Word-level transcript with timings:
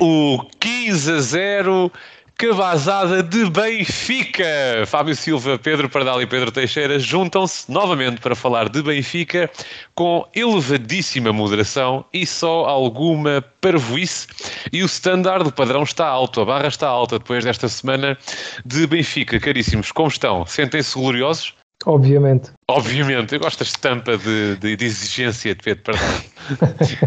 o 0.00 0.42
15 0.58 1.12
a 1.12 1.20
0 1.20 1.92
Cavazada 2.40 3.22
de 3.22 3.50
Benfica. 3.50 4.46
Fábio 4.86 5.14
Silva, 5.14 5.58
Pedro 5.58 5.90
Pardal 5.90 6.22
e 6.22 6.26
Pedro 6.26 6.50
Teixeira 6.50 6.98
juntam-se 6.98 7.70
novamente 7.70 8.18
para 8.18 8.34
falar 8.34 8.70
de 8.70 8.82
Benfica 8.82 9.50
com 9.94 10.26
elevadíssima 10.34 11.34
moderação 11.34 12.02
e 12.14 12.24
só 12.24 12.64
alguma 12.64 13.44
parvoíce. 13.60 14.26
E 14.72 14.82
o 14.82 14.86
standard, 14.86 15.46
o 15.48 15.52
padrão 15.52 15.82
está 15.82 16.06
alto, 16.06 16.40
a 16.40 16.46
barra 16.46 16.68
está 16.68 16.88
alta 16.88 17.18
depois 17.18 17.44
desta 17.44 17.68
semana 17.68 18.16
de 18.64 18.86
Benfica. 18.86 19.38
Caríssimos, 19.38 19.92
como 19.92 20.08
estão? 20.08 20.46
Sentem-se 20.46 20.98
gloriosos? 20.98 21.54
Obviamente. 21.84 22.52
Obviamente. 22.68 23.34
Eu 23.34 23.40
gosto 23.40 23.58
da 23.58 23.64
estampa 23.64 24.16
de, 24.16 24.56
de, 24.56 24.76
de 24.76 24.84
exigência 24.86 25.54
de 25.54 25.62
Pedro 25.62 25.82
Pardal. 25.82 26.20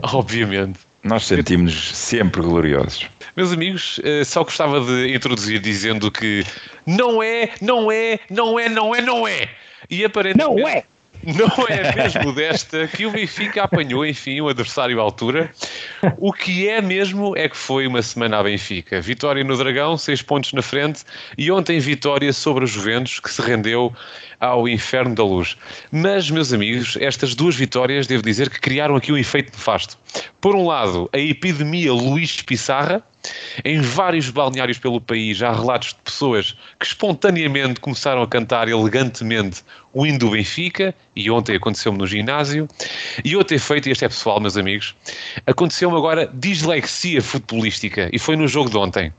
Obviamente. 0.13 0.92
Nós 1.03 1.25
sentimos 1.25 1.95
sempre 1.95 2.41
gloriosos. 2.41 3.09
Meus 3.35 3.51
amigos, 3.51 3.99
eh, 4.03 4.23
só 4.23 4.43
gostava 4.43 4.79
de 4.79 5.13
introduzir 5.13 5.59
dizendo 5.59 6.09
que 6.09 6.45
não 6.85 7.21
é, 7.21 7.49
não 7.61 7.91
é, 7.91 8.19
não 8.29 8.57
é, 8.57 8.69
não 8.69 8.95
é, 8.95 9.01
não 9.01 9.27
é. 9.27 9.49
E 9.89 10.05
aparentemente. 10.05 10.61
Não 10.61 10.67
é! 10.67 10.83
Não 11.25 11.67
é 11.67 11.95
mesmo 11.95 12.33
desta 12.33 12.87
que 12.87 13.05
o 13.05 13.11
Benfica 13.11 13.63
apanhou, 13.63 14.05
enfim, 14.05 14.41
o 14.41 14.49
adversário 14.49 14.99
à 14.99 15.03
altura. 15.03 15.51
O 16.17 16.33
que 16.33 16.67
é 16.67 16.81
mesmo 16.81 17.35
é 17.37 17.47
que 17.47 17.55
foi 17.55 17.87
uma 17.87 18.01
semana 18.01 18.39
à 18.39 18.43
Benfica. 18.43 18.99
Vitória 18.99 19.43
no 19.43 19.55
Dragão, 19.55 19.97
seis 19.97 20.21
pontos 20.21 20.51
na 20.53 20.61
frente, 20.61 21.03
e 21.37 21.49
ontem 21.49 21.79
vitória 21.79 22.33
sobre 22.33 22.65
o 22.65 22.67
Juventus, 22.67 23.19
que 23.19 23.31
se 23.31 23.41
rendeu 23.41 23.93
ao 24.39 24.67
inferno 24.67 25.15
da 25.15 25.23
luz. 25.23 25.55
Mas, 25.91 26.29
meus 26.29 26.51
amigos, 26.51 26.97
estas 26.99 27.33
duas 27.33 27.55
vitórias, 27.55 28.05
devo 28.05 28.23
dizer 28.23 28.49
que 28.49 28.59
criaram 28.59 28.95
aqui 28.95 29.11
um 29.11 29.17
efeito 29.17 29.53
nefasto. 29.53 29.97
Por 30.41 30.55
um 30.55 30.67
lado, 30.67 31.09
a 31.13 31.17
epidemia 31.17 31.93
Luís 31.93 32.41
Pissarra, 32.41 33.01
em 33.63 33.81
vários 33.81 34.29
balneários 34.29 34.77
pelo 34.77 34.99
país 34.99 35.41
há 35.41 35.51
relatos 35.51 35.89
de 35.89 35.95
pessoas 36.03 36.55
que 36.79 36.85
espontaneamente 36.85 37.79
começaram 37.79 38.21
a 38.21 38.27
cantar 38.27 38.67
elegantemente 38.67 39.63
o 39.93 40.05
hino 40.07 40.17
do 40.17 40.31
Benfica, 40.31 40.93
e 41.15 41.29
ontem 41.29 41.55
aconteceu-me 41.55 41.99
no 41.99 42.07
ginásio. 42.07 42.67
E 43.23 43.35
outro 43.35 43.55
efeito, 43.55 43.87
e 43.87 43.91
este 43.91 44.03
é 44.03 44.09
pessoal, 44.09 44.39
meus 44.39 44.57
amigos, 44.57 44.95
aconteceu-me 45.45 45.95
agora 45.95 46.27
dislexia 46.33 47.21
futebolística, 47.21 48.09
e 48.11 48.17
foi 48.17 48.35
no 48.35 48.47
jogo 48.47 48.71
de 48.71 48.77
ontem. 48.77 49.13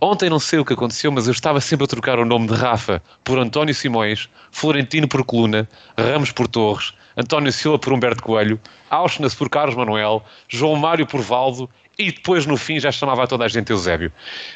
Ontem 0.00 0.28
não 0.28 0.38
sei 0.38 0.58
o 0.58 0.64
que 0.64 0.74
aconteceu, 0.74 1.10
mas 1.10 1.26
eu 1.26 1.32
estava 1.32 1.60
sempre 1.60 1.84
a 1.84 1.88
trocar 1.88 2.18
o 2.18 2.26
nome 2.26 2.48
de 2.48 2.54
Rafa 2.54 3.02
por 3.24 3.38
António 3.38 3.74
Simões, 3.74 4.28
Florentino 4.52 5.08
por 5.08 5.24
Coluna, 5.24 5.66
Ramos 5.96 6.30
por 6.32 6.46
Torres, 6.46 6.92
António 7.16 7.52
Silva 7.52 7.78
por 7.78 7.92
Humberto 7.92 8.22
Coelho, 8.22 8.60
Auschwitz 8.90 9.34
por 9.34 9.48
Carlos 9.48 9.74
Manuel, 9.74 10.22
João 10.48 10.76
Mário 10.76 11.06
por 11.06 11.20
Valdo 11.20 11.68
e 12.00 12.12
depois 12.12 12.46
no 12.46 12.56
fim 12.56 12.80
já 12.80 12.90
chamava 12.90 13.26
toda 13.26 13.44
a 13.44 13.48
gente 13.48 13.70
Eusébio. 13.70 14.12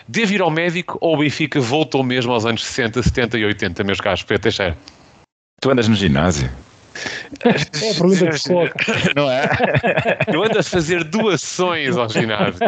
Devo 0.08 0.32
ir 0.32 0.40
ao 0.40 0.50
médico 0.50 0.96
ou 1.00 1.14
o 1.14 1.18
Benfica 1.18 1.60
voltou 1.60 2.02
mesmo 2.02 2.32
aos 2.32 2.44
anos 2.46 2.64
60, 2.64 3.02
70 3.02 3.38
e 3.38 3.44
80, 3.44 3.84
meus 3.84 4.00
caros? 4.00 4.22
Pedro 4.22 4.42
Teixeira. 4.42 4.76
Tu 5.60 5.70
andas 5.70 5.88
no 5.88 5.94
ginásio? 5.94 6.50
É 7.44 7.50
a 7.50 7.94
pergunta 7.94 8.26
que 8.28 8.38
se 8.38 8.48
coloca. 8.48 8.74
Não 9.16 9.28
é? 9.30 9.48
Eu 10.32 10.44
ando 10.44 10.58
a 10.58 10.62
fazer 10.62 11.02
doações 11.04 11.96
ao 11.96 12.08
ginásio. 12.08 12.60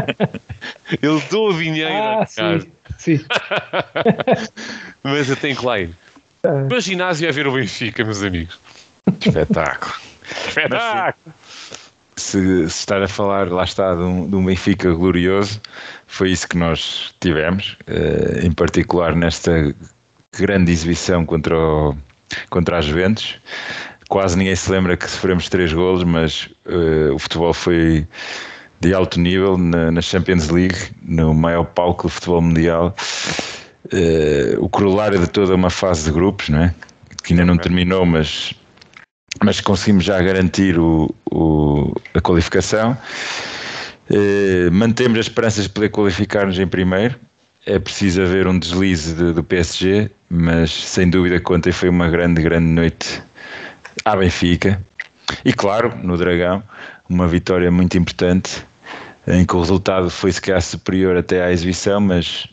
Eu 1.00 1.22
dou 1.30 1.52
dinheiro 1.52 1.92
Ah, 1.92 2.14
a 2.22 2.26
casa. 2.26 2.66
sim, 2.98 3.18
sim. 3.18 3.24
Mas 5.02 5.28
eu 5.30 5.36
tenho 5.36 5.56
que 5.56 5.64
lá 5.64 5.78
ir. 5.78 5.90
Ah. 6.44 6.48
O 6.48 6.66
meu 6.66 6.80
ginásio 6.80 7.28
é 7.28 7.32
ver 7.32 7.46
o 7.46 7.52
Benfica, 7.52 8.04
meus 8.04 8.22
amigos. 8.22 8.58
Espetáculo. 9.24 9.94
Espetáculo! 10.48 11.34
Se, 12.18 12.68
se 12.68 12.78
estar 12.78 13.02
a 13.02 13.08
falar, 13.08 13.50
lá 13.50 13.64
está, 13.64 13.94
de 13.94 14.02
um, 14.02 14.28
de 14.28 14.36
um 14.36 14.44
Benfica 14.44 14.90
glorioso, 14.92 15.60
foi 16.06 16.30
isso 16.30 16.48
que 16.48 16.56
nós 16.56 17.14
tivemos, 17.20 17.76
eh, 17.86 18.40
em 18.42 18.50
particular 18.50 19.14
nesta 19.14 19.74
grande 20.38 20.72
exibição 20.72 21.26
contra, 21.26 21.58
o, 21.58 21.94
contra 22.48 22.78
a 22.78 22.80
Juventus. 22.80 23.38
Quase 24.08 24.38
ninguém 24.38 24.56
se 24.56 24.70
lembra 24.70 24.96
que 24.96 25.10
sofremos 25.10 25.48
três 25.48 25.72
golos, 25.72 26.04
mas 26.04 26.48
eh, 26.64 27.10
o 27.12 27.18
futebol 27.18 27.52
foi 27.52 28.06
de 28.80 28.94
alto 28.94 29.20
nível 29.20 29.58
na, 29.58 29.90
na 29.90 30.00
Champions 30.00 30.48
League, 30.48 30.76
no 31.02 31.34
maior 31.34 31.64
palco 31.64 32.04
do 32.04 32.08
futebol 32.08 32.40
mundial. 32.40 32.94
Eh, 33.92 34.56
o 34.58 34.68
corolário 34.70 35.20
de 35.20 35.28
toda 35.28 35.54
uma 35.54 35.70
fase 35.70 36.04
de 36.04 36.12
grupos, 36.12 36.48
não 36.48 36.62
é? 36.62 36.74
que 37.26 37.32
ainda 37.32 37.44
não 37.44 37.58
terminou, 37.58 38.06
mas 38.06 38.54
mas 39.44 39.60
conseguimos 39.60 40.04
já 40.04 40.20
garantir 40.20 40.78
o, 40.78 41.14
o- 41.30 41.92
a 42.14 42.20
qualificação. 42.20 42.96
Eh, 44.10 44.68
mantemos 44.70 45.18
as 45.18 45.26
esperanças 45.26 45.64
de 45.64 45.70
poder 45.70 45.90
qualificar-nos 45.90 46.58
em 46.58 46.66
primeiro. 46.66 47.16
É 47.64 47.78
preciso 47.78 48.22
haver 48.22 48.46
um 48.46 48.58
deslize 48.58 49.14
de- 49.14 49.32
do 49.32 49.42
PSG, 49.42 50.10
mas 50.30 50.70
sem 50.70 51.10
dúvida 51.10 51.40
que 51.40 51.52
ontem 51.52 51.72
foi 51.72 51.88
uma 51.88 52.08
grande, 52.08 52.40
grande 52.42 52.66
noite 52.66 53.22
à 54.04 54.14
Benfica. 54.16 54.80
E 55.44 55.52
claro, 55.52 55.92
no 56.02 56.16
Dragão, 56.16 56.62
uma 57.08 57.26
vitória 57.26 57.70
muito 57.70 57.98
importante, 57.98 58.64
em 59.26 59.44
que 59.44 59.56
o 59.56 59.60
resultado 59.60 60.08
foi 60.08 60.30
se 60.30 60.40
calhar 60.40 60.62
superior 60.62 61.16
até 61.16 61.42
à 61.42 61.50
exibição, 61.50 62.00
mas 62.00 62.46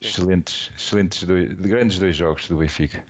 excelentes, 0.00 0.70
excelentes 0.76 1.22
dois, 1.24 1.52
grandes 1.52 1.98
dois 1.98 2.16
jogos 2.16 2.48
do 2.48 2.56
Benfica. 2.56 3.04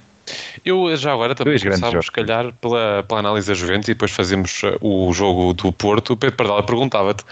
Eu 0.65 0.97
já 0.97 1.13
agora 1.13 1.35
também 1.35 1.59
começávamos, 1.59 2.07
se 2.07 2.13
calhar, 2.13 2.53
pela, 2.61 3.03
pela 3.05 3.21
análise 3.21 3.47
da 3.47 3.55
Juventus 3.55 3.89
e 3.89 3.95
depois 3.95 4.11
fazemos 4.11 4.63
uh, 4.63 4.79
o 4.81 5.13
jogo 5.13 5.53
do 5.53 5.73
Porto. 5.73 6.15
O 6.15 6.17
Pedro 6.17 6.37
Pardal 6.37 6.63
perguntava-te, 6.65 7.25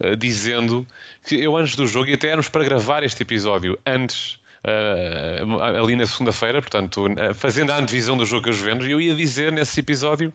uh, 0.00 0.16
dizendo 0.16 0.86
que 1.26 1.36
eu 1.36 1.56
antes 1.56 1.76
do 1.76 1.86
jogo, 1.86 2.08
e 2.08 2.14
até 2.14 2.28
éramos 2.28 2.48
para 2.48 2.64
gravar 2.64 3.02
este 3.02 3.22
episódio 3.22 3.78
antes, 3.86 4.38
uh, 4.64 5.62
ali 5.62 5.96
na 5.96 6.06
segunda-feira, 6.06 6.60
portanto, 6.60 7.06
uh, 7.06 7.34
fazendo 7.34 7.70
a 7.70 7.78
antevisão 7.78 8.16
do 8.16 8.26
jogo 8.26 8.44
com 8.44 8.50
a 8.50 8.52
Juventus, 8.52 8.88
eu 8.88 9.00
ia 9.00 9.14
dizer 9.14 9.52
nesse 9.52 9.80
episódio 9.80 10.32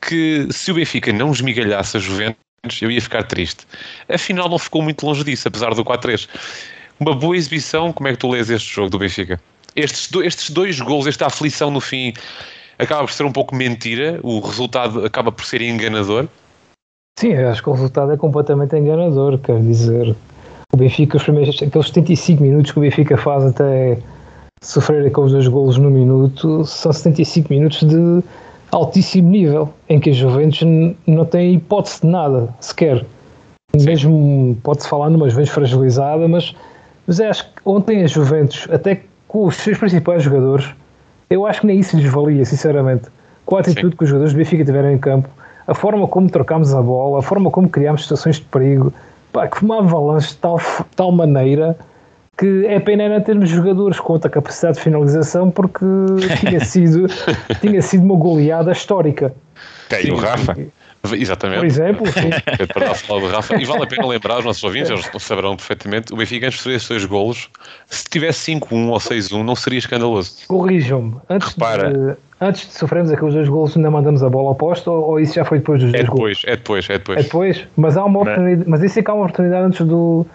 que 0.00 0.48
se 0.50 0.70
o 0.70 0.74
Benfica 0.74 1.12
não 1.12 1.32
esmigalhasse 1.32 1.96
a 1.96 2.00
Juventus, 2.00 2.36
eu 2.80 2.90
ia 2.90 3.00
ficar 3.00 3.22
triste. 3.24 3.66
Afinal, 4.08 4.48
não 4.48 4.58
ficou 4.58 4.82
muito 4.82 5.06
longe 5.06 5.22
disso, 5.22 5.46
apesar 5.46 5.74
do 5.74 5.84
4-3. 5.84 6.28
Uma 6.98 7.14
boa 7.14 7.36
exibição, 7.36 7.92
como 7.92 8.08
é 8.08 8.12
que 8.12 8.18
tu 8.18 8.28
lês 8.28 8.50
este 8.50 8.74
jogo 8.74 8.90
do 8.90 8.98
Benfica? 8.98 9.40
Estes, 9.76 10.10
estes 10.24 10.50
dois 10.50 10.80
gols, 10.80 11.06
esta 11.06 11.26
aflição 11.26 11.70
no 11.70 11.80
fim, 11.80 12.14
acaba 12.78 13.02
por 13.02 13.12
ser 13.12 13.24
um 13.24 13.32
pouco 13.32 13.54
mentira, 13.54 14.18
o 14.22 14.40
resultado 14.40 15.04
acaba 15.04 15.30
por 15.30 15.44
ser 15.44 15.60
enganador. 15.60 16.26
Sim, 17.18 17.34
acho 17.34 17.62
que 17.62 17.68
o 17.68 17.72
resultado 17.72 18.12
é 18.12 18.16
completamente 18.16 18.76
enganador, 18.76 19.38
quer 19.38 19.60
dizer, 19.60 20.14
o 20.72 20.76
Benfica, 20.76 21.16
os 21.16 21.22
primeiros, 21.22 21.62
aqueles 21.62 21.86
75 21.88 22.42
minutos 22.42 22.72
que 22.72 22.78
o 22.78 22.82
Benfica 22.82 23.16
faz 23.16 23.44
até 23.44 23.98
sofrer 24.62 25.06
aqueles 25.06 25.32
dois 25.32 25.48
golos 25.48 25.78
no 25.78 25.90
minuto, 25.90 26.64
são 26.64 26.92
75 26.92 27.52
minutos 27.52 27.82
de 27.82 28.22
altíssimo 28.72 29.30
nível, 29.30 29.72
em 29.88 29.98
que 29.98 30.10
a 30.10 30.12
Juventus 30.12 30.62
não 31.06 31.24
tem 31.24 31.54
hipótese 31.54 32.02
de 32.02 32.08
nada, 32.08 32.54
sequer. 32.60 33.04
Mesmo 33.74 34.56
pode-se 34.62 34.88
falar 34.88 35.10
numa 35.10 35.28
Juventus 35.28 35.52
fragilizada, 35.52 36.26
mas, 36.28 36.54
mas 37.06 37.18
eu 37.18 37.30
acho 37.30 37.44
que 37.44 37.60
ontem 37.64 38.02
a 38.02 38.06
Juventus, 38.06 38.66
até 38.70 39.02
com 39.36 39.48
os 39.48 39.56
seus 39.56 39.76
principais 39.76 40.22
jogadores, 40.22 40.66
eu 41.28 41.44
acho 41.44 41.60
que 41.60 41.66
nem 41.66 41.78
isso 41.78 41.94
lhes 41.94 42.10
valia, 42.10 42.42
sinceramente. 42.46 43.08
Com 43.44 43.58
a 43.58 43.60
atitude 43.60 43.94
que 43.94 44.02
os 44.02 44.08
jogadores 44.08 44.32
do 44.32 44.38
Benfica 44.38 44.64
tiveram 44.64 44.90
em 44.90 44.96
campo, 44.96 45.28
a 45.66 45.74
forma 45.74 46.08
como 46.08 46.30
trocámos 46.30 46.72
a 46.72 46.80
bola, 46.80 47.18
a 47.18 47.22
forma 47.22 47.50
como 47.50 47.68
criámos 47.68 48.00
situações 48.00 48.36
de 48.36 48.46
perigo, 48.46 48.94
pá, 49.34 49.46
que 49.46 49.58
foi 49.58 49.68
uma 49.68 49.80
avalanche 49.80 50.28
de 50.28 50.36
tal, 50.38 50.58
tal 50.96 51.12
maneira 51.12 51.76
que 52.38 52.64
é 52.66 52.80
pena 52.80 53.10
não 53.10 53.20
termos 53.20 53.50
jogadores 53.50 54.00
com 54.00 54.14
outra 54.14 54.30
capacidade 54.30 54.78
de 54.78 54.84
finalização 54.84 55.50
porque 55.50 55.84
tinha 56.40 56.64
sido, 56.64 57.06
tinha 57.60 57.82
sido 57.82 58.04
uma 58.04 58.16
goleada 58.16 58.72
histórica. 58.72 59.34
Tem 59.90 60.12
o 60.12 60.16
Rafa. 60.16 60.56
Exatamente. 61.16 61.58
Por 61.60 61.66
exemplo, 61.66 62.06
sim. 62.06 62.30
Pedro 62.58 62.74
Pardal 62.74 62.94
falou 62.94 63.22
do 63.22 63.28
Rafa. 63.34 63.54
E 63.60 63.64
vale 63.64 63.82
a 63.84 63.86
pena 63.86 64.06
lembrar, 64.06 64.38
os 64.38 64.44
nossos 64.44 64.62
ouvintes, 64.64 64.90
eles 64.90 65.10
saberão 65.22 65.56
perfeitamente, 65.56 66.12
o 66.12 66.16
Benfica 66.16 66.46
antes 66.46 66.62
de 66.64 66.88
dois 66.88 67.04
golos, 67.04 67.48
se 67.86 68.04
tivesse 68.04 68.52
5-1 68.52 68.88
ou 68.88 68.98
6-1, 68.98 69.42
não 69.44 69.54
seria 69.56 69.78
escandaloso. 69.78 70.32
corrijam-me. 70.48 71.16
Antes, 71.28 71.48
Repara. 71.54 71.92
de, 71.92 72.16
antes 72.40 72.66
de 72.68 72.72
sofrermos 72.74 73.10
aqueles 73.12 73.34
dois 73.34 73.48
golos, 73.48 73.76
ainda 73.76 73.90
mandamos 73.90 74.22
a 74.22 74.28
bola 74.30 74.48
ao 74.48 74.54
posto 74.54 74.90
ou, 74.90 75.10
ou 75.10 75.20
isso 75.20 75.34
já 75.34 75.44
foi 75.44 75.58
depois 75.58 75.80
dos 75.82 75.92
É 75.94 75.98
dois 75.98 76.08
golos? 76.08 76.40
depois, 76.40 76.44
é 76.46 76.56
depois, 76.56 76.90
é 76.90 76.94
É 76.94 76.98
depois. 76.98 77.24
depois? 77.24 77.64
Mas 77.76 77.96
há 77.96 78.04
uma 78.04 78.20
oportunidade, 78.20 78.68
mas 78.68 78.82
isso 78.82 78.98
é 78.98 79.02
que 79.02 79.10
há 79.10 79.14
uma 79.14 79.24
oportunidade 79.24 79.66
antes 79.66 79.86
do, 79.86 80.26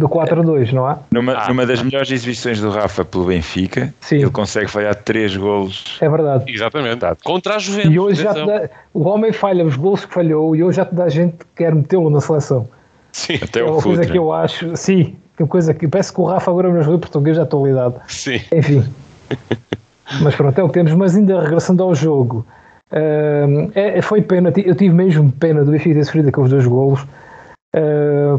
do 0.00 0.08
4-2, 0.08 0.72
não 0.72 0.86
há? 0.86 0.98
Numa, 1.12 1.32
Ah. 1.34 1.48
numa 1.48 1.64
das 1.66 1.82
melhores 1.82 2.10
exibições 2.10 2.60
do 2.60 2.70
Rafa 2.70 3.04
pelo 3.04 3.26
Benfica, 3.26 3.94
Sim. 4.00 4.16
ele 4.16 4.30
consegue 4.30 4.68
falhar 4.68 4.94
três 4.94 5.36
golos. 5.36 5.98
É 6.00 6.08
verdade. 6.08 6.44
Exatamente. 6.52 7.04
Contra 7.22 7.54
a 7.56 7.58
Juventus. 7.58 7.92
E 7.92 7.98
hoje 7.98 8.22
já 8.22 8.32
dá, 8.32 8.68
o 8.92 9.06
homem 9.08 9.32
falha 9.32 9.64
os 9.64 9.76
gols 9.76 10.04
que 10.04 10.12
falhou 10.12 10.56
e 10.56 10.64
hoje 10.64 10.76
já 10.78 10.84
te 10.84 10.94
dá 10.94 11.08
gente 11.08 11.36
que 11.36 11.44
quer 11.56 11.74
metê-lo 11.74 12.10
na 12.10 12.20
seleção. 12.20 12.68
Sim, 13.12 13.38
Até 13.42 13.60
é 13.60 13.62
o 13.64 13.72
uma 13.72 13.82
coisa 13.82 13.98
Futre. 14.02 14.12
que 14.12 14.18
eu 14.18 14.32
acho, 14.32 14.76
sim, 14.76 15.16
que 15.36 15.42
é 15.42 15.44
uma 15.44 15.48
coisa 15.48 15.74
que 15.74 15.86
parece 15.88 16.12
que 16.12 16.20
o 16.20 16.24
Rafa 16.24 16.50
agora 16.50 16.72
nos 16.72 16.84
jogo 16.84 16.98
português 16.98 17.36
da 17.36 17.42
atualidade. 17.44 17.94
sim. 18.08 18.40
Enfim. 18.52 18.84
mas 20.22 20.34
pronto, 20.34 20.58
é 20.58 20.62
o 20.62 20.66
que 20.68 20.74
temos. 20.74 20.92
Mas 20.92 21.16
ainda 21.16 21.40
regressando 21.40 21.82
ao 21.82 21.94
jogo, 21.94 22.44
hum, 22.92 23.70
é, 23.74 24.00
foi 24.02 24.22
pena, 24.22 24.52
eu 24.64 24.74
tive 24.74 24.94
mesmo 24.94 25.30
pena 25.32 25.64
do 25.64 25.70
Benfica 25.72 25.94
ter 25.94 26.04
sofrido 26.04 26.28
aqueles 26.28 26.50
dois 26.50 26.66
golos, 26.66 27.06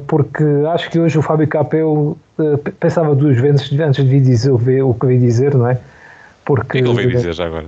porque 0.07 0.43
acho 0.73 0.89
que 0.89 0.99
hoje 0.99 1.17
o 1.17 1.21
Fábio 1.21 1.47
Capel 1.47 2.17
uh, 2.37 2.57
pensava 2.79 3.15
duas 3.15 3.39
vezes 3.39 3.71
antes 3.79 4.03
de 4.03 4.19
dizer 4.19 4.51
o 4.51 4.93
que 4.93 5.05
veio 5.05 5.19
dizer, 5.19 5.55
não 5.55 5.69
é? 5.69 5.77
Porque, 6.43 6.63
o 6.63 6.71
que 6.71 6.77
é 6.77 6.81
ele 6.81 6.93
veio 6.93 7.09
dizer 7.11 7.33
já 7.33 7.45
agora? 7.45 7.67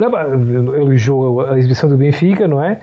Ele 0.00 0.82
elogiou 0.82 1.46
a 1.46 1.58
exibição 1.58 1.88
do 1.88 1.96
Benfica, 1.96 2.48
não 2.48 2.62
é? 2.62 2.80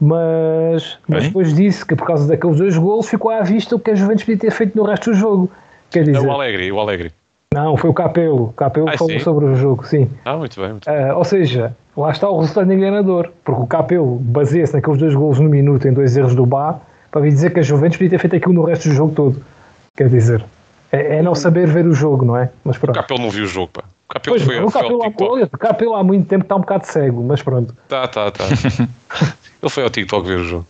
Mas, 0.00 0.98
mas 1.08 1.24
depois 1.24 1.54
disse 1.54 1.84
que 1.84 1.94
por 1.94 2.06
causa 2.06 2.26
daqueles 2.26 2.56
dois 2.56 2.76
golos 2.76 3.08
ficou 3.08 3.30
à 3.30 3.42
vista 3.42 3.76
o 3.76 3.78
que 3.78 3.90
a 3.90 3.94
Juventus 3.94 4.24
podia 4.24 4.38
ter 4.38 4.50
feito 4.50 4.76
no 4.76 4.84
resto 4.84 5.10
do 5.10 5.16
jogo. 5.16 5.50
Quer 5.90 6.04
dizer, 6.04 6.18
é 6.18 6.20
o 6.20 6.30
Alegre, 6.30 6.72
o 6.72 6.80
Alegre. 6.80 7.12
Não, 7.54 7.76
foi 7.76 7.90
o 7.90 7.94
Capelo. 7.94 8.44
O 8.44 8.52
Capelo 8.52 8.88
ah, 8.88 8.96
falou 8.96 9.12
sim? 9.12 9.18
sobre 9.20 9.44
o 9.44 9.54
jogo, 9.54 9.86
sim. 9.86 10.08
Ah, 10.24 10.36
muito 10.36 10.60
bem. 10.60 10.70
Muito 10.70 10.90
bem. 10.90 11.10
Uh, 11.10 11.16
ou 11.18 11.24
seja, 11.24 11.76
lá 11.96 12.10
está 12.10 12.28
o 12.28 12.40
resultado 12.40 12.72
enganador, 12.72 13.30
porque 13.44 13.60
o 13.60 13.66
Capelo 13.66 14.16
baseia-se 14.16 14.72
naqueles 14.72 14.98
dois 14.98 15.14
golos 15.14 15.38
no 15.38 15.48
minuto 15.48 15.86
em 15.86 15.92
dois 15.92 16.16
erros 16.16 16.34
do 16.34 16.46
Bá 16.46 16.80
para 17.12 17.20
vir 17.20 17.30
dizer 17.30 17.52
que 17.52 17.60
a 17.60 17.62
Juventus 17.62 17.98
podia 17.98 18.10
ter 18.10 18.18
feito 18.18 18.36
aquilo 18.36 18.54
no 18.54 18.64
resto 18.64 18.88
do 18.88 18.94
jogo 18.94 19.14
todo. 19.14 19.44
Quer 19.94 20.08
dizer, 20.08 20.42
é, 20.90 21.18
é 21.18 21.22
não 21.22 21.34
saber 21.34 21.68
ver 21.68 21.86
o 21.86 21.94
jogo, 21.94 22.24
não 22.24 22.36
é? 22.36 22.50
Mas 22.64 22.78
pronto. 22.78 22.96
O 22.96 23.00
Capelo 23.00 23.20
não 23.20 23.30
viu 23.30 23.44
o 23.44 23.46
jogo, 23.46 23.68
pá. 23.68 23.84
O 24.08 24.14
Capelo 24.14 24.36
pois, 24.36 24.42
foi, 24.42 24.60
o 24.60 24.70
Capelo, 24.70 25.00
foi 25.18 25.42
o 25.42 25.48
Capelo 25.50 25.94
há 25.94 26.02
muito 26.02 26.26
tempo 26.26 26.42
está 26.42 26.56
um 26.56 26.60
bocado 26.60 26.86
cego, 26.86 27.22
mas 27.22 27.42
pronto. 27.42 27.76
Tá, 27.86 28.08
tá, 28.08 28.30
tá. 28.30 28.44
Ele 29.62 29.70
foi 29.70 29.84
ao 29.84 29.90
TikTok 29.90 30.26
ver 30.26 30.38
o 30.40 30.44
jogo. 30.44 30.66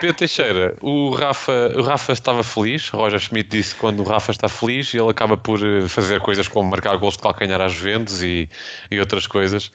Pedro 0.00 0.16
Teixeira, 0.16 0.74
o 0.80 1.10
Rafa, 1.10 1.72
o 1.76 1.82
Rafa 1.82 2.12
estava 2.12 2.42
feliz. 2.42 2.88
Roger 2.88 3.20
Schmidt 3.20 3.50
disse 3.50 3.74
que 3.74 3.80
quando 3.80 4.00
o 4.00 4.02
Rafa 4.02 4.30
está 4.30 4.48
feliz, 4.48 4.94
ele 4.94 5.10
acaba 5.10 5.36
por 5.36 5.60
eh, 5.62 5.86
fazer 5.86 6.20
coisas 6.20 6.48
como 6.48 6.70
marcar 6.70 6.96
gols 6.96 7.16
de 7.16 7.22
calcanhar 7.22 7.60
às 7.60 7.74
vendas 7.74 8.22
e, 8.22 8.48
e 8.90 8.98
outras 8.98 9.26
coisas. 9.26 9.66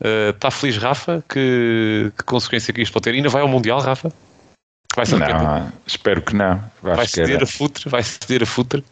Uh, 0.00 0.30
está 0.34 0.50
feliz, 0.50 0.76
Rafa? 0.76 1.24
Que, 1.28 2.12
que 2.16 2.24
consequência 2.24 2.74
que 2.74 2.82
isto 2.82 2.92
pode 2.92 3.04
ter? 3.04 3.14
Ainda 3.14 3.30
vai 3.30 3.40
ao 3.40 3.48
Mundial, 3.48 3.80
Rafa? 3.80 4.12
Vai 5.08 5.18
não, 5.18 5.72
espero 5.86 6.22
que 6.22 6.34
não. 6.34 6.62
vai 6.82 7.06
ceder 7.06 7.42
a 7.42 7.46
futre? 7.46 7.88
Vai 7.88 8.02
ceder 8.02 8.42
a 8.42 8.46
futre? 8.46 8.84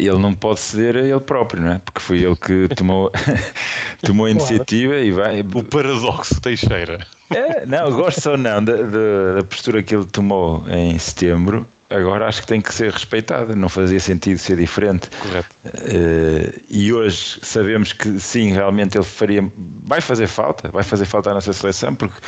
Ele 0.00 0.18
não 0.18 0.34
pode 0.34 0.58
ceder 0.58 0.96
a 0.96 1.06
ele 1.06 1.20
próprio, 1.20 1.62
não 1.62 1.72
é? 1.72 1.78
Porque 1.78 2.00
foi 2.00 2.18
ele 2.18 2.34
que 2.36 2.68
tomou, 2.74 3.12
tomou 4.02 4.26
a 4.26 4.30
iniciativa 4.30 4.96
e 4.96 5.12
vai. 5.12 5.40
O 5.40 5.62
paradoxo 5.62 6.40
Teixeira. 6.40 7.06
É, 7.30 7.64
não, 7.66 7.90
gosto 7.92 8.30
ou 8.30 8.36
não 8.36 8.64
da, 8.64 8.76
da, 8.76 9.34
da, 9.36 9.44
postura 9.44 9.82
que 9.82 9.94
ele 9.94 10.06
tomou 10.06 10.64
em 10.68 10.98
setembro, 10.98 11.66
agora 11.90 12.26
acho 12.26 12.40
que 12.40 12.48
tem 12.48 12.60
que 12.60 12.74
ser 12.74 12.92
respeitada. 12.92 13.54
Não 13.54 13.68
fazia 13.68 14.00
sentido 14.00 14.38
ser 14.38 14.56
diferente. 14.56 15.08
Correto. 15.20 15.48
Uh, 15.64 16.60
e 16.68 16.92
hoje 16.92 17.38
sabemos 17.42 17.92
que 17.92 18.18
sim, 18.18 18.52
realmente 18.52 18.96
ele 18.96 19.04
faria. 19.04 19.44
Vai 19.84 20.00
fazer 20.00 20.26
falta, 20.26 20.68
vai 20.68 20.82
fazer 20.82 21.04
falta 21.04 21.30
à 21.30 21.34
nossa 21.34 21.52
seleção, 21.52 21.94
porque 21.94 22.20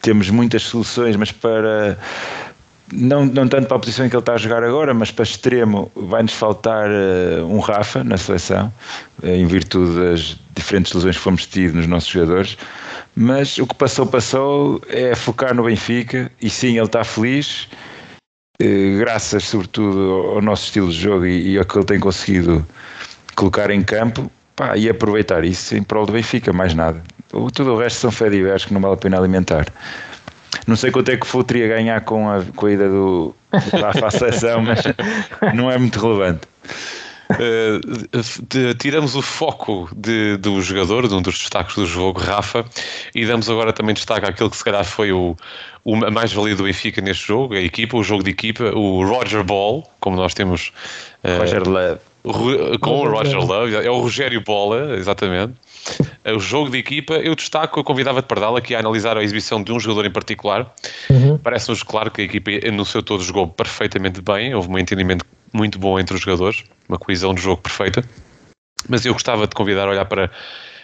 temos 0.00 0.28
muitas 0.30 0.62
soluções, 0.62 1.16
mas 1.16 1.30
para 1.30 1.96
não, 2.92 3.24
não 3.24 3.48
tanto 3.48 3.66
para 3.66 3.76
a 3.76 3.80
posição 3.80 4.04
em 4.04 4.08
que 4.08 4.14
ele 4.14 4.20
está 4.20 4.34
a 4.34 4.38
jogar 4.38 4.62
agora, 4.62 4.92
mas 4.92 5.10
para 5.10 5.24
extremo 5.24 5.90
vai-nos 5.96 6.34
faltar 6.34 6.90
uh, 6.90 7.46
um 7.46 7.58
Rafa 7.58 8.04
na 8.04 8.18
seleção, 8.18 8.72
uh, 9.22 9.26
em 9.26 9.46
virtude 9.46 9.98
das 9.98 10.38
diferentes 10.54 10.92
lesões 10.92 11.16
que 11.16 11.22
fomos 11.22 11.46
tidos 11.46 11.74
nos 11.74 11.86
nossos 11.86 12.10
jogadores. 12.10 12.58
Mas 13.16 13.58
o 13.58 13.66
que 13.66 13.74
passou, 13.74 14.06
passou, 14.06 14.80
é 14.88 15.14
focar 15.14 15.54
no 15.54 15.64
Benfica 15.64 16.30
e 16.40 16.50
sim, 16.50 16.76
ele 16.76 16.86
está 16.86 17.02
feliz, 17.02 17.66
uh, 18.60 18.98
graças 18.98 19.44
sobretudo 19.44 19.98
ao 20.34 20.42
nosso 20.42 20.66
estilo 20.66 20.88
de 20.88 21.00
jogo 21.00 21.24
e, 21.24 21.52
e 21.52 21.58
ao 21.58 21.64
que 21.64 21.78
ele 21.78 21.86
tem 21.86 21.98
conseguido 21.98 22.64
colocar 23.34 23.70
em 23.70 23.82
campo 23.82 24.30
pá, 24.54 24.76
e 24.76 24.88
aproveitar 24.88 25.44
isso 25.44 25.74
em 25.74 25.82
prol 25.82 26.04
do 26.04 26.12
Benfica, 26.12 26.52
mais 26.52 26.74
nada. 26.74 27.02
O, 27.32 27.50
tudo 27.50 27.72
o 27.72 27.78
resto 27.78 28.00
são 28.00 28.10
fé 28.10 28.28
diversos 28.28 28.68
que 28.68 28.74
não 28.74 28.80
vale 28.82 28.94
a 28.94 28.98
pena 28.98 29.18
alimentar. 29.18 29.66
Não 30.66 30.76
sei 30.76 30.90
quanto 30.90 31.10
é 31.10 31.16
que 31.16 31.36
o 31.36 31.44
teria 31.44 31.68
ganhar 31.68 32.00
com 32.02 32.28
a, 32.28 32.42
com 32.54 32.66
a 32.66 32.72
ida 32.72 32.88
do 32.88 33.34
Rafa 33.52 34.06
à 34.06 34.10
seleção, 34.10 34.62
mas 34.62 34.82
não 35.54 35.70
é 35.70 35.78
muito 35.78 35.98
relevante. 36.00 36.46
Uh, 37.32 37.80
de, 38.48 38.74
tiramos 38.74 39.14
o 39.16 39.22
foco 39.22 39.88
de, 39.96 40.36
do 40.36 40.60
jogador, 40.60 41.08
de 41.08 41.14
um 41.14 41.22
dos 41.22 41.38
destaques 41.38 41.74
do 41.74 41.86
jogo, 41.86 42.20
Rafa, 42.20 42.64
e 43.14 43.24
damos 43.24 43.48
agora 43.48 43.72
também 43.72 43.94
destaque 43.94 44.26
àquele 44.26 44.50
que 44.50 44.56
se 44.56 44.64
calhar 44.64 44.84
foi 44.84 45.12
o, 45.12 45.34
o 45.84 45.96
mais-valia 45.96 46.54
do 46.54 46.64
Benfica 46.64 47.00
neste 47.00 47.26
jogo, 47.26 47.54
a 47.54 47.60
equipa, 47.60 47.96
o 47.96 48.02
jogo 48.02 48.22
de 48.22 48.30
equipa, 48.30 48.64
o 48.64 49.04
Roger 49.04 49.42
Ball, 49.42 49.82
como 50.00 50.16
nós 50.16 50.34
temos. 50.34 50.72
Uh, 51.24 51.38
Roger 51.38 51.68
Love. 51.68 52.00
Com 52.80 53.00
o 53.00 53.08
Roger 53.08 53.38
Love, 53.38 53.74
é 53.76 53.90
o 53.90 54.00
Rogério 54.00 54.40
Bola, 54.42 54.96
exatamente. 54.96 55.54
O 56.24 56.38
jogo 56.38 56.70
de 56.70 56.78
equipa, 56.78 57.14
eu 57.14 57.34
destaco, 57.34 57.80
eu 57.80 57.84
convidava-te 57.84 58.26
para 58.26 58.40
dar 58.40 58.56
aqui 58.56 58.74
a 58.74 58.78
analisar 58.78 59.16
a 59.16 59.22
exibição 59.22 59.62
de 59.62 59.72
um 59.72 59.80
jogador 59.80 60.06
em 60.06 60.10
particular. 60.10 60.72
Uhum. 61.10 61.36
Parece-nos 61.38 61.82
claro 61.82 62.10
que 62.10 62.22
a 62.22 62.24
equipa 62.24 62.50
no 62.72 62.84
seu 62.84 63.02
todo 63.02 63.22
jogou 63.22 63.48
perfeitamente 63.48 64.20
bem, 64.20 64.54
houve 64.54 64.68
um 64.68 64.78
entendimento 64.78 65.24
muito 65.52 65.78
bom 65.78 65.98
entre 65.98 66.14
os 66.14 66.20
jogadores, 66.20 66.62
uma 66.88 66.98
coesão 66.98 67.34
de 67.34 67.42
jogo 67.42 67.60
perfeita. 67.60 68.04
Mas 68.88 69.04
eu 69.04 69.12
gostava 69.12 69.46
de 69.46 69.54
convidar 69.54 69.86
a 69.86 69.90
olhar 69.90 70.04
para 70.04 70.30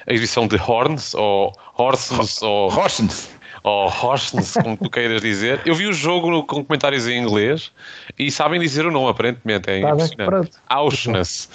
a 0.06 0.12
exibição 0.12 0.46
de 0.48 0.56
Horns, 0.56 1.14
ou 1.14 1.52
Horsens, 1.76 2.42
ou... 2.42 2.68
Horsens 2.68 3.38
ou 3.62 3.88
Horsens, 3.88 4.54
como 4.54 4.76
tu 4.76 4.90
queiras 4.90 5.20
dizer. 5.20 5.60
Eu 5.64 5.74
vi 5.74 5.86
o 5.86 5.92
jogo 5.92 6.42
com 6.44 6.64
comentários 6.64 7.06
em 7.06 7.18
inglês 7.18 7.72
e 8.18 8.30
sabem 8.30 8.60
dizer 8.60 8.86
o 8.86 8.90
nome, 8.90 9.10
aparentemente. 9.10 9.68
É 9.68 9.80
tá 9.80 9.90
impressionante. 9.90 10.50
Auschwitz. 10.68 11.48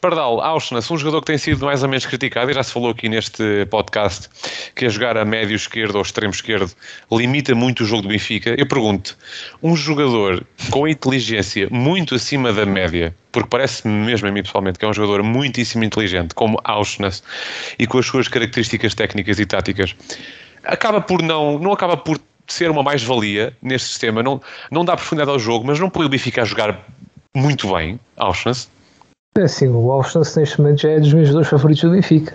Pardal, 0.00 0.40
Auschwitz, 0.40 0.90
um 0.90 0.98
jogador 0.98 1.20
que 1.20 1.26
tem 1.26 1.38
sido 1.38 1.64
mais 1.64 1.82
ou 1.82 1.88
menos 1.88 2.04
criticado, 2.04 2.50
e 2.50 2.54
já 2.54 2.62
se 2.62 2.72
falou 2.72 2.90
aqui 2.90 3.08
neste 3.08 3.66
podcast, 3.66 4.28
que 4.74 4.84
a 4.84 4.88
jogar 4.88 5.16
a 5.16 5.24
médio 5.24 5.56
esquerdo 5.56 5.96
ou 5.96 6.02
extremo 6.02 6.32
esquerdo 6.32 6.70
limita 7.10 7.54
muito 7.54 7.82
o 7.82 7.86
jogo 7.86 8.02
do 8.02 8.08
Benfica. 8.08 8.54
Eu 8.58 8.66
pergunto, 8.66 9.16
um 9.62 9.74
jogador 9.74 10.46
com 10.70 10.86
inteligência 10.86 11.68
muito 11.70 12.14
acima 12.14 12.52
da 12.52 12.66
média, 12.66 13.14
porque 13.32 13.48
parece-me 13.48 14.06
mesmo 14.06 14.28
a 14.28 14.30
mim 14.30 14.42
pessoalmente 14.42 14.78
que 14.78 14.84
é 14.84 14.88
um 14.88 14.92
jogador 14.92 15.22
muitíssimo 15.22 15.82
inteligente, 15.82 16.34
como 16.34 16.60
Auschwitz, 16.62 17.22
e 17.78 17.86
com 17.86 17.98
as 17.98 18.06
suas 18.06 18.28
características 18.28 18.94
técnicas 18.94 19.38
e 19.38 19.46
táticas, 19.46 19.96
acaba 20.62 21.00
por 21.00 21.22
não, 21.22 21.58
não 21.58 21.72
acaba 21.72 21.96
por 21.96 22.20
ser 22.46 22.70
uma 22.70 22.82
mais-valia 22.82 23.56
neste 23.62 23.88
sistema, 23.88 24.22
não, 24.22 24.40
não 24.70 24.84
dá 24.84 24.94
profundidade 24.94 25.30
ao 25.30 25.38
jogo, 25.38 25.66
mas 25.66 25.80
não 25.80 25.88
põe 25.88 26.06
o 26.06 26.08
Benfica 26.08 26.42
a 26.42 26.44
jogar 26.44 26.84
muito 27.34 27.74
bem, 27.74 27.98
Auschwitz. 28.16 28.75
É 29.36 29.42
assim, 29.42 29.68
o 29.68 29.92
Auschwitz 29.92 30.36
neste 30.36 30.60
momento 30.60 30.82
já 30.82 30.90
é 30.90 31.00
dos 31.00 31.12
meus 31.12 31.30
dois 31.30 31.46
favoritos 31.46 31.82
do 31.84 31.90
Benfica. 31.90 32.34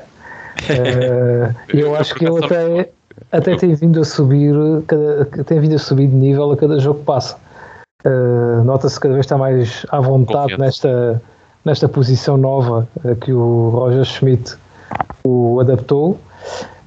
uh, 0.69 1.55
eu 1.75 1.95
acho 1.95 2.13
que 2.15 2.25
ele 2.25 2.45
até, 2.45 2.89
até 3.31 3.55
tem 3.55 3.73
vindo 3.73 3.99
a 3.99 4.05
subir, 4.05 4.53
cada, 4.87 5.25
tem 5.43 5.59
vindo 5.59 5.75
a 5.75 5.79
subir 5.79 6.07
de 6.07 6.15
nível 6.15 6.51
a 6.51 6.57
cada 6.57 6.79
jogo 6.79 6.99
que 6.99 7.05
passa. 7.05 7.37
Uh, 8.05 8.63
Nota-se 8.63 8.99
cada 8.99 9.13
vez 9.13 9.25
está 9.25 9.37
mais 9.37 9.85
à 9.89 9.99
vontade 9.99 10.57
nesta, 10.57 11.21
nesta 11.63 11.87
posição 11.87 12.37
nova 12.37 12.87
uh, 13.03 13.15
que 13.15 13.31
o 13.31 13.69
Roger 13.69 14.05
Schmidt 14.05 14.55
o 15.23 15.59
adaptou. 15.59 16.19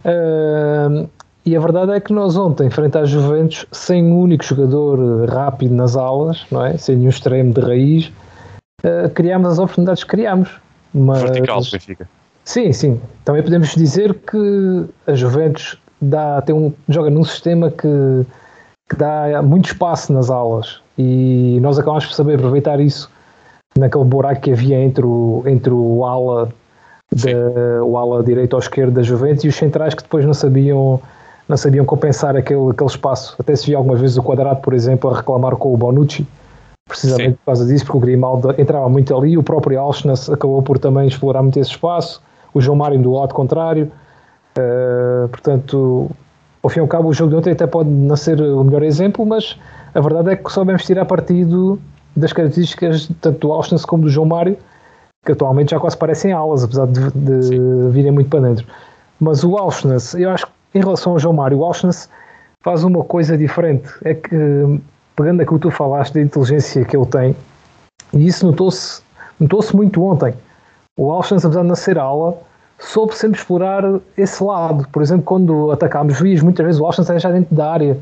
Uh, 0.05 1.09
e 1.47 1.55
a 1.55 1.61
verdade 1.61 1.93
é 1.93 2.01
que 2.01 2.13
nós 2.13 2.37
ontem, 2.37 2.71
frente 2.71 2.97
às 2.97 3.11
Juventus, 3.11 3.67
sem 3.71 4.03
um 4.03 4.19
único 4.19 4.45
jogador 4.45 5.29
rápido 5.29 5.75
nas 5.75 5.95
alas, 5.95 6.45
não 6.51 6.65
é? 6.65 6.77
sem 6.79 6.97
nenhum 6.97 7.11
extremo 7.11 7.53
de 7.53 7.61
raiz, 7.61 8.13
uh, 8.85 9.11
criámos 9.11 9.49
as 9.49 9.59
oportunidades 9.59 10.05
que 10.05 10.11
criámos. 10.11 10.51
Mas, 10.93 11.23
Vertical, 11.23 11.61
Benfica. 11.73 12.09
Sim, 12.45 12.73
sim. 12.73 13.01
Também 13.25 13.43
podemos 13.43 13.75
dizer 13.75 14.15
que 14.15 14.87
a 15.07 15.15
Juventus 15.15 15.79
dá, 16.01 16.43
tem 16.43 16.55
um, 16.55 16.73
joga 16.89 17.11
num 17.11 17.25
sistema 17.25 17.71
que, 17.71 18.27
que 18.89 18.97
dá 18.97 19.43
muito 19.43 19.67
espaço 19.67 20.13
nas 20.13 20.31
alas 20.31 20.81
e 20.97 21.59
nós 21.61 21.79
acabamos 21.79 22.07
por 22.07 22.15
saber 22.15 22.35
aproveitar 22.35 22.79
isso 22.81 23.11
naquele 23.77 24.05
buraco 24.05 24.43
que 24.43 24.53
havia 24.53 24.79
entre 24.79 25.05
o, 25.05 25.43
entre 25.47 25.73
o 25.73 26.05
ala 26.05 26.53
de, 27.13 27.35
o 27.83 27.97
ala 27.97 28.23
direito 28.23 28.53
ou 28.53 28.59
esquerdo 28.59 28.95
da 28.95 29.03
Juventus 29.03 29.45
e 29.45 29.49
os 29.49 29.57
centrais 29.57 29.95
que 29.95 30.03
depois 30.03 30.25
não 30.25 30.35
sabiam 30.35 31.01
não 31.47 31.59
sabiam 31.59 31.85
compensar 31.85 32.35
aquele, 32.37 32.71
aquele 32.71 32.89
espaço. 32.89 33.37
Até 33.39 33.55
se 33.55 33.67
viu 33.67 33.77
algumas 33.77 34.01
vezes 34.01 34.17
o 34.17 34.23
quadrado, 34.23 34.63
por 34.63 34.73
exemplo, 34.73 35.11
a 35.11 35.17
reclamar 35.19 35.57
com 35.57 35.75
o 35.75 35.77
Bonucci, 35.77 36.27
precisamente 36.89 37.31
Sim. 37.31 37.37
por 37.37 37.45
causa 37.47 37.67
disso, 37.67 37.85
porque 37.85 37.99
o 37.99 38.01
Grimaldo 38.01 38.55
entrava 38.59 38.89
muito 38.89 39.17
ali, 39.17 39.37
o 39.39 39.43
próprio 39.43 39.81
Alchnas 39.81 40.29
acabou 40.29 40.63
por 40.63 40.79
também 40.79 41.09
explorar 41.09 41.43
muito 41.43 41.59
esse 41.59 41.71
espaço, 41.71 42.23
o 42.53 42.61
João 42.61 42.77
Mário 42.77 43.01
do 43.01 43.13
lado 43.13 43.35
contrário. 43.35 43.91
Uh, 44.57 45.29
portanto, 45.29 46.11
ao 46.63 46.71
fim 46.71 46.79
e 46.79 46.83
ao 46.83 46.89
cabo, 46.89 47.09
o 47.09 47.13
jogo 47.13 47.31
de 47.31 47.37
ontem 47.37 47.53
até 47.53 47.67
pode 47.67 47.89
não 47.89 48.17
ser 48.17 48.41
o 48.41 48.63
melhor 48.63 48.83
exemplo, 48.83 49.27
mas 49.27 49.59
a 49.95 50.01
verdade 50.01 50.31
é 50.31 50.37
que 50.37 50.53
soubemos 50.53 50.85
tirar 50.85 51.05
partido 51.05 51.81
das 52.17 52.33
características 52.33 53.11
tanto 53.21 53.39
do 53.41 53.53
Alchnas 53.53 53.85
como 53.85 54.05
do 54.05 54.09
João 54.09 54.27
Mário, 54.27 54.57
que 55.25 55.33
atualmente 55.33 55.71
já 55.71 55.81
quase 55.81 55.97
parecem 55.97 56.33
alas, 56.33 56.63
apesar 56.63 56.87
de, 56.87 57.11
de 57.11 57.89
virem 57.91 58.13
muito 58.13 58.31
para 58.31 58.41
dentro. 58.41 58.67
Mas 59.19 59.43
o 59.43 59.57
Alchnas, 59.57 60.15
eu 60.15 60.31
acho 60.31 60.47
que 60.47 60.79
em 60.79 60.81
relação 60.81 61.13
ao 61.13 61.19
João 61.19 61.35
Mário, 61.35 61.59
o 61.59 61.65
Auschwitz 61.65 62.09
faz 62.63 62.85
uma 62.85 63.05
coisa 63.05 63.37
diferente. 63.39 63.89
É 64.05 64.15
que, 64.15 64.81
pegando 65.17 65.41
aquilo 65.41 65.59
que 65.59 65.69
tu 65.69 65.71
falaste 65.71 66.15
da 66.15 66.21
inteligência 66.21 66.85
que 66.85 66.97
ele 66.97 67.07
tem, 67.07 67.37
e 68.13 68.27
isso 68.27 68.47
notou-se 68.47 69.03
notou 69.39 69.61
muito 69.75 70.03
ontem. 70.03 70.35
O 70.97 71.11
Auschwitz, 71.11 71.45
apesar 71.45 71.63
de 71.63 71.69
não 71.69 71.75
ser 71.75 71.99
ala, 71.99 72.37
soube 72.79 73.17
sempre 73.17 73.39
explorar 73.39 73.83
esse 74.17 74.43
lado. 74.43 74.87
Por 74.93 75.03
exemplo, 75.03 75.25
quando 75.25 75.71
atacámos 75.73 76.21
Vias, 76.21 76.41
muitas 76.41 76.65
vezes 76.65 76.81
o 76.81 76.85
Auschwitz 76.85 77.11
era 77.11 77.19
já 77.19 77.31
dentro 77.31 77.55
da 77.55 77.71
área. 77.71 77.99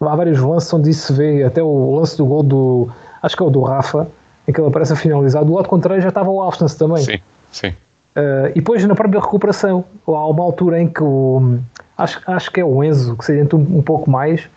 há 0.00 0.16
vários 0.16 0.40
lances 0.40 0.72
onde 0.72 0.90
isso 0.90 1.06
se 1.08 1.12
vê, 1.12 1.44
até 1.44 1.62
o 1.62 1.94
lance 1.94 2.16
do 2.16 2.26
gol 2.26 2.42
do, 2.42 2.88
acho 3.22 3.36
que 3.36 3.42
é 3.42 3.46
o 3.46 3.50
do 3.50 3.62
Rafa, 3.62 4.08
em 4.46 4.52
que 4.52 4.60
ele 4.60 4.68
aparece 4.68 4.92
a 4.92 4.96
finalizar, 4.96 5.44
do 5.44 5.54
lado 5.54 5.68
contrário 5.68 6.02
já 6.02 6.08
estava 6.08 6.30
o 6.30 6.40
Alstance 6.40 6.76
também. 6.76 7.04
Sim, 7.04 7.20
sim. 7.52 7.68
Uh, 7.68 8.50
e 8.50 8.54
depois 8.56 8.84
na 8.84 8.94
própria 8.94 9.20
recuperação, 9.20 9.84
há 10.06 10.26
uma 10.26 10.42
altura 10.42 10.80
em 10.80 10.88
que 10.88 11.02
o, 11.02 11.58
acho, 11.96 12.20
acho 12.26 12.50
que 12.50 12.60
é 12.60 12.64
o 12.64 12.82
Enzo 12.82 13.16
que 13.16 13.24
se 13.24 13.32
adianta 13.32 13.56
um, 13.56 13.78
um 13.78 13.82
pouco 13.82 14.10
mais 14.10 14.48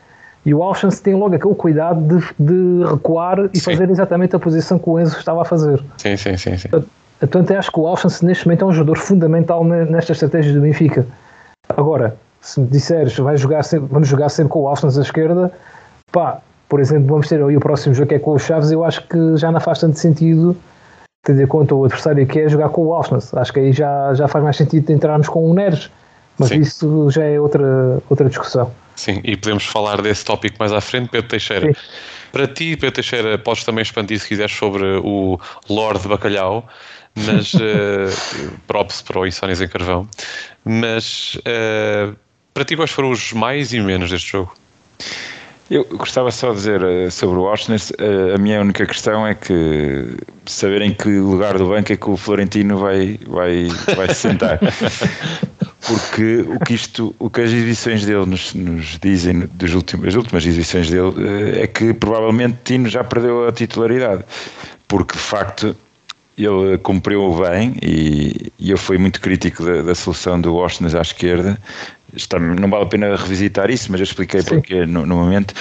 e 0.45 0.53
o 0.53 0.61
Alshans 0.61 0.99
tem 0.99 1.15
logo 1.15 1.35
aquele 1.35 1.55
cuidado 1.55 2.01
de, 2.01 2.23
de 2.39 2.85
recuar 2.85 3.49
e 3.53 3.57
sim. 3.57 3.71
fazer 3.71 3.89
exatamente 3.89 4.35
a 4.35 4.39
posição 4.39 4.77
que 4.77 4.89
o 4.89 4.99
Enzo 4.99 5.17
estava 5.17 5.41
a 5.41 5.45
fazer. 5.45 5.83
Sim, 5.97 6.15
sim, 6.15 6.37
sim. 6.37 6.57
sim. 6.57 6.69
Portanto, 7.19 7.51
acho 7.51 7.71
que 7.71 7.79
o 7.79 7.87
Alshans 7.87 8.21
neste 8.21 8.45
momento 8.45 8.65
é 8.65 8.67
um 8.67 8.71
jogador 8.71 8.97
fundamental 8.97 9.63
nesta 9.63 10.11
estratégia 10.11 10.53
do 10.53 10.61
Benfica. 10.61 11.05
Agora, 11.69 12.15
se 12.41 12.59
me 12.59 12.67
disseres 12.67 13.17
vai 13.17 13.37
jogar 13.37 13.63
sempre, 13.63 13.87
vamos 13.91 14.07
jogar 14.07 14.29
sempre 14.29 14.51
com 14.51 14.61
o 14.61 14.67
Alshans 14.67 14.97
à 14.97 15.01
esquerda, 15.01 15.51
pá, 16.11 16.41
por 16.69 16.79
exemplo, 16.79 17.07
vamos 17.07 17.27
ter 17.27 17.41
aí 17.41 17.57
o 17.57 17.59
próximo 17.59 17.95
jogo 17.95 18.09
que 18.09 18.15
é 18.15 18.19
com 18.19 18.31
o 18.31 18.39
Chaves, 18.39 18.71
eu 18.71 18.83
acho 18.83 19.07
que 19.07 19.37
já 19.37 19.51
não 19.51 19.59
faz 19.59 19.79
tanto 19.79 19.97
sentido 19.97 20.55
tendo 21.25 21.41
em 21.41 21.47
conta 21.47 21.73
o 21.73 21.83
adversário 21.83 22.25
que 22.27 22.39
é 22.39 22.47
jogar 22.47 22.69
com 22.69 22.85
o 22.85 22.93
Alshans. 22.93 23.33
Acho 23.33 23.51
que 23.51 23.59
aí 23.59 23.73
já, 23.73 24.13
já 24.13 24.27
faz 24.27 24.43
mais 24.43 24.55
sentido 24.55 24.91
entrarmos 24.91 25.27
com 25.27 25.49
o 25.49 25.53
Neres, 25.55 25.89
mas 26.37 26.49
Sim. 26.49 26.59
isso 26.59 27.09
já 27.09 27.23
é 27.23 27.39
outra, 27.39 27.97
outra 28.07 28.29
discussão. 28.29 28.69
Sim, 28.95 29.21
e 29.23 29.35
podemos 29.35 29.65
falar 29.65 30.01
desse 30.01 30.23
tópico 30.23 30.55
mais 30.59 30.71
à 30.71 30.81
frente, 30.81 31.09
Pedro 31.09 31.27
Teixeira. 31.27 31.67
Sim. 31.67 31.79
Para 32.31 32.47
ti, 32.47 32.75
Pedro 32.75 32.91
Teixeira, 32.91 33.37
podes 33.37 33.63
também 33.63 33.81
expandir 33.81 34.19
se 34.19 34.27
quiseres 34.27 34.55
sobre 34.55 34.83
o 35.03 35.39
Lorde 35.69 36.07
Bacalhau, 36.07 36.67
mas 37.15 37.53
uh, 37.53 38.57
props 38.67 39.01
para 39.01 39.19
o 39.19 39.27
Insónias 39.27 39.61
em 39.61 39.67
Carvão. 39.67 40.07
Mas 40.63 41.35
uh, 41.35 42.15
para 42.53 42.63
ti, 42.63 42.75
quais 42.75 42.91
foram 42.91 43.11
os 43.11 43.33
mais 43.33 43.73
e 43.73 43.79
menos 43.79 44.09
deste 44.11 44.31
jogo? 44.31 44.53
Eu 45.69 45.83
gostava 45.83 46.29
só 46.29 46.51
de 46.51 46.57
dizer 46.57 46.83
uh, 46.83 47.09
sobre 47.09 47.39
o 47.39 47.45
uh, 47.45 48.35
a 48.35 48.37
minha 48.37 48.61
única 48.61 48.85
questão 48.85 49.25
é 49.25 49.33
que 49.33 50.15
saberem 50.45 50.93
que 50.93 51.09
lugar 51.09 51.57
do 51.57 51.67
banco 51.67 51.91
é 51.91 51.97
que 51.97 52.09
o 52.09 52.15
Florentino 52.15 52.77
vai, 52.77 53.19
vai, 53.27 53.65
vai 53.95 54.07
se 54.09 54.15
sentar. 54.15 54.59
porque 55.87 56.45
o 56.47 56.59
que 56.59 56.73
isto, 56.73 57.15
o 57.19 57.29
que 57.29 57.41
as 57.41 57.51
exibições 57.51 58.05
dele 58.05 58.25
nos, 58.25 58.53
nos 58.53 58.97
dizem 58.99 59.47
das 59.53 59.71
últimas, 59.73 60.09
as 60.09 60.15
últimas 60.15 60.45
exibições 60.45 60.89
dele 60.89 61.13
eh, 61.17 61.63
é 61.63 61.67
que 61.67 61.93
provavelmente 61.93 62.57
Tino 62.63 62.89
já 62.89 63.03
perdeu 63.03 63.47
a 63.47 63.51
titularidade, 63.51 64.23
porque 64.87 65.13
de 65.13 65.21
facto 65.21 65.75
ele 66.37 66.77
cumpriu 66.79 67.33
bem 67.35 67.75
e, 67.81 68.51
e 68.59 68.71
eu 68.71 68.77
fui 68.77 68.97
muito 68.97 69.21
crítico 69.21 69.63
da, 69.63 69.81
da 69.81 69.95
solução 69.95 70.39
do 70.39 70.53
Washington 70.55 70.97
à 70.97 71.01
esquerda. 71.01 71.57
Está, 72.15 72.39
não 72.39 72.69
vale 72.69 72.83
a 72.83 72.87
pena 72.87 73.15
revisitar 73.15 73.69
isso, 73.69 73.91
mas 73.91 73.99
eu 73.99 74.05
expliquei 74.05 74.41
Sim. 74.41 74.47
porque 74.47 74.85
no, 74.85 75.05
no, 75.05 75.15
momento. 75.15 75.53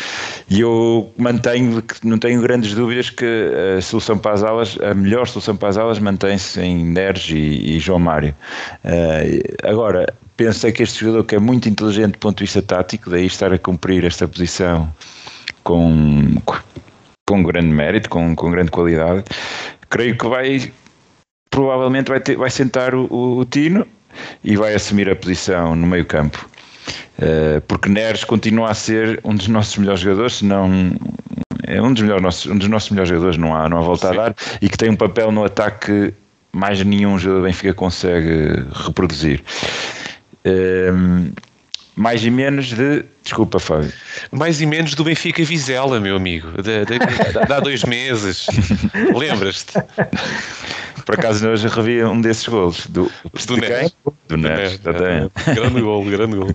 E 0.48 0.60
eu 0.60 1.12
mantenho, 1.16 1.82
não 2.02 2.18
tenho 2.18 2.40
grandes 2.40 2.74
dúvidas 2.74 3.10
que 3.10 3.24
a 3.76 3.80
solução 3.80 4.18
para 4.18 4.32
as 4.32 4.42
alas, 4.42 4.78
a 4.80 4.94
melhor 4.94 5.26
solução 5.26 5.56
para 5.56 5.68
as 5.68 5.76
alas, 5.76 5.98
mantém-se 5.98 6.60
em 6.60 6.84
Neres 6.84 7.28
e, 7.30 7.76
e 7.76 7.78
João 7.80 7.98
Mário. 7.98 8.34
Uh, 8.84 9.68
agora, 9.68 10.12
pensei 10.36 10.72
que 10.72 10.82
este 10.82 11.00
jogador 11.00 11.24
que 11.24 11.36
é 11.36 11.38
muito 11.38 11.68
inteligente 11.68 12.12
do 12.12 12.18
ponto 12.18 12.38
de 12.38 12.44
vista 12.44 12.62
tático, 12.62 13.10
daí 13.10 13.26
estar 13.26 13.52
a 13.52 13.58
cumprir 13.58 14.04
esta 14.04 14.28
posição 14.28 14.92
com, 15.62 16.36
com 17.26 17.42
grande 17.42 17.68
mérito, 17.68 18.08
com, 18.10 18.34
com 18.36 18.50
grande 18.50 18.70
qualidade, 18.70 19.24
creio 19.88 20.16
que 20.16 20.26
vai 20.26 20.72
provavelmente 21.50 22.08
vai, 22.08 22.20
ter, 22.20 22.36
vai 22.36 22.50
sentar 22.50 22.94
o, 22.94 23.06
o, 23.10 23.38
o 23.38 23.44
Tino 23.44 23.86
e 24.42 24.56
vai 24.56 24.74
assumir 24.74 25.08
a 25.08 25.16
posição 25.16 25.74
no 25.74 25.86
meio 25.86 26.04
campo. 26.04 26.48
Uh, 27.18 27.60
porque 27.68 27.88
Neres 27.88 28.24
continua 28.24 28.70
a 28.70 28.74
ser 28.74 29.20
um 29.24 29.34
dos 29.34 29.48
nossos 29.48 29.76
melhores 29.76 30.00
jogadores, 30.00 30.34
se 30.36 30.44
não 30.44 30.92
é 31.66 31.80
um 31.80 31.92
dos, 31.92 32.02
melhores, 32.02 32.46
um 32.46 32.58
dos 32.58 32.68
nossos 32.68 32.90
melhores 32.90 33.08
jogadores, 33.08 33.38
não 33.38 33.54
há, 33.54 33.68
não 33.68 33.78
há 33.78 33.80
volta 33.80 34.08
Sim. 34.08 34.14
a 34.14 34.16
dar, 34.16 34.34
e 34.60 34.68
que 34.68 34.76
tem 34.76 34.90
um 34.90 34.96
papel 34.96 35.30
no 35.30 35.44
ataque 35.44 35.86
que 35.86 36.14
mais 36.52 36.82
nenhum 36.84 37.18
jogador 37.18 37.40
do 37.40 37.46
Benfica 37.46 37.74
consegue 37.74 38.64
reproduzir. 38.84 39.42
Uh, 40.44 41.32
mais 41.96 42.24
e 42.24 42.30
menos 42.30 42.66
de. 42.66 43.04
Desculpa, 43.22 43.58
Fábio. 43.58 43.92
Mais 44.30 44.60
e 44.60 44.66
menos 44.66 44.94
do 44.94 45.04
Benfica 45.04 45.42
Vizela, 45.44 46.00
meu 46.00 46.16
amigo. 46.16 46.50
De, 46.60 46.84
de, 46.84 46.98
de, 46.98 47.46
de 47.46 47.52
há 47.52 47.60
dois 47.60 47.84
meses. 47.84 48.46
Lembras-te? 49.14 49.72
Por 51.04 51.18
acaso 51.18 51.48
hoje 51.48 51.68
revi 51.68 52.02
um 52.04 52.20
desses 52.20 52.46
golos. 52.48 52.86
Do, 52.86 53.10
do 53.46 53.56
Neres. 53.56 53.94
Do 54.28 54.36
Neres, 54.36 54.80
é, 54.84 55.54
Grande 55.54 55.80
gol, 55.80 56.04
grande 56.04 56.36
gol. 56.36 56.50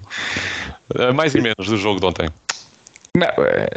Eh, 0.95 1.11
mais 1.13 1.35
e 1.35 1.41
menos 1.41 1.67
do 1.67 1.77
jogo 1.77 1.99
de 1.99 2.05
ontem. 2.07 2.29
Não, 3.15 3.27
é, 3.43 3.67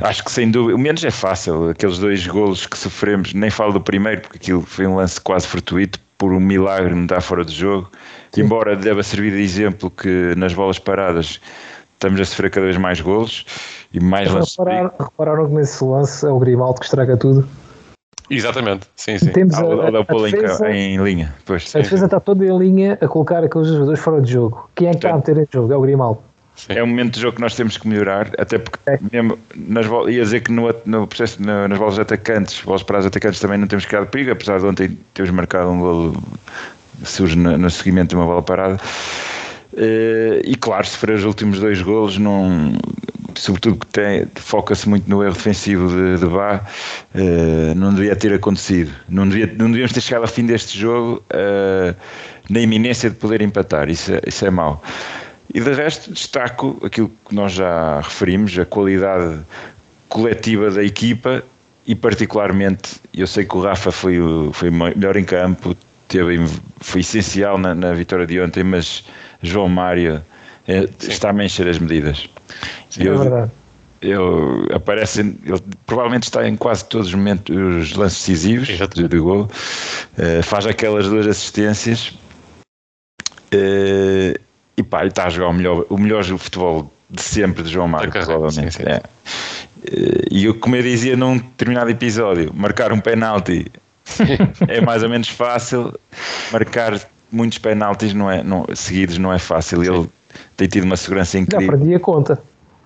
acho 0.00 0.24
que 0.24 0.30
sem 0.30 0.50
dúvida, 0.50 0.76
o 0.76 0.78
menos 0.78 1.04
é 1.04 1.10
fácil. 1.10 1.70
Aqueles 1.70 1.98
dois 1.98 2.26
golos 2.26 2.66
que 2.66 2.76
sofremos, 2.76 3.32
nem 3.32 3.50
falo 3.50 3.72
do 3.72 3.80
primeiro, 3.80 4.22
porque 4.22 4.36
aquilo 4.36 4.62
foi 4.62 4.86
um 4.86 4.96
lance 4.96 5.20
quase 5.20 5.46
fortuito, 5.46 5.98
por 6.18 6.32
um 6.32 6.40
milagre 6.40 6.94
não 6.94 7.02
estar 7.02 7.20
fora 7.20 7.44
do 7.44 7.52
jogo. 7.52 7.90
Sim. 8.32 8.42
Embora 8.42 8.76
deva 8.76 9.02
servir 9.02 9.32
de 9.32 9.42
exemplo 9.42 9.90
que 9.90 10.34
nas 10.36 10.54
bolas 10.54 10.78
paradas 10.78 11.40
estamos 11.94 12.20
a 12.20 12.24
sofrer 12.24 12.50
cada 12.50 12.66
vez 12.66 12.76
mais 12.76 13.00
golos 13.00 13.44
e 13.92 14.00
mais 14.00 14.30
lances. 14.30 14.56
Reparar, 14.56 14.92
repararam 14.98 15.48
que 15.48 15.54
nesse 15.54 15.82
lance 15.84 16.24
é 16.26 16.28
o 16.28 16.38
Grimaldo 16.38 16.80
que 16.80 16.86
estraga 16.86 17.16
tudo. 17.16 17.48
Exatamente, 18.34 18.86
sim, 18.96 19.18
sim. 19.18 19.30
Temos 19.30 19.54
a, 19.54 19.62
a, 19.62 19.88
a, 19.88 20.30
defesa, 20.30 20.70
em, 20.70 20.94
em, 20.94 21.04
linha. 21.04 21.34
Pois, 21.44 21.74
a 21.76 21.80
defesa 21.80 22.06
está 22.06 22.18
toda 22.18 22.44
em 22.44 22.58
linha 22.58 22.98
a 23.00 23.06
colocar 23.06 23.44
aqueles 23.44 23.68
jogadores 23.68 24.00
fora 24.00 24.22
de 24.22 24.32
jogo. 24.32 24.70
Quem 24.74 24.88
é 24.88 24.90
que 24.92 24.96
está 24.96 25.10
a 25.10 25.16
meter 25.16 25.38
em 25.38 25.46
jogo? 25.52 25.72
É 25.72 25.76
o 25.76 25.80
Grimaldo. 25.80 26.20
Sim. 26.56 26.74
É 26.74 26.82
um 26.82 26.86
momento 26.86 27.14
de 27.14 27.20
jogo 27.20 27.36
que 27.36 27.40
nós 27.40 27.54
temos 27.54 27.76
que 27.76 27.88
melhorar, 27.88 28.30
até 28.38 28.58
porque 28.58 28.78
é. 28.86 28.98
mesmo 29.10 29.38
nas 29.54 29.86
ia 29.86 30.22
dizer 30.22 30.40
que 30.40 30.52
no, 30.52 30.74
no 30.84 31.06
processo, 31.06 31.42
no, 31.42 31.66
nas 31.66 31.78
bolas 31.78 31.98
atacantes, 31.98 32.60
bolas 32.62 32.82
para 32.82 32.98
os 32.98 33.06
atacantes 33.06 33.40
também 33.40 33.58
não 33.58 33.66
temos 33.66 33.84
criado 33.84 34.06
perigo, 34.06 34.32
apesar 34.32 34.60
de 34.60 34.66
ontem 34.66 34.98
termos 35.14 35.34
marcado 35.34 35.70
um 35.70 35.80
golo 35.80 36.22
surge 37.04 37.36
no, 37.36 37.56
no 37.58 37.70
seguimento 37.70 38.10
de 38.10 38.16
uma 38.16 38.26
bola 38.26 38.42
parada. 38.42 38.78
Uh, 39.72 40.40
e 40.44 40.54
claro, 40.54 40.86
se 40.86 40.96
for 40.98 41.10
os 41.10 41.24
últimos 41.24 41.58
dois 41.58 41.80
golos, 41.80 42.18
não, 42.18 42.72
sobretudo 43.40 43.78
que 43.86 44.40
foca-se 44.40 44.88
muito 44.88 45.08
no 45.08 45.22
erro 45.22 45.34
defensivo 45.34 45.88
de, 45.88 46.18
de 46.18 46.26
Bá, 46.26 46.60
uh, 47.14 47.74
não 47.74 47.94
devia 47.94 48.16
ter 48.16 48.32
acontecido. 48.32 48.92
Não, 49.08 49.28
devia, 49.28 49.46
não 49.58 49.66
devíamos 49.66 49.92
ter 49.92 50.00
chegado 50.00 50.22
ao 50.22 50.28
fim 50.28 50.46
deste 50.46 50.78
jogo 50.78 51.22
uh, 51.32 51.94
na 52.50 52.60
iminência 52.60 53.10
de 53.10 53.16
poder 53.16 53.42
empatar, 53.42 53.88
isso 53.88 54.12
é, 54.12 54.20
isso 54.26 54.44
é 54.44 54.50
mau. 54.50 54.82
E 55.54 55.60
de 55.60 55.72
resto, 55.72 56.12
destaco 56.12 56.80
aquilo 56.84 57.10
que 57.28 57.34
nós 57.34 57.52
já 57.52 58.00
referimos, 58.00 58.58
a 58.58 58.64
qualidade 58.64 59.40
coletiva 60.08 60.70
da 60.70 60.82
equipa 60.82 61.42
e, 61.86 61.94
particularmente, 61.94 63.00
eu 63.12 63.26
sei 63.26 63.44
que 63.44 63.56
o 63.56 63.60
Rafa 63.60 63.90
foi 63.90 64.20
o 64.20 64.52
foi 64.52 64.70
melhor 64.70 65.16
em 65.16 65.24
campo, 65.24 65.76
teve, 66.08 66.38
foi 66.80 67.00
essencial 67.00 67.58
na, 67.58 67.74
na 67.74 67.92
vitória 67.92 68.26
de 68.26 68.40
ontem, 68.40 68.62
mas 68.62 69.04
João 69.42 69.68
Mário 69.68 70.22
é, 70.68 70.88
está 71.00 71.30
a 71.30 71.44
encher 71.44 71.68
as 71.68 71.78
medidas. 71.78 72.28
Sim, 72.90 73.04
eu, 73.04 73.14
é 73.14 73.18
verdade. 73.18 73.50
Eu, 74.00 74.66
aparece, 74.74 75.20
ele 75.20 75.62
provavelmente 75.86 76.24
está 76.24 76.46
em 76.48 76.56
quase 76.56 76.84
todos 76.86 77.08
os 77.08 77.14
momentos, 77.14 77.54
os 77.54 77.94
lances 77.94 78.18
decisivos 78.18 78.68
de, 78.68 79.08
de 79.08 79.18
gol, 79.18 79.42
uh, 79.42 80.42
faz 80.42 80.66
aquelas 80.66 81.08
duas 81.08 81.26
assistências 81.26 82.08
uh, 83.54 84.40
e 84.76 84.82
pá, 84.82 85.00
ele 85.00 85.10
está 85.10 85.26
a 85.26 85.30
jogar 85.30 85.48
o 85.48 85.52
melhor, 85.52 85.86
o 85.88 85.96
melhor 85.96 86.24
futebol 86.24 86.92
de 87.08 87.22
sempre 87.22 87.62
de 87.62 87.70
João 87.70 87.86
Mário, 87.86 88.10
provavelmente. 88.10 88.74
Sim, 88.74 88.82
sim. 88.82 88.88
É. 88.88 88.96
Uh, 88.96 90.26
e 90.32 90.44
eu, 90.46 90.54
como 90.58 90.74
eu 90.74 90.82
dizia 90.82 91.16
num 91.16 91.36
determinado 91.36 91.90
episódio, 91.90 92.52
marcar 92.52 92.92
um 92.92 92.98
penalti 92.98 93.70
é 94.68 94.80
mais 94.80 95.02
ou 95.02 95.08
menos 95.08 95.28
fácil, 95.28 95.92
marcar 96.50 97.00
muitos 97.30 97.58
penaltis 97.58 98.12
não 98.12 98.30
é, 98.30 98.42
não, 98.42 98.66
seguidos 98.74 99.18
não 99.18 99.32
é 99.32 99.38
fácil. 99.38 99.82
Ele 99.82 100.08
tem 100.56 100.68
tido 100.68 100.84
uma 100.84 100.96
segurança 100.96 101.38
incrível. 101.38 101.66
Já 101.66 101.72
perdi 101.72 101.94
a 101.94 102.00
conta. 102.00 102.42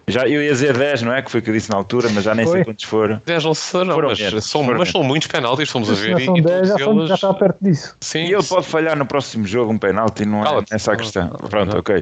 Já, 0.08 0.22
eu 0.28 0.40
ia 0.40 0.52
dizer 0.52 0.76
10, 0.76 1.02
não 1.02 1.12
é? 1.12 1.20
Que 1.20 1.30
foi 1.30 1.40
o 1.40 1.42
que 1.42 1.50
eu 1.50 1.54
disse 1.54 1.68
na 1.68 1.76
altura, 1.76 2.08
mas 2.10 2.22
já 2.22 2.32
nem 2.32 2.46
foi. 2.46 2.58
sei 2.58 2.64
quantos 2.64 2.84
foram. 2.84 3.20
10 3.26 3.44
não 3.44 3.54
foram, 3.54 3.92
foram 3.92 4.08
mas, 4.10 4.20
menos, 4.20 4.44
são, 4.44 4.64
foram 4.64 4.78
mas 4.78 4.90
são 4.90 5.02
muitos 5.02 5.26
penaltis, 5.26 5.68
fomos 5.68 5.90
a 5.90 5.94
ver. 5.94 6.24
São 6.24 6.34
10, 6.34 6.68
já, 6.68 6.74
eles... 6.76 7.08
já 7.08 7.14
está 7.16 7.34
perto 7.34 7.56
disso. 7.60 7.96
Sim, 8.00 8.20
e 8.20 8.32
ele 8.32 8.42
pode 8.44 8.66
falhar 8.66 8.96
no 8.96 9.04
próximo 9.04 9.44
jogo 9.44 9.72
um 9.72 9.78
penalti, 9.78 10.24
não 10.24 10.44
é 10.44 10.64
essa 10.70 10.92
a 10.92 10.96
questão. 10.96 11.28
Pronto, 11.50 11.72
não. 11.72 11.80
ok. 11.80 11.96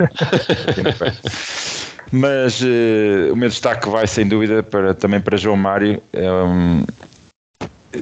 mas 2.12 2.60
uh, 2.60 3.32
o 3.32 3.36
meu 3.36 3.48
destaque 3.48 3.88
vai 3.88 4.06
sem 4.06 4.28
dúvida 4.28 4.62
para, 4.62 4.92
também 4.92 5.20
para 5.20 5.38
João 5.38 5.56
Mário. 5.56 6.02
É 6.12 6.30
um, 6.30 6.84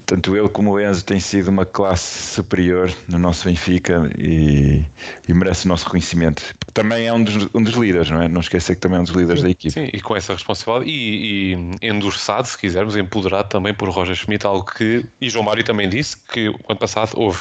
tanto 0.01 0.37
ele 0.37 0.49
como 0.49 0.73
o 0.73 0.81
Enzo 0.81 1.05
têm 1.05 1.21
sido 1.21 1.49
uma 1.49 1.65
classe 1.65 2.35
superior 2.35 2.93
no 3.09 3.19
nosso 3.19 3.45
Benfica 3.45 4.11
e, 4.19 4.85
e 5.29 5.35
merece 5.35 5.67
o 5.67 5.69
nosso 5.69 5.85
reconhecimento. 5.85 6.43
Também 6.73 7.07
é 7.07 7.13
um 7.13 7.23
dos, 7.23 7.49
um 7.55 7.63
dos 7.63 7.75
líderes, 7.75 8.11
não 8.11 8.23
é? 8.23 8.29
Não 8.29 8.41
esquecer 8.41 8.75
que 8.75 8.81
também 8.81 8.99
é 8.99 9.01
um 9.01 9.05
dos 9.05 9.15
líderes 9.15 9.41
sim, 9.41 9.45
da 9.45 9.51
equipe. 9.51 9.73
Sim, 9.73 9.89
e 9.93 10.01
com 10.01 10.17
essa 10.17 10.33
responsabilidade 10.33 10.91
e, 10.91 11.55
e 11.55 11.89
endossado, 11.89 12.49
se 12.49 12.57
quisermos, 12.57 12.97
empoderado 12.97 13.49
também 13.49 13.75
por 13.75 13.89
Roger 13.91 14.15
Schmidt, 14.15 14.47
algo 14.47 14.65
que, 14.65 15.05
e 15.21 15.29
João 15.29 15.45
Mário 15.45 15.65
também 15.65 15.89
disse, 15.89 16.17
que 16.17 16.49
o 16.49 16.59
ano 16.69 16.79
passado 16.79 17.13
houve 17.15 17.41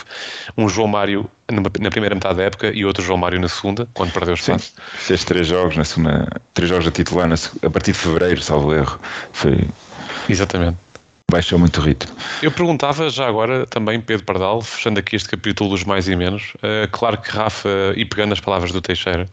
um 0.57 0.67
João 0.67 0.87
Mário 0.87 1.29
na 1.51 1.89
primeira 1.89 2.15
metade 2.15 2.37
da 2.37 2.43
época 2.43 2.71
e 2.73 2.85
outro 2.85 3.03
João 3.03 3.17
Mário 3.17 3.39
na 3.39 3.49
segunda, 3.49 3.87
quando 3.93 4.11
perdeu 4.11 4.33
os 4.33 4.39
espaço. 4.39 4.73
Fez 4.93 5.23
três 5.23 5.47
jogos 5.47 5.75
na 5.75 5.83
segunda, 5.83 6.27
três 6.53 6.69
jogos 6.69 6.87
a 6.87 6.91
titular 6.91 7.27
na, 7.27 7.35
a 7.35 7.69
partir 7.69 7.91
de 7.91 7.97
fevereiro, 7.97 8.41
salvo 8.41 8.73
erro. 8.73 8.99
Foi... 9.33 9.67
Exatamente 10.29 10.77
baixou 11.31 11.57
muito 11.57 11.81
o 11.81 11.83
ritmo. 11.83 12.15
Eu 12.43 12.51
perguntava 12.51 13.09
já 13.09 13.27
agora 13.27 13.65
também, 13.65 13.99
Pedro 13.99 14.25
Pardal, 14.25 14.61
fechando 14.61 14.99
aqui 14.99 15.15
este 15.15 15.29
capítulo 15.29 15.71
dos 15.71 15.83
mais 15.83 16.07
e 16.07 16.15
menos, 16.15 16.53
uh, 16.57 16.87
claro 16.91 17.17
que 17.17 17.31
Rafa, 17.31 17.69
e 17.95 18.05
pegando 18.05 18.33
as 18.33 18.39
palavras 18.39 18.71
do 18.71 18.81
Teixeira, 18.81 19.25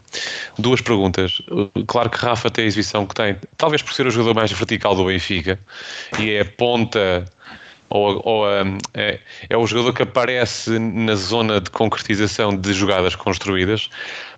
duas 0.57 0.81
perguntas. 0.81 1.39
Uh, 1.51 1.85
claro 1.85 2.09
que 2.09 2.17
Rafa 2.17 2.49
tem 2.49 2.63
a 2.63 2.67
exibição 2.67 3.05
que 3.05 3.13
tem, 3.13 3.35
talvez 3.57 3.81
por 3.81 3.93
ser 3.93 4.07
o 4.07 4.11
jogador 4.11 4.33
mais 4.33 4.51
vertical 4.51 4.95
do 4.95 5.05
Benfica, 5.05 5.59
e 6.17 6.31
é 6.31 6.41
a 6.41 6.45
ponta 6.45 7.25
ou, 7.89 8.21
ou 8.23 8.45
um, 8.45 8.77
é, 8.93 9.19
é, 9.49 9.57
o 9.57 9.65
jogador 9.65 9.93
que 9.93 10.03
aparece 10.03 10.77
na 10.79 11.15
zona 11.15 11.59
de 11.59 11.69
concretização 11.71 12.55
de 12.55 12.71
jogadas 12.73 13.15
construídas. 13.15 13.89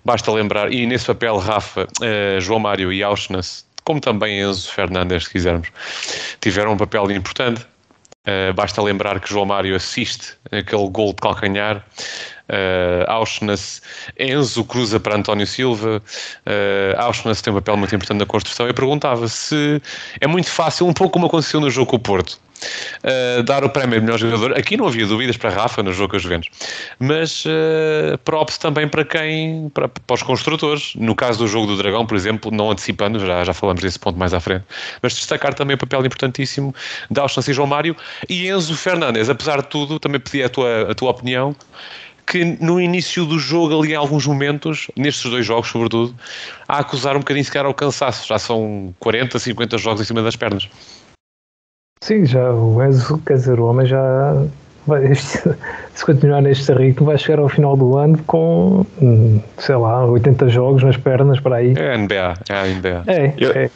Basta 0.04 0.32
lembrar, 0.32 0.72
e 0.72 0.86
nesse 0.86 1.06
papel, 1.06 1.36
Rafa, 1.38 1.84
uh, 1.84 2.40
João 2.40 2.58
Mário 2.58 2.92
e 2.92 3.02
Auschwitz 3.02 3.66
como 3.92 4.00
também 4.00 4.40
Enzo 4.40 4.72
Fernandes, 4.72 5.24
se 5.24 5.30
quisermos, 5.30 5.68
tiveram 6.40 6.72
um 6.72 6.76
papel 6.78 7.10
importante. 7.10 7.66
Uh, 8.22 8.52
basta 8.54 8.80
lembrar 8.80 9.20
que 9.20 9.28
João 9.28 9.44
Mário 9.44 9.74
assiste 9.74 10.34
aquele 10.50 10.88
gol 10.88 11.08
de 11.08 11.16
calcanhar. 11.16 11.84
Uh, 12.48 13.04
Auschwitz, 13.08 13.82
Enzo 14.18 14.64
cruza 14.64 14.98
para 14.98 15.16
António 15.16 15.46
Silva. 15.46 16.02
Uh, 16.46 17.00
Auschwitz 17.00 17.42
tem 17.42 17.52
um 17.52 17.56
papel 17.56 17.76
muito 17.76 17.94
importante 17.94 18.20
na 18.20 18.26
construção. 18.26 18.66
Eu 18.66 18.74
perguntava 18.74 19.28
se 19.28 19.82
é 20.20 20.26
muito 20.26 20.48
fácil, 20.48 20.86
um 20.86 20.92
pouco 20.92 21.12
como 21.12 21.26
aconteceu 21.26 21.60
no 21.60 21.70
jogo 21.70 21.90
com 21.90 21.96
o 21.96 22.00
Porto, 22.00 22.38
uh, 23.04 23.42
dar 23.42 23.64
o 23.64 23.70
prémio 23.70 23.98
de 23.98 24.04
melhor 24.04 24.18
jogador. 24.18 24.58
Aqui 24.58 24.76
não 24.76 24.86
havia 24.86 25.06
dúvidas 25.06 25.36
para 25.36 25.50
Rafa 25.50 25.82
no 25.82 25.92
jogo 25.92 26.10
com 26.10 26.16
os 26.16 26.22
Juventus, 26.22 26.48
mas 26.98 27.44
uh, 27.44 28.18
props 28.24 28.58
também 28.58 28.88
para 28.88 29.04
quem, 29.04 29.68
para, 29.70 29.88
para, 29.88 30.14
os 30.14 30.22
construtores. 30.22 30.94
No 30.96 31.14
caso 31.14 31.38
do 31.38 31.46
jogo 31.46 31.66
do 31.66 31.76
Dragão, 31.76 32.06
por 32.06 32.16
exemplo, 32.16 32.50
não 32.50 32.70
antecipando, 32.70 33.18
já, 33.18 33.44
já 33.44 33.52
falamos 33.52 33.82
desse 33.82 33.98
ponto 33.98 34.18
mais 34.18 34.34
à 34.34 34.40
frente, 34.40 34.64
mas 35.02 35.14
destacar 35.14 35.54
também 35.54 35.74
o 35.74 35.78
papel 35.78 36.04
importantíssimo 36.04 36.74
de 37.10 37.20
Austin 37.20 37.40
e 37.50 37.52
João 37.52 37.66
Mário 37.66 37.96
e 38.28 38.48
Enzo 38.48 38.76
Fernandes. 38.76 39.28
Apesar 39.28 39.62
de 39.62 39.68
tudo, 39.68 39.98
também 39.98 40.20
pedi 40.20 40.42
a 40.42 40.48
tua, 40.48 40.90
a 40.90 40.94
tua 40.94 41.10
opinião 41.10 41.56
que 42.26 42.44
no 42.60 42.80
início 42.80 43.26
do 43.26 43.38
jogo, 43.38 43.78
ali 43.78 43.92
em 43.92 43.96
alguns 43.96 44.26
momentos, 44.26 44.88
nestes 44.96 45.30
dois 45.30 45.44
jogos 45.44 45.68
sobretudo, 45.68 46.14
a 46.68 46.78
acusar 46.78 47.16
um 47.16 47.18
bocadinho 47.18 47.44
se 47.44 47.58
ao 47.58 47.74
cansaço. 47.74 48.26
Já 48.26 48.38
são 48.38 48.94
40, 49.00 49.38
50 49.38 49.78
jogos 49.78 50.00
em 50.00 50.04
cima 50.04 50.22
das 50.22 50.36
pernas. 50.36 50.68
Sim, 52.02 52.24
já 52.24 52.50
o 52.50 52.82
Enzo, 52.82 53.16
quer 53.24 53.34
dizer, 53.34 53.60
o 53.60 53.66
homem 53.66 53.86
já 53.86 54.44
vai, 54.88 55.14
se 55.14 56.04
continuar 56.04 56.42
neste 56.42 56.72
ritmo 56.72 57.06
vai 57.06 57.16
chegar 57.16 57.38
ao 57.38 57.48
final 57.48 57.76
do 57.76 57.96
ano 57.96 58.18
com 58.26 58.84
sei 59.56 59.76
lá, 59.76 60.04
80 60.06 60.48
jogos 60.48 60.82
nas 60.82 60.96
pernas 60.96 61.38
para 61.38 61.56
aí. 61.56 61.74
É 61.76 61.94
a 61.94 61.96
NBA, 61.96 62.34
é 62.48 62.54
a 62.54 62.66
NBA. 62.66 63.04
É, 63.06 63.34
eu, 63.38 63.52
é. 63.52 63.70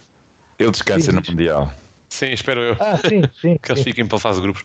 Ele 0.58 0.70
descansa 0.72 1.12
sim. 1.12 1.16
no 1.16 1.22
Mundial. 1.24 1.70
Sim, 2.08 2.32
espero 2.32 2.62
eu. 2.62 2.76
Ah, 2.80 2.96
sim, 2.96 3.22
sim. 3.40 3.58
que 3.62 3.70
eles 3.70 3.84
sim. 3.84 3.90
fiquem 3.90 4.04
pela 4.08 4.20
fase 4.20 4.40
de 4.40 4.42
grupos. 4.42 4.64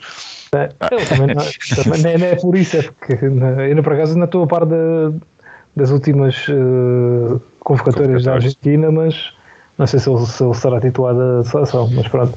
É, 0.55 0.71
eu 0.89 1.05
também, 1.05 1.35
não, 1.35 1.83
também 1.83 2.17
não, 2.17 2.25
é, 2.25 2.35
por 2.37 2.57
isso, 2.57 2.77
é 2.77 2.81
porque 2.81 3.13
ainda 3.23 3.83
por 3.83 3.93
acaso 3.93 4.13
ainda 4.13 4.25
estou 4.25 4.43
a 4.43 4.47
par 4.47 4.65
de, 4.65 5.19
das 5.75 5.91
últimas 5.91 6.47
uh, 6.47 7.39
convocatórias 7.59 8.23
da 8.23 8.33
Argentina, 8.33 8.91
mas 8.91 9.31
não 9.77 9.85
sei 9.85 9.99
se 9.99 10.09
ele, 10.09 10.25
se 10.25 10.43
ele 10.43 10.53
será 10.55 10.81
titulado 10.81 11.37
da 11.37 11.43
seleção, 11.43 11.87
mas 11.93 12.07
pronto. 12.07 12.35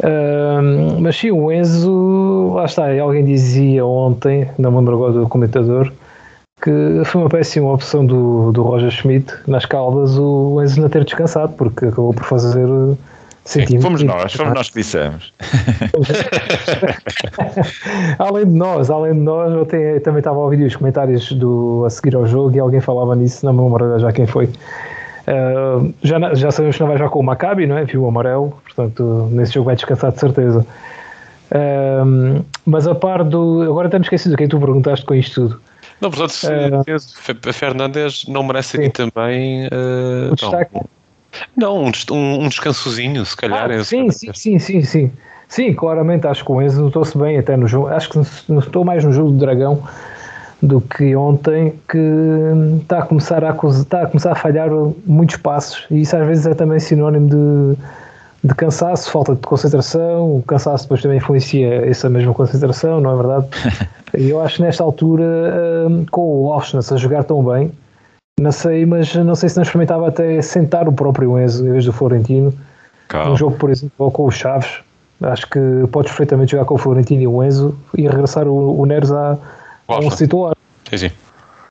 Uh, 0.00 0.98
mas 0.98 1.16
sim, 1.16 1.30
o 1.30 1.52
Enzo, 1.52 2.54
lá 2.54 2.64
está, 2.64 2.86
alguém 3.00 3.24
dizia 3.24 3.84
ontem, 3.84 4.48
não 4.58 4.70
me 4.70 4.78
lembro 4.78 4.94
agora 4.94 5.12
do 5.12 5.28
comentador, 5.28 5.92
que 6.62 7.02
foi 7.04 7.20
uma 7.20 7.28
péssima 7.28 7.72
opção 7.72 8.04
do, 8.04 8.50
do 8.52 8.62
Roger 8.62 8.90
Schmidt 8.90 9.32
nas 9.46 9.66
Caldas 9.66 10.18
o 10.18 10.60
Enzo 10.62 10.80
não 10.80 10.88
ter 10.88 11.04
descansado, 11.04 11.52
porque 11.52 11.86
acabou 11.86 12.14
por 12.14 12.24
fazer. 12.24 12.66
Sim, 13.44 13.80
fomos 13.80 14.02
nós, 14.02 14.32
fomos 14.32 14.54
nós 14.54 14.70
que 14.70 14.80
dissemos. 14.80 15.32
além 18.18 18.46
de 18.46 18.52
nós, 18.52 18.90
além 18.90 19.14
de 19.14 19.20
nós, 19.20 19.52
eu, 19.52 19.66
tenho, 19.66 19.82
eu 19.82 20.02
também 20.02 20.20
estava 20.20 20.36
a 20.36 20.40
ouvir 20.40 20.64
os 20.64 20.76
comentários 20.76 21.32
do, 21.32 21.84
a 21.86 21.90
seguir 21.90 22.14
ao 22.14 22.26
jogo 22.26 22.54
e 22.54 22.60
alguém 22.60 22.80
falava 22.80 23.16
nisso, 23.16 23.44
não 23.44 23.52
me 23.52 23.62
lembro 23.62 23.98
já 23.98 24.12
quem 24.12 24.26
foi. 24.26 24.48
Uh, 25.30 25.94
já, 26.02 26.34
já 26.34 26.50
sabemos 26.50 26.76
que 26.76 26.82
não 26.82 26.88
vai 26.88 26.98
já 26.98 27.08
com 27.08 27.20
o 27.20 27.22
Maccabi, 27.22 27.66
não 27.66 27.78
é? 27.78 27.84
Viu 27.84 28.02
o 28.02 28.08
amarelo, 28.08 28.58
portanto, 28.64 29.28
nesse 29.30 29.54
jogo 29.54 29.66
vai 29.66 29.76
descansar 29.76 30.10
de 30.10 30.18
certeza. 30.18 30.66
Uh, 31.52 32.44
mas 32.66 32.88
a 32.88 32.94
par 32.94 33.22
do. 33.22 33.62
Agora 33.62 33.86
estamos 33.86 34.06
esquecido 34.06 34.34
o 34.34 34.36
que 34.36 34.44
é 34.44 34.46
que 34.46 34.50
tu 34.50 34.58
perguntaste 34.58 35.04
com 35.04 35.14
isto 35.14 35.42
tudo. 35.42 35.60
Não, 36.00 36.10
portanto, 36.10 36.32
uh, 37.48 37.52
Fernandes 37.52 38.26
não 38.26 38.42
merece 38.42 38.76
aqui 38.76 38.90
também. 38.90 39.68
o 40.30 40.34
destaque. 40.34 40.80
Não, 41.56 41.84
um, 41.84 41.92
um, 42.44 42.48
descansozinho, 42.48 43.24
se 43.24 43.36
calhar. 43.36 43.70
Ah, 43.70 43.84
sim, 43.84 44.10
sim, 44.10 44.32
sim, 44.34 44.58
sim, 44.58 44.82
sim. 44.82 45.12
Sim, 45.46 45.74
claramente 45.74 46.26
acho 46.26 46.44
que 46.44 46.50
o 46.50 46.62
Enzo 46.62 46.82
notou-se 46.82 47.16
bem 47.16 47.38
até 47.38 47.56
no 47.56 47.68
jogo. 47.68 47.88
Acho 47.88 48.08
que 48.08 48.18
notou 48.48 48.84
mais 48.84 49.04
no 49.04 49.12
jogo 49.12 49.30
do 49.30 49.38
Dragão 49.38 49.82
do 50.62 50.80
que 50.80 51.16
ontem, 51.16 51.72
que 51.88 51.98
está 52.82 52.98
a 52.98 53.02
começar 53.02 53.42
a, 53.44 53.50
está 53.50 54.02
a, 54.02 54.06
começar 54.06 54.32
a 54.32 54.34
falhar 54.34 54.68
muitos 55.06 55.36
passos 55.36 55.86
e 55.90 56.02
isso 56.02 56.16
às 56.16 56.26
vezes 56.26 56.46
é 56.46 56.54
também 56.54 56.78
sinónimo 56.78 57.28
de, 57.28 58.48
de 58.48 58.54
cansaço, 58.54 59.10
falta 59.10 59.34
de 59.34 59.40
concentração, 59.40 60.36
o 60.36 60.42
cansaço 60.42 60.84
depois 60.84 61.00
também 61.00 61.16
influencia 61.16 61.86
essa 61.86 62.10
mesma 62.10 62.34
concentração, 62.34 63.00
não 63.00 63.12
é 63.12 63.16
verdade? 63.16 63.46
E 64.18 64.30
eu 64.30 64.40
acho 64.40 64.56
que 64.56 64.62
nesta 64.62 64.82
altura, 64.82 65.24
um, 65.88 66.04
com 66.10 66.42
o 66.42 66.52
Auschwitz 66.52 66.90
a 66.90 66.96
jogar 66.96 67.22
tão 67.22 67.44
bem, 67.44 67.70
não 68.40 68.50
sei, 68.50 68.84
mas 68.84 69.14
não 69.14 69.34
sei 69.34 69.48
se 69.48 69.56
não 69.56 69.62
experimentava 69.62 70.08
até 70.08 70.42
sentar 70.42 70.88
o 70.88 70.92
próprio 70.92 71.38
Enzo 71.38 71.66
em 71.66 71.70
vez 71.70 71.84
do 71.84 71.92
Florentino. 71.92 72.52
Calma. 73.06 73.32
Um 73.32 73.36
jogo, 73.36 73.56
por 73.56 73.70
exemplo, 73.70 74.10
com 74.10 74.26
o 74.26 74.30
Chaves, 74.30 74.80
acho 75.22 75.48
que 75.48 75.60
podes 75.92 76.10
perfeitamente 76.10 76.52
jogar 76.52 76.64
com 76.64 76.74
o 76.74 76.78
Florentino 76.78 77.22
e 77.22 77.26
o 77.28 77.44
Enzo 77.44 77.76
e 77.96 78.08
regressar 78.08 78.48
o, 78.48 78.80
o 78.80 78.84
Neres 78.86 79.12
à 79.12 79.38
um 79.98 80.10
titular. 80.10 80.54
Sim, 80.88 80.98
sim. 80.98 81.10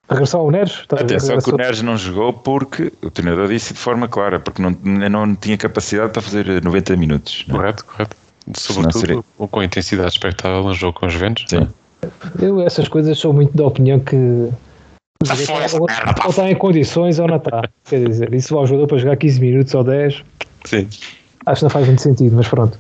Regressar 0.10 0.42
ao 0.42 0.50
Neres? 0.50 0.86
Tá, 0.88 0.96
Atenção 0.96 1.30
regressou. 1.30 1.42
que 1.42 1.52
o 1.52 1.58
Neres 1.58 1.82
não 1.82 1.96
jogou 1.98 2.34
porque 2.34 2.92
o 3.04 3.12
treinador 3.12 3.48
disse 3.48 3.74
de 3.74 3.80
forma 3.80 4.08
clara, 4.08 4.40
porque 4.40 4.62
não, 4.62 4.72
não 4.72 5.36
tinha 5.36 5.58
capacidade 5.58 6.12
para 6.12 6.22
fazer 6.22 6.64
90 6.64 6.98
minutos. 6.98 7.46
Não? 7.48 7.56
É? 7.56 7.60
Correto, 7.60 7.86
correto. 7.86 8.16
Sobretudo 8.56 9.00
seria... 9.00 9.24
com 9.38 9.60
a 9.60 9.66
intensidade 9.66 10.10
expectável 10.10 10.64
no 10.64 10.74
jogo 10.74 11.00
com 11.00 11.06
os 11.06 11.14
Juventus. 11.14 11.46
Sim. 11.48 11.68
Eu 12.42 12.62
essas 12.62 12.88
coisas 12.88 13.18
sou 13.20 13.34
muito 13.34 13.56
da 13.56 13.66
opinião 13.66 14.00
que 14.00 14.50
ou, 15.76 15.82
ou 16.24 16.30
está 16.30 16.50
em 16.50 16.56
condições 16.56 17.20
ou 17.20 17.28
não 17.28 17.36
está. 17.36 17.64
Quer 17.86 18.08
dizer, 18.08 18.34
isso 18.34 18.54
vai 18.54 18.62
ao 18.62 18.68
jogador 18.68 18.88
para 18.88 18.98
jogar 18.98 19.18
15 19.18 19.42
minutos 19.42 19.74
ou 19.76 19.84
10. 19.84 20.24
Sim. 20.64 20.88
Acho 21.46 21.60
que 21.60 21.64
não 21.64 21.70
faz 21.70 21.86
muito 21.88 22.02
sentido, 22.02 22.36
mas 22.36 22.48
pronto. 22.48 22.80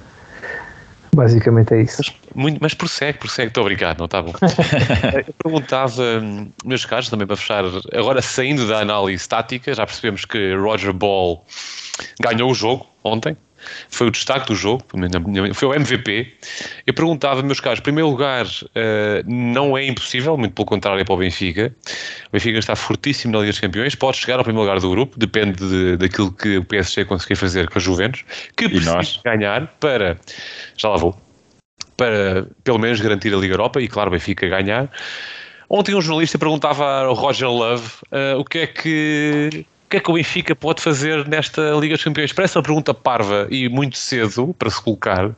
Basicamente 1.15 1.73
é 1.73 1.81
isso. 1.81 1.97
Mas, 1.99 2.15
muito, 2.35 2.59
mas 2.61 2.73
prossegue, 2.73 3.17
prossegue, 3.17 3.47
estou 3.49 3.61
obrigado, 3.61 3.99
não 3.99 4.05
está 4.05 4.21
bom. 4.21 4.33
Eu 5.27 5.33
perguntava, 5.43 6.03
meus 6.63 6.85
caros, 6.85 7.09
também 7.09 7.27
para 7.27 7.35
fechar, 7.35 7.63
agora 7.93 8.21
saindo 8.21 8.67
da 8.67 8.79
análise 8.79 9.27
tática, 9.27 9.73
já 9.73 9.85
percebemos 9.85 10.25
que 10.25 10.53
Roger 10.55 10.93
Ball 10.93 11.43
ganhou 12.21 12.51
o 12.51 12.53
jogo 12.53 12.85
ontem, 13.03 13.35
foi 13.89 14.07
o 14.07 14.11
destaque 14.11 14.47
do 14.47 14.55
jogo, 14.55 14.83
foi 15.53 15.67
o 15.67 15.73
MVP. 15.73 16.33
Eu 16.85 16.93
perguntava, 16.93 17.41
meus 17.41 17.59
caros, 17.59 17.79
em 17.79 17.83
primeiro 17.83 18.09
lugar, 18.09 18.45
eh, 18.75 19.23
não 19.25 19.77
é 19.77 19.85
impossível, 19.85 20.37
muito 20.37 20.53
pelo 20.53 20.65
contrário, 20.65 20.99
é 20.99 21.03
para 21.03 21.13
o 21.13 21.17
Benfica. 21.17 21.73
O 22.27 22.31
Benfica 22.33 22.59
está 22.59 22.75
fortíssimo 22.75 23.33
na 23.33 23.39
Liga 23.39 23.51
dos 23.51 23.59
Campeões, 23.59 23.95
pode 23.95 24.17
chegar 24.17 24.37
ao 24.37 24.43
primeiro 24.43 24.67
lugar 24.67 24.79
do 24.79 24.89
grupo, 24.89 25.17
depende 25.17 25.67
de, 25.67 25.97
daquilo 25.97 26.31
que 26.31 26.57
o 26.57 26.63
PSG 26.63 27.05
conseguir 27.05 27.35
fazer 27.35 27.69
com 27.69 27.77
a 27.77 27.81
Juventus, 27.81 28.23
que 28.55 28.69
precisa 28.69 29.21
ganhar 29.23 29.67
para, 29.79 30.17
já 30.77 30.89
lá 30.89 30.97
vou, 30.97 31.15
para 31.97 32.47
pelo 32.63 32.79
menos 32.79 33.01
garantir 33.01 33.33
a 33.33 33.37
Liga 33.37 33.53
Europa 33.53 33.81
e, 33.81 33.87
claro, 33.87 34.09
o 34.09 34.11
Benfica 34.11 34.47
ganhar. 34.47 34.89
Ontem 35.69 35.93
um 35.93 36.01
jornalista 36.01 36.39
perguntava 36.39 37.03
ao 37.03 37.13
Roger 37.13 37.49
Love 37.49 37.87
uh, 38.11 38.39
o 38.39 38.43
que 38.43 38.59
é 38.59 38.67
que 38.67 39.65
que 39.89 39.97
é 39.97 39.99
que 39.99 40.09
o 40.09 40.13
Benfica 40.13 40.55
pode 40.55 40.81
fazer 40.81 41.27
nesta 41.27 41.61
Liga 41.71 41.95
dos 41.95 42.03
Campeões? 42.03 42.31
Parece 42.31 42.57
uma 42.57 42.63
pergunta 42.63 42.93
parva 42.93 43.47
e 43.49 43.67
muito 43.67 43.97
cedo 43.97 44.55
para 44.57 44.69
se 44.69 44.81
colocar, 44.81 45.31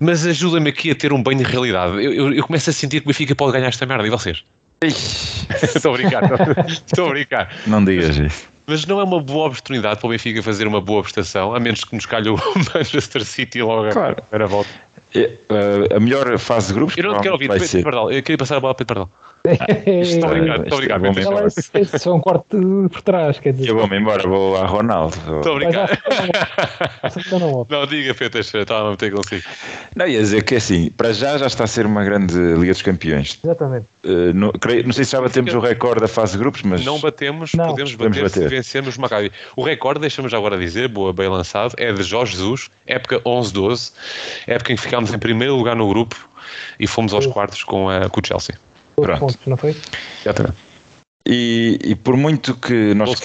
mas 0.00 0.26
ajuda-me 0.26 0.70
aqui 0.70 0.90
a 0.90 0.94
ter 0.94 1.12
um 1.12 1.22
banho 1.22 1.38
de 1.38 1.44
realidade. 1.44 2.04
Eu, 2.04 2.12
eu, 2.12 2.32
eu, 2.32 2.44
começo 2.44 2.68
a 2.68 2.72
sentir 2.72 3.00
que 3.00 3.06
o 3.06 3.08
Benfica 3.08 3.34
pode 3.34 3.52
ganhar 3.52 3.68
esta 3.68 3.86
merda, 3.86 4.06
e 4.06 4.10
vocês? 4.10 4.44
Estou 4.82 5.94
a 5.94 5.96
brincar, 5.96 6.22
estou 6.68 7.06
a 7.06 7.10
brincar. 7.10 7.54
Não 7.66 7.82
digas 7.82 8.18
isso. 8.18 8.46
Mas 8.66 8.84
não 8.84 9.00
é 9.00 9.04
uma 9.04 9.20
boa 9.20 9.46
oportunidade 9.46 10.00
para 10.00 10.06
o 10.06 10.10
Benfica 10.10 10.42
fazer 10.42 10.66
uma 10.66 10.80
boa 10.80 11.02
prestação, 11.02 11.54
a 11.54 11.60
menos 11.60 11.84
que 11.84 11.94
nos 11.94 12.04
calhe 12.04 12.28
o 12.28 12.36
Manchester 12.74 13.24
City 13.24 13.62
logo 13.62 13.90
claro. 13.90 14.16
a 14.18 14.22
primeira 14.22 14.46
volta. 14.46 14.68
a 15.94 16.00
melhor 16.00 16.36
fase 16.38 16.68
de 16.68 16.74
grupos. 16.74 16.98
Eu 16.98 17.04
não 17.04 17.14
te 17.14 17.22
quero 17.22 17.34
ouvir, 17.34 17.48
Pedro 17.48 17.82
Pardal. 17.84 18.12
Eu 18.12 18.22
queria 18.22 18.36
passar 18.36 18.56
a 18.56 18.60
bola 18.60 18.74
para 18.74 18.84
Pedro 18.84 19.06
Pardal. 19.06 19.25
Muito 19.46 20.26
obrigado, 20.26 20.58
muito 20.60 20.74
obrigado. 20.74 21.46
É 21.74 21.98
só 21.98 22.14
um 22.14 22.20
corte 22.20 22.56
por 22.90 23.02
trás, 23.02 23.38
quer 23.38 23.52
dizer. 23.52 23.68
Eu 23.68 23.76
vou-me 23.76 23.98
embora, 23.98 24.28
vou 24.28 24.56
a 24.56 24.66
Ronaldo. 24.66 25.16
Muito 25.26 25.48
obrigado. 25.48 25.98
Não, 27.30 27.66
não 27.68 27.86
diga, 27.86 28.14
Pedro 28.14 28.40
estava 28.40 28.88
a 28.88 28.90
meter 28.90 29.12
consigo. 29.12 29.42
Não, 29.94 30.06
ia 30.06 30.20
dizer 30.20 30.42
que 30.42 30.56
assim, 30.56 30.90
para 30.90 31.12
já 31.12 31.38
já 31.38 31.46
está 31.46 31.64
a 31.64 31.66
ser 31.66 31.86
uma 31.86 32.04
grande 32.04 32.34
Liga 32.34 32.72
dos 32.72 32.82
Campeões. 32.82 33.38
Exatamente. 33.42 33.86
Uh, 34.04 34.32
não, 34.34 34.52
creio, 34.52 34.84
não 34.84 34.92
sei 34.92 35.04
se 35.04 35.12
já 35.12 35.20
batemos 35.20 35.52
o 35.54 35.60
recorde 35.60 36.00
da 36.00 36.08
fase 36.08 36.32
de 36.32 36.38
grupos, 36.38 36.62
mas. 36.62 36.84
Não 36.84 36.98
batemos, 36.98 37.54
não. 37.54 37.66
podemos 37.66 37.94
bater, 37.94 38.08
podemos 38.08 38.32
bater. 38.32 38.48
se 38.48 38.54
vencermos 38.54 38.96
o 38.96 39.00
Maccabi. 39.00 39.32
O 39.56 39.62
recorde, 39.62 40.00
deixamos 40.00 40.32
agora 40.34 40.58
dizer, 40.58 40.88
boa, 40.88 41.12
bem 41.12 41.28
lançado, 41.28 41.74
é 41.76 41.92
de 41.92 42.02
Jorge 42.02 42.32
Jesus, 42.32 42.70
época 42.86 43.20
11-12, 43.20 43.92
época 44.46 44.72
em 44.72 44.76
que 44.76 44.82
ficámos 44.82 45.12
em 45.12 45.18
primeiro 45.18 45.56
lugar 45.56 45.76
no 45.76 45.88
grupo 45.88 46.16
e 46.78 46.86
fomos 46.86 47.12
aos 47.12 47.26
quartos 47.26 47.62
com, 47.64 47.88
a, 47.88 48.08
com 48.08 48.20
o 48.20 48.26
Chelsea. 48.26 48.56
Pronto. 48.96 49.20
pontos, 49.20 49.38
não 49.46 49.56
foi? 49.56 49.76
Exatamente. 50.22 50.56
E, 51.28 51.78
e 51.84 51.94
por 51.94 52.16
muito 52.16 52.54
que 52.54 52.94
nós 52.94 53.20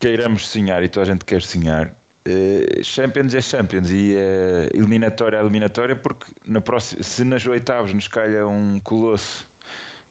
queiramos 0.00 0.48
sonhar 0.48 0.82
e 0.82 0.88
toda 0.88 1.04
a 1.04 1.12
gente 1.12 1.24
quer 1.24 1.42
sonhar, 1.42 1.94
Uh, 2.24 2.84
Champions 2.84 3.34
é 3.34 3.40
Champions 3.40 3.90
e 3.90 4.14
uh, 4.14 4.76
eliminatória 4.76 5.38
é 5.38 5.40
eliminatória 5.40 5.96
porque 5.96 6.26
na 6.46 6.60
próxima, 6.60 7.02
se 7.02 7.24
nas 7.24 7.44
oitavas 7.44 7.92
nos 7.92 8.06
calha 8.06 8.46
um 8.46 8.78
colosso 8.78 9.44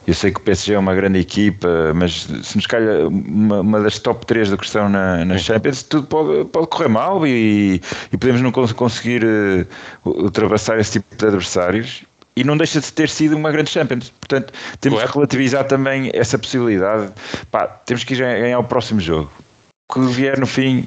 eu 0.06 0.12
sei 0.12 0.30
que 0.30 0.38
o 0.38 0.42
PSG 0.42 0.74
é 0.74 0.78
uma 0.78 0.94
grande 0.94 1.20
equipa 1.20 1.94
mas 1.94 2.28
se 2.42 2.54
nos 2.54 2.66
calha 2.66 3.08
uma, 3.08 3.60
uma 3.60 3.80
das 3.80 3.98
top 3.98 4.26
3 4.26 4.50
da 4.50 4.58
questão 4.58 4.90
na, 4.90 5.24
na 5.24 5.38
Champions 5.38 5.84
tudo 5.84 6.06
pode, 6.06 6.44
pode 6.50 6.66
correr 6.66 6.88
mal 6.88 7.26
e, 7.26 7.80
e 8.12 8.16
podemos 8.18 8.42
não 8.42 8.52
conseguir 8.52 9.24
uh, 9.24 9.66
ultrapassar 10.04 10.78
esse 10.78 11.00
tipo 11.00 11.16
de 11.16 11.26
adversários 11.26 12.04
e 12.34 12.44
não 12.44 12.56
deixa 12.56 12.80
de 12.80 12.92
ter 12.92 13.08
sido 13.08 13.36
uma 13.36 13.50
grande 13.50 13.70
Champions. 13.70 14.10
Portanto, 14.20 14.52
temos 14.80 15.02
que 15.02 15.12
relativizar 15.12 15.64
também 15.64 16.10
essa 16.14 16.38
possibilidade. 16.38 17.12
Pá, 17.50 17.66
temos 17.66 18.04
que 18.04 18.16
ganhar 18.16 18.58
o 18.58 18.64
próximo 18.64 19.00
jogo. 19.00 19.30
Que 19.92 20.00
vier 20.00 20.38
no 20.38 20.46
fim. 20.46 20.86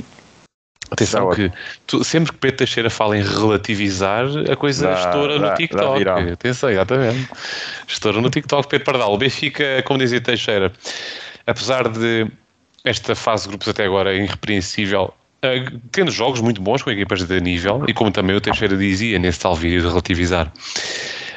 Atenção 0.91 1.31
que 1.31 1.51
tu, 1.87 2.03
sempre 2.03 2.31
que 2.31 2.37
Pedro 2.37 2.57
Teixeira 2.57 2.89
fala 2.89 3.17
em 3.17 3.23
relativizar, 3.23 4.25
a 4.49 4.55
coisa 4.55 4.87
dá, 4.87 4.93
estoura 4.93 5.39
dá, 5.39 5.49
no 5.49 5.57
TikTok. 5.57 6.31
Atenção, 6.31 6.69
exatamente. 6.69 7.27
Estoura 7.87 8.21
no 8.21 8.29
TikTok, 8.29 8.69
Pedro 8.69 8.85
Pardal. 8.85 9.13
O 9.13 9.17
Benfica, 9.17 9.81
como 9.83 9.99
dizia 9.99 10.21
Teixeira, 10.21 10.71
apesar 11.47 11.89
de 11.89 12.27
esta 12.83 13.15
fase 13.15 13.43
de 13.43 13.49
grupos 13.49 13.67
até 13.67 13.83
agora 13.83 14.13
irrepreensível, 14.13 15.13
uh, 15.43 15.79
tendo 15.91 16.11
jogos 16.11 16.39
muito 16.39 16.61
bons 16.61 16.83
com 16.83 16.91
equipas 16.91 17.23
de 17.23 17.41
nível, 17.41 17.83
e 17.87 17.93
como 17.93 18.11
também 18.11 18.35
o 18.35 18.41
Teixeira 18.41 18.77
dizia 18.77 19.17
nesse 19.17 19.39
tal 19.39 19.55
vídeo 19.55 19.81
de 19.81 19.87
relativizar, 19.87 20.51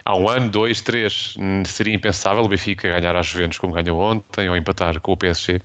há 0.09 0.17
um 0.17 0.27
ano, 0.27 0.49
dois, 0.49 0.81
três, 0.81 1.35
hum, 1.39 1.63
seria 1.67 1.95
impensável 1.95 2.43
o 2.43 2.49
Benfica 2.49 2.89
ganhar 2.89 3.15
às 3.15 3.27
Juventus 3.27 3.59
como 3.59 3.75
ganhou 3.75 4.01
ontem 4.01 4.49
ou 4.49 4.57
empatar 4.57 4.99
com 5.01 5.13
o 5.13 5.17
PSG. 5.17 5.61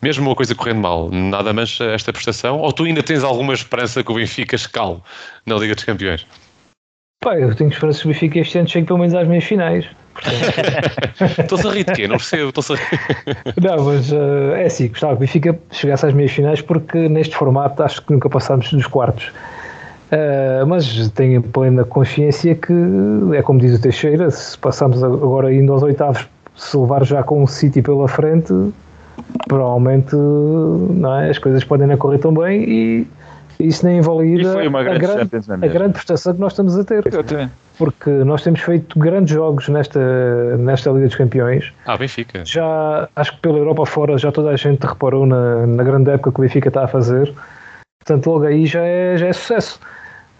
Mesmo 0.00 0.26
uma 0.26 0.34
coisa 0.34 0.54
correndo 0.54 0.80
mal, 0.80 1.10
nada 1.10 1.52
mancha 1.52 1.84
esta 1.84 2.10
prestação? 2.10 2.58
Ou 2.60 2.72
tu 2.72 2.84
ainda 2.84 3.02
tens 3.02 3.22
alguma 3.22 3.52
esperança 3.52 4.02
que 4.02 4.10
o 4.10 4.14
Benfica 4.14 4.56
escale 4.56 4.96
na 5.44 5.56
Liga 5.56 5.74
dos 5.74 5.84
Campeões? 5.84 6.26
Pá, 7.20 7.36
eu 7.36 7.54
tenho 7.54 7.68
esperança 7.68 8.00
que 8.00 8.08
o 8.08 8.12
Benfica 8.12 8.38
este 8.38 8.58
ano 8.58 8.68
chegue 8.68 8.86
pelo 8.86 8.98
menos 8.98 9.14
às 9.14 9.28
meias 9.28 9.44
finais. 9.44 9.86
Estou-se 11.38 11.68
a 11.68 11.70
rir 11.70 11.84
de 11.84 11.92
quê? 11.92 12.08
Não 12.08 12.16
percebo. 12.16 12.48
Estou 12.48 12.74
a 12.74 12.78
rir. 12.78 13.36
Não, 13.62 13.84
mas 13.84 14.10
uh, 14.10 14.54
é 14.54 14.64
assim, 14.64 14.88
gostava 14.88 15.12
que 15.12 15.18
o 15.18 15.20
Benfica 15.20 15.58
chegasse 15.70 16.06
às 16.06 16.14
meias 16.14 16.32
finais 16.32 16.62
porque 16.62 17.10
neste 17.10 17.36
formato 17.36 17.82
acho 17.82 18.00
que 18.00 18.10
nunca 18.10 18.30
passámos 18.30 18.72
dos 18.72 18.86
quartos. 18.86 19.30
Uh, 20.06 20.64
mas 20.66 21.08
tenho 21.10 21.42
plena 21.42 21.84
consciência 21.84 22.54
que 22.54 22.72
é 23.34 23.42
como 23.42 23.58
diz 23.58 23.76
o 23.76 23.82
Teixeira, 23.82 24.30
se 24.30 24.56
passamos 24.56 25.02
agora 25.02 25.52
indo 25.52 25.72
aos 25.72 25.82
oitavos, 25.82 26.28
se 26.54 26.76
levar 26.76 27.04
já 27.04 27.22
com 27.24 27.42
o 27.42 27.48
City 27.48 27.82
pela 27.82 28.06
frente, 28.06 28.52
provavelmente 29.48 30.14
não 30.14 31.18
é? 31.18 31.30
as 31.30 31.38
coisas 31.38 31.64
podem 31.64 31.88
não 31.88 31.96
correr 31.96 32.18
tão 32.18 32.32
bem 32.32 32.62
e 32.62 33.06
isso 33.58 33.84
nem 33.86 33.98
invalida 33.98 34.52
grande 34.52 34.76
a, 34.76 34.98
grande, 34.98 35.66
a 35.66 35.68
grande 35.68 35.92
prestação 35.94 36.34
que 36.34 36.40
nós 36.40 36.52
estamos 36.52 36.78
a 36.78 36.84
ter. 36.84 37.02
Porque 37.78 38.10
nós 38.10 38.42
temos 38.42 38.60
feito 38.60 38.98
grandes 38.98 39.34
jogos 39.34 39.68
nesta, 39.68 40.56
nesta 40.56 40.90
Liga 40.90 41.06
dos 41.06 41.14
Campeões. 41.14 41.72
Ah, 41.84 41.96
Benfica. 41.96 42.42
Já, 42.44 43.08
acho 43.14 43.32
que 43.32 43.40
pela 43.40 43.58
Europa 43.58 43.84
fora 43.84 44.16
já 44.16 44.32
toda 44.32 44.50
a 44.50 44.56
gente 44.56 44.86
reparou 44.86 45.26
na, 45.26 45.66
na 45.66 45.82
grande 45.82 46.10
época 46.10 46.32
que 46.32 46.40
o 46.40 46.42
Benfica 46.42 46.68
está 46.68 46.84
a 46.84 46.88
fazer. 46.88 47.32
Portanto, 48.06 48.26
logo 48.30 48.44
aí 48.44 48.66
já 48.66 48.84
é, 48.84 49.16
já 49.16 49.26
é 49.26 49.32
sucesso. 49.32 49.80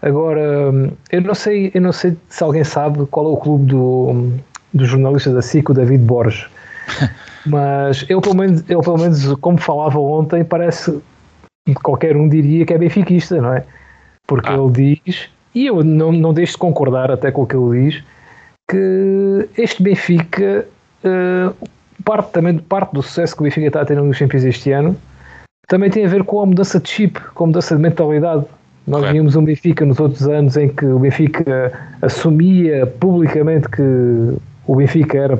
Agora, 0.01 0.71
eu 1.11 1.21
não 1.21 1.35
sei, 1.35 1.69
eu 1.73 1.81
não 1.81 1.91
sei 1.91 2.15
se 2.29 2.41
alguém 2.41 2.63
sabe 2.63 3.05
qual 3.07 3.25
é 3.25 3.29
o 3.29 3.37
clube 3.37 3.65
do, 3.65 4.31
do 4.73 4.85
jornalista 4.85 5.33
da 5.33 5.41
SIC, 5.41 5.69
o 5.69 5.73
David 5.73 6.03
Borges. 6.03 6.47
Mas 7.45 8.05
ele 8.09 8.21
pelo, 8.21 8.35
menos, 8.35 8.63
ele, 8.69 8.81
pelo 8.81 8.97
menos, 8.97 9.33
como 9.41 9.57
falava 9.57 9.99
ontem, 9.99 10.45
parece 10.45 10.97
qualquer 11.83 12.15
um 12.15 12.29
diria 12.29 12.65
que 12.65 12.73
é 12.73 12.77
benfiquista, 12.77 13.41
não 13.41 13.53
é? 13.53 13.65
Porque 14.25 14.49
ah. 14.49 14.55
ele 14.55 15.01
diz, 15.05 15.29
e 15.53 15.67
eu 15.67 15.83
não, 15.83 16.11
não 16.13 16.33
deixo 16.33 16.53
de 16.53 16.59
concordar 16.59 17.11
até 17.11 17.31
com 17.31 17.41
o 17.41 17.47
que 17.47 17.55
ele 17.55 17.89
diz, 17.89 18.03
que 18.69 19.49
este 19.57 19.83
Benfica, 19.83 20.65
uh, 21.03 21.67
parte, 22.03 22.31
também, 22.31 22.57
parte 22.57 22.93
do 22.93 23.01
sucesso 23.01 23.35
que 23.35 23.41
o 23.41 23.43
Benfica 23.43 23.67
está 23.67 23.81
a 23.81 23.85
ter 23.85 23.95
no 23.95 24.13
Champions 24.13 24.43
este 24.43 24.71
ano, 24.71 24.95
também 25.67 25.89
tem 25.89 26.05
a 26.05 26.09
ver 26.09 26.23
com 26.23 26.41
a 26.41 26.45
mudança 26.45 26.79
de 26.79 26.89
chip, 26.89 27.19
com 27.33 27.43
a 27.43 27.47
mudança 27.47 27.75
de 27.75 27.81
mentalidade. 27.81 28.45
Nós 28.87 29.01
Correto. 29.01 29.13
vimos 29.13 29.35
um 29.35 29.43
Benfica 29.43 29.85
nos 29.85 29.99
outros 29.99 30.27
anos 30.27 30.55
em 30.55 30.69
que 30.69 30.85
o 30.85 30.97
Benfica 30.97 31.73
assumia 32.01 32.87
publicamente 32.87 33.67
que 33.67 33.81
o 34.65 34.75
Benfica 34.75 35.17
era 35.17 35.39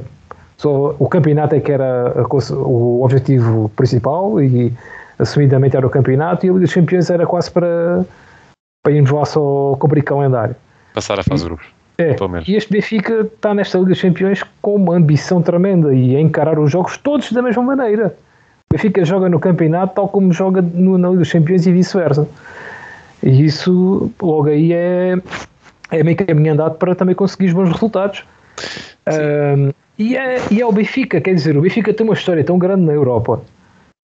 só 0.58 0.96
o 1.00 1.08
campeonato 1.08 1.56
é 1.56 1.60
que 1.62 1.72
era 1.72 2.10
a, 2.10 2.54
o 2.56 3.04
objetivo 3.04 3.70
principal 3.76 4.42
e 4.42 4.74
assumidamente 5.18 5.78
era 5.78 5.88
o 5.88 5.90
campeonato 5.90 6.46
e 6.46 6.50
a 6.50 6.52
Liga 6.52 6.66
dos 6.66 6.74
Campeões 6.74 7.10
era 7.10 7.26
quase 7.26 7.50
para, 7.50 8.06
para 8.84 8.92
irmos 8.92 9.12
lá 9.12 9.24
só 9.24 9.78
cumprir 9.80 10.04
calendário. 10.04 10.56
Passar 10.94 11.20
a 11.20 11.24
fase 11.24 11.44
de 11.44 11.50
grupos. 11.50 11.68
É, 12.00 12.16
e 12.46 12.56
este 12.56 12.72
Benfica 12.72 13.22
está 13.22 13.54
nesta 13.54 13.78
Liga 13.78 13.92
dos 13.92 14.02
Campeões 14.02 14.44
com 14.62 14.76
uma 14.76 14.96
ambição 14.96 15.42
tremenda 15.42 15.94
e 15.94 16.16
a 16.16 16.20
encarar 16.20 16.60
os 16.60 16.70
jogos 16.70 16.98
todos 16.98 17.32
da 17.32 17.42
mesma 17.42 17.64
maneira. 17.64 18.16
O 18.70 18.74
Benfica 18.74 19.06
joga 19.06 19.30
no 19.30 19.40
campeonato 19.40 19.96
tal 19.96 20.10
como 20.10 20.32
joga 20.34 20.62
no, 20.62 20.98
na 20.98 21.10
Liga 21.10 21.20
dos 21.20 21.32
Campeões 21.32 21.66
e 21.66 21.72
vice-versa. 21.72 22.28
E 23.24 23.46
isso, 23.46 24.12
logo 24.22 24.50
aí, 24.50 24.74
é, 24.74 25.18
é 25.92 26.04
meio 26.04 26.18
caminho 26.18 26.54
andado 26.54 26.76
para 26.76 26.94
também 26.94 27.16
conseguir 27.16 27.46
os 27.46 27.54
bons 27.54 27.72
resultados. 27.72 28.24
Um, 29.08 29.72
e, 29.98 30.16
é, 30.16 30.38
e 30.52 30.62
é 30.62 30.66
o 30.66 30.72
Benfica, 30.72 31.20
quer 31.20 31.34
dizer, 31.34 31.58
o 31.58 31.62
Benfica 31.62 31.94
tem 31.94 32.06
uma 32.06 32.14
história 32.14 32.44
tão 32.44 32.60
grande 32.60 32.84
na 32.84 32.94
Europa, 32.94 33.42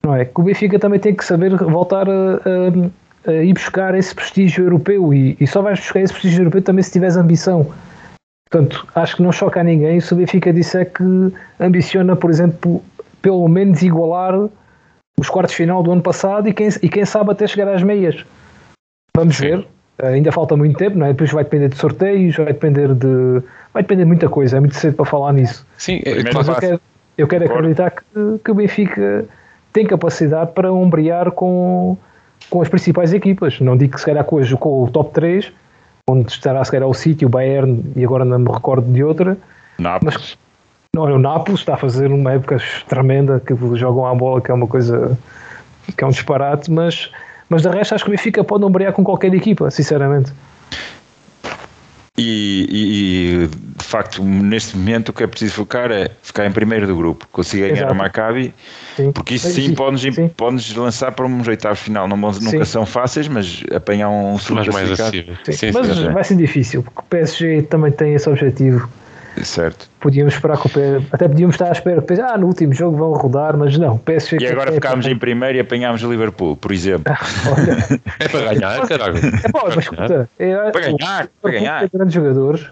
não 0.04 0.14
é? 0.14 0.24
Que 0.24 0.40
o 0.40 0.42
Benfica 0.42 0.78
também 0.78 0.98
tem 0.98 1.14
que 1.14 1.24
saber 1.24 1.54
voltar 1.56 2.08
a, 2.08 2.40
a, 3.26 3.30
a 3.30 3.32
ir 3.34 3.52
buscar 3.52 3.94
esse 3.94 4.14
prestígio 4.14 4.64
europeu 4.64 5.14
e, 5.14 5.36
e, 5.38 5.46
só 5.46 5.62
vais 5.62 5.78
buscar 5.78 6.00
esse 6.00 6.12
prestígio 6.12 6.40
europeu 6.40 6.62
também 6.62 6.82
se 6.82 6.90
tiveres 6.90 7.16
ambição. 7.16 7.70
Portanto, 8.50 8.86
acho 8.94 9.16
que 9.16 9.22
não 9.22 9.30
choca 9.30 9.60
a 9.60 9.64
ninguém 9.64 10.00
se 10.00 10.12
o 10.12 10.16
Benfica 10.16 10.52
disser 10.52 10.90
que 10.92 11.32
ambiciona, 11.60 12.16
por 12.16 12.30
exemplo, 12.30 12.82
pelo 13.24 13.48
menos 13.48 13.80
igualar 13.80 14.34
os 15.18 15.30
quartos 15.30 15.52
de 15.52 15.56
final 15.56 15.82
do 15.82 15.90
ano 15.90 16.02
passado 16.02 16.46
e 16.46 16.52
quem, 16.52 16.68
e 16.82 16.88
quem 16.90 17.06
sabe 17.06 17.30
até 17.30 17.46
chegar 17.46 17.72
às 17.72 17.82
meias. 17.82 18.22
Vamos 19.16 19.36
Sim. 19.36 19.42
ver. 19.44 19.66
Ainda 20.02 20.30
falta 20.30 20.54
muito 20.56 20.76
tempo, 20.76 20.98
não 20.98 21.06
é? 21.06 21.12
Depois 21.12 21.32
vai 21.32 21.42
depender 21.42 21.68
de 21.68 21.76
sorteios, 21.76 22.36
vai 22.36 22.46
depender 22.46 22.92
de. 22.92 23.42
Vai 23.72 23.82
depender 23.82 24.02
de 24.02 24.08
muita 24.08 24.28
coisa, 24.28 24.58
é 24.58 24.60
muito 24.60 24.74
cedo 24.74 24.94
para 24.96 25.06
falar 25.06 25.32
nisso. 25.32 25.66
Sim, 25.78 26.02
é, 26.04 26.22
mas 26.34 26.48
eu 26.48 26.54
quero, 26.56 26.80
eu 27.16 27.28
quero 27.28 27.44
acreditar 27.46 27.90
que, 27.92 28.02
que 28.44 28.50
o 28.50 28.54
Benfica 28.54 29.24
tem 29.72 29.86
capacidade 29.86 30.52
para 30.52 30.70
ombrear 30.70 31.30
com, 31.30 31.96
com 32.50 32.60
as 32.60 32.68
principais 32.68 33.14
equipas. 33.14 33.58
Não 33.60 33.74
digo 33.74 33.94
que 33.94 34.00
se 34.00 34.06
calhar 34.06 34.24
com, 34.24 34.38
com 34.58 34.82
o 34.82 34.90
top 34.90 35.14
3, 35.14 35.50
onde 36.10 36.30
estará 36.30 36.62
se 36.62 36.70
calhar 36.70 36.88
o 36.88 36.94
City, 36.94 37.24
o 37.24 37.28
Bayern 37.30 37.82
e 37.96 38.04
agora 38.04 38.24
não 38.24 38.38
me 38.38 38.52
recordo 38.52 38.92
de 38.92 39.02
outra. 39.02 39.38
Nápoles. 39.78 40.36
Não, 40.94 41.02
o 41.02 41.18
Nápoles 41.18 41.60
está 41.60 41.74
a 41.74 41.76
fazer 41.76 42.10
uma 42.10 42.32
época 42.32 42.58
tremenda 42.88 43.42
que 43.44 43.54
jogam 43.76 44.06
à 44.06 44.14
bola, 44.14 44.40
que 44.40 44.50
é 44.50 44.54
uma 44.54 44.68
coisa 44.68 45.18
que 45.96 46.04
é 46.04 46.06
um 46.06 46.10
disparate, 46.10 46.70
mas 46.70 47.10
mas 47.48 47.62
de 47.62 47.68
resto 47.68 47.94
acho 47.94 48.04
que 48.04 48.10
o 48.10 48.12
Benfica 48.12 48.42
pode 48.42 48.64
ombrear 48.64 48.92
com 48.92 49.04
qualquer 49.04 49.34
equipa, 49.34 49.70
sinceramente. 49.70 50.32
E, 52.16 52.66
e, 52.70 53.48
de 53.48 53.84
facto, 53.84 54.22
neste 54.22 54.76
momento 54.76 55.08
o 55.08 55.12
que 55.12 55.24
é 55.24 55.26
preciso 55.26 55.54
focar 55.54 55.90
é 55.90 56.12
ficar 56.22 56.46
em 56.46 56.52
primeiro 56.52 56.86
do 56.86 56.96
grupo, 56.96 57.26
conseguir 57.32 57.72
ganhar 57.72 57.90
o 57.90 57.94
Maccabi, 57.94 58.54
sim. 58.96 59.10
porque 59.10 59.34
isso 59.34 59.48
sim, 59.50 59.74
sim, 60.12 60.28
pode-nos 60.28 60.74
lançar 60.76 61.10
para 61.10 61.26
uns 61.26 61.46
oitavos 61.48 61.80
final. 61.80 62.06
Não, 62.06 62.16
nunca 62.16 62.64
são 62.64 62.86
fáceis, 62.86 63.26
mas 63.26 63.64
apanhar 63.74 64.10
um 64.10 64.38
super 64.38 64.72
mais 64.72 64.92
acessível. 64.92 65.34
mas 65.72 65.98
vai 65.98 66.22
ser 66.22 66.36
difícil, 66.36 66.84
porque 66.84 67.00
o 67.00 67.04
PSG 67.04 67.62
também 67.62 67.90
tem 67.90 68.14
esse 68.14 68.28
objetivo 68.28 68.88
Certo. 69.42 69.88
Podíamos 70.00 70.34
esperar 70.34 70.58
que 70.58 70.66
o 70.66 70.70
PSG, 70.70 71.06
até 71.12 71.26
podíamos 71.28 71.54
estar 71.54 71.68
à 71.68 71.72
espera, 71.72 72.00
depois, 72.00 72.20
ah, 72.20 72.38
no 72.38 72.46
último 72.46 72.72
jogo 72.72 72.96
vão 72.96 73.12
rodar, 73.14 73.56
mas 73.56 73.76
não, 73.76 73.94
o 73.94 73.98
PSG 73.98 74.44
E 74.44 74.46
agora 74.48 74.70
ficámos 74.72 75.06
em 75.06 75.16
primeiro 75.18 75.56
e 75.58 75.60
apanhámos 75.60 76.02
o 76.04 76.10
Liverpool, 76.10 76.56
por 76.56 76.70
exemplo. 76.72 77.12
Olha, 77.50 78.00
É 78.20 78.28
para 78.28 78.54
ganhar, 78.54 78.86
caralho. 78.86 79.16
é 79.18 79.50
pá, 79.50 79.62
mas 79.66 79.76
escuta, 79.78 80.28
é, 80.38 80.70
Para 80.70 80.80
ganhar, 80.82 81.24
o 81.24 81.28
para 81.42 81.50
ganhar. 81.50 81.88
grandes 81.92 82.14
jogadores, 82.14 82.62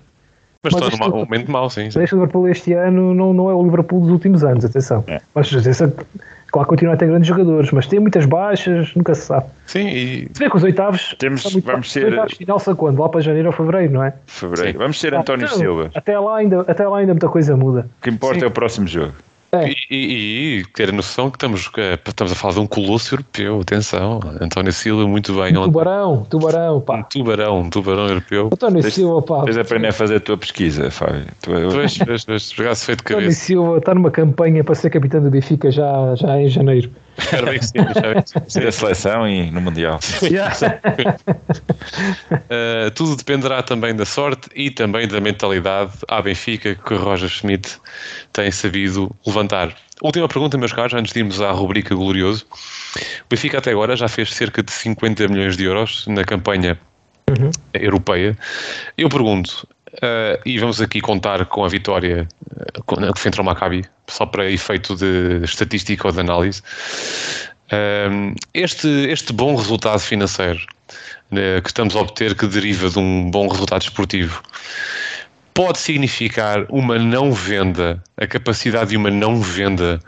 Mas 0.62 0.72
Mas 0.74 0.82
estou 0.84 0.88
isto- 0.98 1.10
num 1.10 1.24
momento 1.24 1.50
mau, 1.50 1.68
sim. 1.68 1.90
sim. 1.90 1.98
mas 1.98 2.04
este 2.04 2.14
Liverpool 2.14 2.48
este 2.48 2.72
ano 2.74 3.12
não, 3.12 3.32
não 3.34 3.50
é 3.50 3.54
o 3.54 3.62
Liverpool 3.64 4.00
dos 4.02 4.10
últimos 4.10 4.44
anos, 4.44 4.64
atenção. 4.64 5.02
É. 5.08 5.20
Mas 5.34 5.52
atenção, 5.52 5.92
claro 6.52 6.66
que 6.66 6.70
continua 6.70 6.94
a 6.94 6.96
ter 6.96 7.06
grandes 7.08 7.26
jogadores, 7.26 7.70
mas 7.72 7.86
tem 7.88 7.98
muitas 7.98 8.24
baixas, 8.26 8.94
nunca 8.94 9.14
se 9.14 9.22
sabe. 9.22 9.46
Sim, 9.66 9.88
e 9.88 10.28
Se 10.32 10.38
vê 10.38 10.48
que 10.50 10.56
os 10.56 10.62
oitavos, 10.62 11.16
Temos- 11.18 11.42
vamos 11.42 11.64
baixos. 11.64 11.90
ser- 11.92 12.04
Os 12.04 12.10
oitavos 12.12 12.32
final 12.34 12.58
são 12.60 12.76
quando? 12.76 13.00
Lá 13.00 13.08
para 13.08 13.20
janeiro 13.20 13.48
ou 13.48 13.52
fevereiro, 13.52 13.92
não 13.94 14.04
é? 14.04 14.12
Fevereiro. 14.26 14.72
Sim. 14.72 14.78
Vamos 14.78 15.00
ser 15.00 15.14
António 15.14 15.46
Então, 15.46 15.58
Silva. 15.58 15.90
Até 15.94 16.18
lá, 16.18 16.36
ainda, 16.36 16.60
até 16.60 16.86
lá 16.86 16.98
ainda 16.98 17.12
muita 17.14 17.28
coisa 17.28 17.56
muda. 17.56 17.88
O 17.98 18.02
que 18.04 18.10
importa 18.10 18.38
Sim. 18.38 18.44
é 18.44 18.48
o 18.48 18.50
próximo 18.52 18.86
jogo. 18.86 19.12
É. 19.54 19.68
E, 19.68 19.76
e- 19.90 20.58
e 20.60 20.64
ter 20.72 20.88
a 20.88 20.92
noção 20.92 21.30
que 21.30 21.36
estamos, 21.36 21.68
que 21.68 21.80
estamos 22.08 22.32
a 22.32 22.34
falar 22.34 22.54
de 22.54 22.60
um 22.60 22.66
colosso 22.66 23.14
europeu, 23.14 23.60
atenção, 23.60 24.18
António 24.40 24.72
Silva 24.72 25.06
muito 25.06 25.34
bem, 25.34 25.54
ontem. 25.54 25.64
Tubarão, 25.64 26.26
tubarão, 26.30 26.76
um 26.78 26.80
pá. 26.80 27.02
tubarão, 27.02 27.60
um 27.60 27.68
tubarão 27.68 28.08
europeu. 28.08 28.48
António 28.50 28.80
Tens- 28.80 28.94
Silva, 28.94 29.20
pá. 29.20 29.42
Tens 29.44 29.56
de 29.56 29.60
aprender 29.60 29.88
a 29.88 29.92
fazer 29.92 30.16
a 30.16 30.20
tua 30.20 30.38
pesquisa, 30.38 30.90
Fábio. 30.90 31.26
Tu- 31.42 31.50
Pois, 31.70 31.98
pois, 31.98 32.24
pois, 32.24 32.50
jogasse 32.50 32.86
feito 32.86 33.00
de 33.04 33.12
António 33.12 33.26
cabeça. 33.28 33.44
Silva 33.44 33.76
está 33.76 33.94
numa 33.94 34.10
campanha 34.10 34.64
para 34.64 34.74
ser 34.74 34.88
capitão 34.88 35.22
do 35.22 35.30
Benfica 35.30 35.70
já, 35.70 36.14
já 36.14 36.40
em 36.40 36.48
janeiro. 36.48 36.90
Espero 37.18 37.46
bem 37.46 37.58
que 37.58 37.66
sim. 37.66 37.78
Ser 38.48 38.66
a 38.68 38.72
seleção 38.72 39.28
e 39.28 39.50
no 39.50 39.60
Mundial. 39.60 40.00
Uh, 42.48 42.90
tudo 42.94 43.16
dependerá 43.16 43.62
também 43.62 43.94
da 43.94 44.04
sorte 44.04 44.48
e 44.54 44.70
também 44.70 45.06
da 45.06 45.20
mentalidade 45.20 45.92
à 46.08 46.22
Benfica 46.22 46.74
que 46.74 46.94
o 46.94 46.98
Roger 46.98 47.28
Schmidt 47.28 47.78
tem 48.32 48.50
sabido 48.50 49.14
levantar. 49.26 49.74
Última 50.02 50.26
pergunta, 50.26 50.58
meus 50.58 50.72
caros, 50.72 50.94
antes 50.94 51.12
de 51.12 51.20
irmos 51.20 51.40
à 51.40 51.52
rubrica 51.52 51.94
Glorioso. 51.94 52.46
O 52.50 53.28
Benfica 53.30 53.58
até 53.58 53.70
agora 53.70 53.94
já 53.94 54.08
fez 54.08 54.32
cerca 54.34 54.62
de 54.62 54.72
50 54.72 55.28
milhões 55.28 55.56
de 55.56 55.64
euros 55.64 56.06
na 56.08 56.24
campanha 56.24 56.78
Uhum. 57.30 57.50
europeia. 57.72 58.36
Eu 58.98 59.08
pergunto, 59.08 59.66
uh, 59.94 60.40
e 60.44 60.58
vamos 60.58 60.80
aqui 60.80 61.00
contar 61.00 61.44
com 61.46 61.64
a 61.64 61.68
vitória 61.68 62.26
uh, 62.50 62.82
com- 62.84 62.96
frente 63.16 63.38
ao 63.38 63.44
Maccabi, 63.44 63.84
só 64.08 64.26
para 64.26 64.50
efeito 64.50 64.94
de 64.96 65.40
estatística 65.44 66.06
ou 66.06 66.12
de 66.12 66.20
análise. 66.20 66.62
Um, 67.72 68.34
este, 68.52 68.88
este 69.08 69.32
bom 69.32 69.56
resultado 69.56 69.98
financeiro 69.98 70.60
né, 71.30 71.60
que 71.62 71.68
estamos 71.68 71.96
a 71.96 72.00
obter, 72.00 72.34
que 72.36 72.46
deriva 72.46 72.90
de 72.90 72.98
um 72.98 73.30
bom 73.30 73.48
resultado 73.48 73.82
esportivo, 73.82 74.42
pode 75.54 75.78
significar 75.78 76.66
uma 76.68 76.98
não 76.98 77.32
venda, 77.32 78.02
a 78.18 78.26
capacidade 78.26 78.90
de 78.90 78.96
uma 78.96 79.10
não 79.10 79.40
venda 79.40 79.98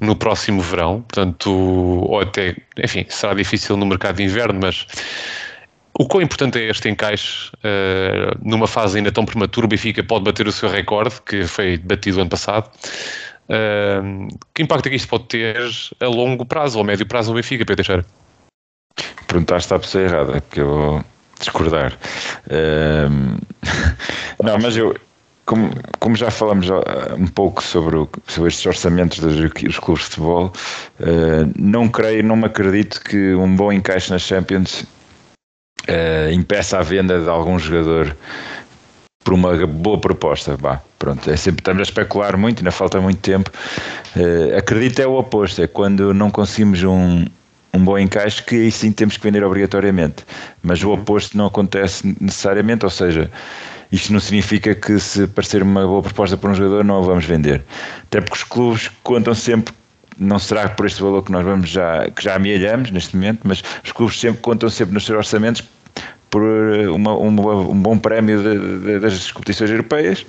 no 0.00 0.16
próximo 0.16 0.60
verão, 0.62 1.02
portanto, 1.02 1.50
ou 1.50 2.20
até, 2.20 2.56
enfim, 2.82 3.04
será 3.08 3.34
difícil 3.34 3.76
no 3.76 3.86
mercado 3.86 4.16
de 4.16 4.24
inverno, 4.24 4.58
mas 4.60 4.86
o 5.98 6.06
quão 6.06 6.22
importante 6.22 6.58
é 6.58 6.70
este 6.70 6.88
encaixe 6.88 7.50
uh, 7.56 8.38
numa 8.42 8.66
fase 8.66 8.98
ainda 8.98 9.12
tão 9.12 9.24
prematura? 9.24 9.66
O 9.66 9.68
Benfica 9.68 10.02
pode 10.02 10.24
bater 10.24 10.46
o 10.46 10.52
seu 10.52 10.68
recorde, 10.68 11.20
que 11.26 11.44
foi 11.46 11.76
batido 11.78 12.20
ano 12.20 12.30
passado. 12.30 12.70
Uh, 13.48 14.28
que 14.54 14.62
impacto 14.62 14.86
é 14.86 14.90
que 14.90 14.96
isto 14.96 15.08
pode 15.08 15.24
ter 15.24 15.56
a 16.00 16.06
longo 16.06 16.46
prazo 16.46 16.78
ou 16.78 16.84
a 16.84 16.86
médio 16.86 17.06
prazo 17.06 17.30
no 17.30 17.36
Benfica, 17.36 17.64
Pedro 17.64 17.76
Teixeira? 17.84 18.06
Perguntaste 19.26 19.72
à 19.74 19.78
pessoa 19.78 20.04
errada, 20.04 20.40
porque 20.40 20.60
eu 20.60 20.68
vou 20.68 21.04
discordar. 21.38 21.98
Ehm, 22.50 23.38
não, 24.42 24.58
mas 24.58 24.76
eu, 24.76 24.94
como, 25.44 25.70
como 25.98 26.16
já 26.16 26.30
falamos 26.30 26.70
ah, 26.70 27.14
um 27.18 27.26
pouco 27.26 27.62
sobre, 27.62 27.96
o- 27.96 28.08
sobre 28.26 28.48
estes 28.48 28.64
orçamentos 28.66 29.18
dos, 29.18 29.36
dos 29.36 29.78
clubes 29.78 30.04
de 30.04 30.10
futebol, 30.10 30.52
eh, 31.00 31.46
não 31.56 31.88
creio, 31.88 32.22
não 32.22 32.36
me 32.36 32.46
acredito 32.46 33.00
que 33.02 33.34
um 33.34 33.56
bom 33.56 33.72
encaixe 33.72 34.10
nas 34.10 34.22
Champions 34.22 34.84
eh, 35.86 36.30
impeça 36.32 36.78
a 36.78 36.82
venda 36.82 37.20
de 37.20 37.28
algum 37.28 37.58
jogador 37.58 38.16
por 39.24 39.34
uma 39.34 39.66
boa 39.66 39.98
proposta. 39.98 40.56
Vá, 40.56 40.80
pronto, 40.98 41.30
é 41.30 41.36
sempre 41.36 41.60
estamos 41.60 41.80
a 41.80 41.82
especular 41.84 42.36
muito, 42.36 42.58
ainda 42.58 42.70
falta 42.70 43.00
muito 43.00 43.20
tempo. 43.20 43.50
Eh, 44.16 44.56
acredito 44.56 45.00
é 45.00 45.06
o 45.06 45.14
oposto, 45.14 45.62
é 45.62 45.66
quando 45.66 46.12
não 46.12 46.30
conseguimos 46.30 46.82
um, 46.82 47.24
um 47.72 47.84
bom 47.84 47.98
encaixe 47.98 48.42
que 48.42 48.54
aí 48.54 48.72
sim 48.72 48.92
temos 48.92 49.16
que 49.16 49.22
vender 49.22 49.44
obrigatoriamente. 49.44 50.24
Mas 50.62 50.82
o 50.82 50.92
oposto 50.92 51.36
não 51.36 51.46
acontece 51.46 52.16
necessariamente, 52.20 52.84
ou 52.84 52.90
seja, 52.90 53.30
isto 53.90 54.12
não 54.12 54.20
significa 54.20 54.74
que 54.74 54.98
se 54.98 55.24
aparecer 55.24 55.62
uma 55.62 55.86
boa 55.86 56.02
proposta 56.02 56.36
para 56.36 56.50
um 56.50 56.54
jogador 56.54 56.84
não 56.84 56.98
a 56.98 57.00
vamos 57.02 57.24
vender. 57.24 57.62
Até 58.04 58.20
porque 58.20 58.36
os 58.36 58.44
clubes 58.44 58.90
contam 59.02 59.34
sempre 59.34 59.74
não 60.22 60.38
será 60.38 60.68
por 60.68 60.86
este 60.86 61.02
valor 61.02 61.22
que 61.22 61.32
nós 61.32 61.44
vamos 61.44 61.68
já 61.68 62.08
que 62.10 62.22
já 62.22 62.36
amealhamos 62.36 62.90
neste 62.90 63.16
momento, 63.16 63.40
mas 63.44 63.62
os 63.84 63.92
clubes 63.92 64.18
sempre 64.18 64.40
contam 64.40 64.70
sempre 64.70 64.94
nos 64.94 65.04
seus 65.04 65.18
orçamentos 65.18 65.62
por 66.30 66.42
uma- 66.94 67.16
um, 67.16 67.70
um 67.70 67.82
bom 67.82 67.98
prémio 67.98 68.42
de- 68.42 68.78
de- 68.80 68.98
das 69.00 69.30
competições 69.30 69.70
europeias 69.70 70.24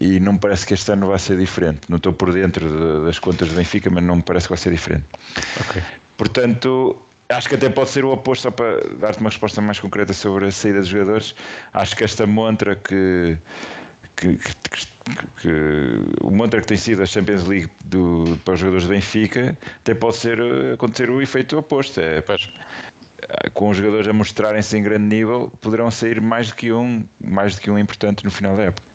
e 0.00 0.18
não 0.18 0.32
me 0.32 0.38
parece 0.38 0.66
que 0.66 0.74
este 0.74 0.90
ano 0.90 1.06
vai 1.06 1.18
ser 1.18 1.38
diferente. 1.38 1.82
Não 1.88 1.96
estou 1.98 2.12
por 2.12 2.32
dentro 2.32 2.68
de- 2.68 3.06
das 3.06 3.18
contas 3.20 3.48
do 3.48 3.54
Benfica, 3.54 3.88
mas 3.90 4.02
não 4.02 4.16
me 4.16 4.22
parece 4.22 4.46
que 4.46 4.50
vai 4.50 4.58
ser 4.58 4.70
diferente. 4.72 5.04
Ok. 5.60 5.82
Portanto, 6.16 7.00
acho 7.28 7.48
que 7.48 7.54
até 7.54 7.68
pode 7.68 7.90
ser 7.90 8.04
o 8.04 8.10
oposto, 8.12 8.42
só 8.42 8.50
para 8.50 8.80
dar-te 8.98 9.20
uma 9.20 9.30
resposta 9.30 9.60
mais 9.60 9.78
concreta 9.78 10.12
sobre 10.12 10.46
a 10.46 10.50
saída 10.52 10.80
dos 10.80 10.88
jogadores. 10.88 11.34
Acho 11.72 11.96
que 11.96 12.04
esta 12.04 12.26
montra 12.26 12.74
que, 12.74 13.38
que, 14.22 14.36
que, 14.36 14.54
que- 14.70 15.26
que- 15.42 16.00
o 16.24 16.30
montra 16.30 16.60
que 16.60 16.66
tem 16.66 16.76
sido 16.76 17.02
a 17.02 17.06
Champions 17.06 17.44
League 17.46 17.68
do, 17.84 18.38
para 18.44 18.54
os 18.54 18.60
jogadores 18.60 18.86
do 18.86 18.90
Benfica 18.90 19.56
até 19.80 19.94
pode 19.94 20.16
ser 20.16 20.38
eh, 20.40 20.74
acontecer 20.74 21.10
o 21.10 21.20
efeito 21.20 21.58
oposto. 21.58 22.00
É, 22.00 22.20
Pois. 22.20 22.48
com 23.52 23.70
os 23.70 23.76
jogadores 23.76 24.06
a 24.08 24.12
mostrarem-se 24.12 24.76
em 24.76 24.82
grande 24.82 25.04
nível, 25.16 25.52
poderão 25.60 25.90
sair 25.90 26.20
mais 26.20 26.48
do 26.48 26.54
que 26.54 26.72
um, 26.72 27.04
mais 27.20 27.54
do 27.56 27.60
que 27.60 27.70
um 27.70 27.78
importante 27.78 28.24
no 28.24 28.30
final 28.30 28.56
da 28.56 28.64
época. 28.64 28.92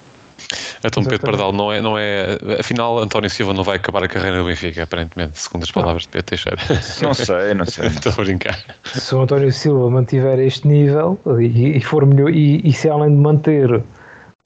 Então, 0.83 1.03
Pedro. 1.03 1.19
Pardal, 1.25 1.51
não 1.51 1.71
é, 1.73 1.81
não 1.81 1.97
é. 1.97 2.37
Afinal, 2.59 2.99
António 2.99 3.29
Silva 3.29 3.53
não 3.53 3.63
vai 3.63 3.75
acabar 3.77 4.03
a 4.03 4.07
carreira 4.07 4.37
no 4.37 4.45
Benfica, 4.45 4.83
aparentemente, 4.83 5.37
segundo 5.39 5.63
as 5.63 5.71
palavras 5.71 6.03
de 6.03 6.09
Pedro 6.09 6.27
Teixeira. 6.27 6.57
Não 7.01 7.13
sei, 7.13 7.53
não 7.53 7.65
sei. 7.65 7.87
Estou 7.89 8.13
a 8.13 8.15
brincar. 8.23 8.57
se 8.85 9.13
o 9.15 9.21
António 9.21 9.51
Silva 9.51 9.89
mantiver 9.89 10.39
este 10.39 10.67
nível 10.67 11.19
e, 11.41 11.75
e 11.77 11.81
for 11.81 12.05
melhor, 12.05 12.29
e, 12.29 12.61
e 12.63 12.71
se 12.71 12.87
além 12.89 13.09
de 13.09 13.17
manter, 13.17 13.81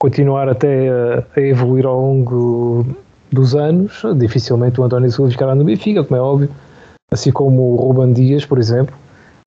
continuar 0.02 0.48
até 0.48 0.88
a, 0.88 1.22
a 1.36 1.40
evoluir 1.40 1.86
ao 1.86 1.94
longo 1.94 2.84
dos 3.30 3.54
anos, 3.54 4.02
dificilmente 4.16 4.80
o 4.80 4.84
António 4.84 5.08
Silva 5.08 5.30
ficará 5.30 5.54
no 5.54 5.62
Benfica, 5.62 6.02
como 6.02 6.18
é 6.18 6.20
óbvio, 6.20 6.48
assim 7.12 7.30
como 7.30 7.74
o 7.74 7.76
Ruben 7.76 8.12
Dias, 8.12 8.44
por 8.44 8.58
exemplo. 8.58 8.92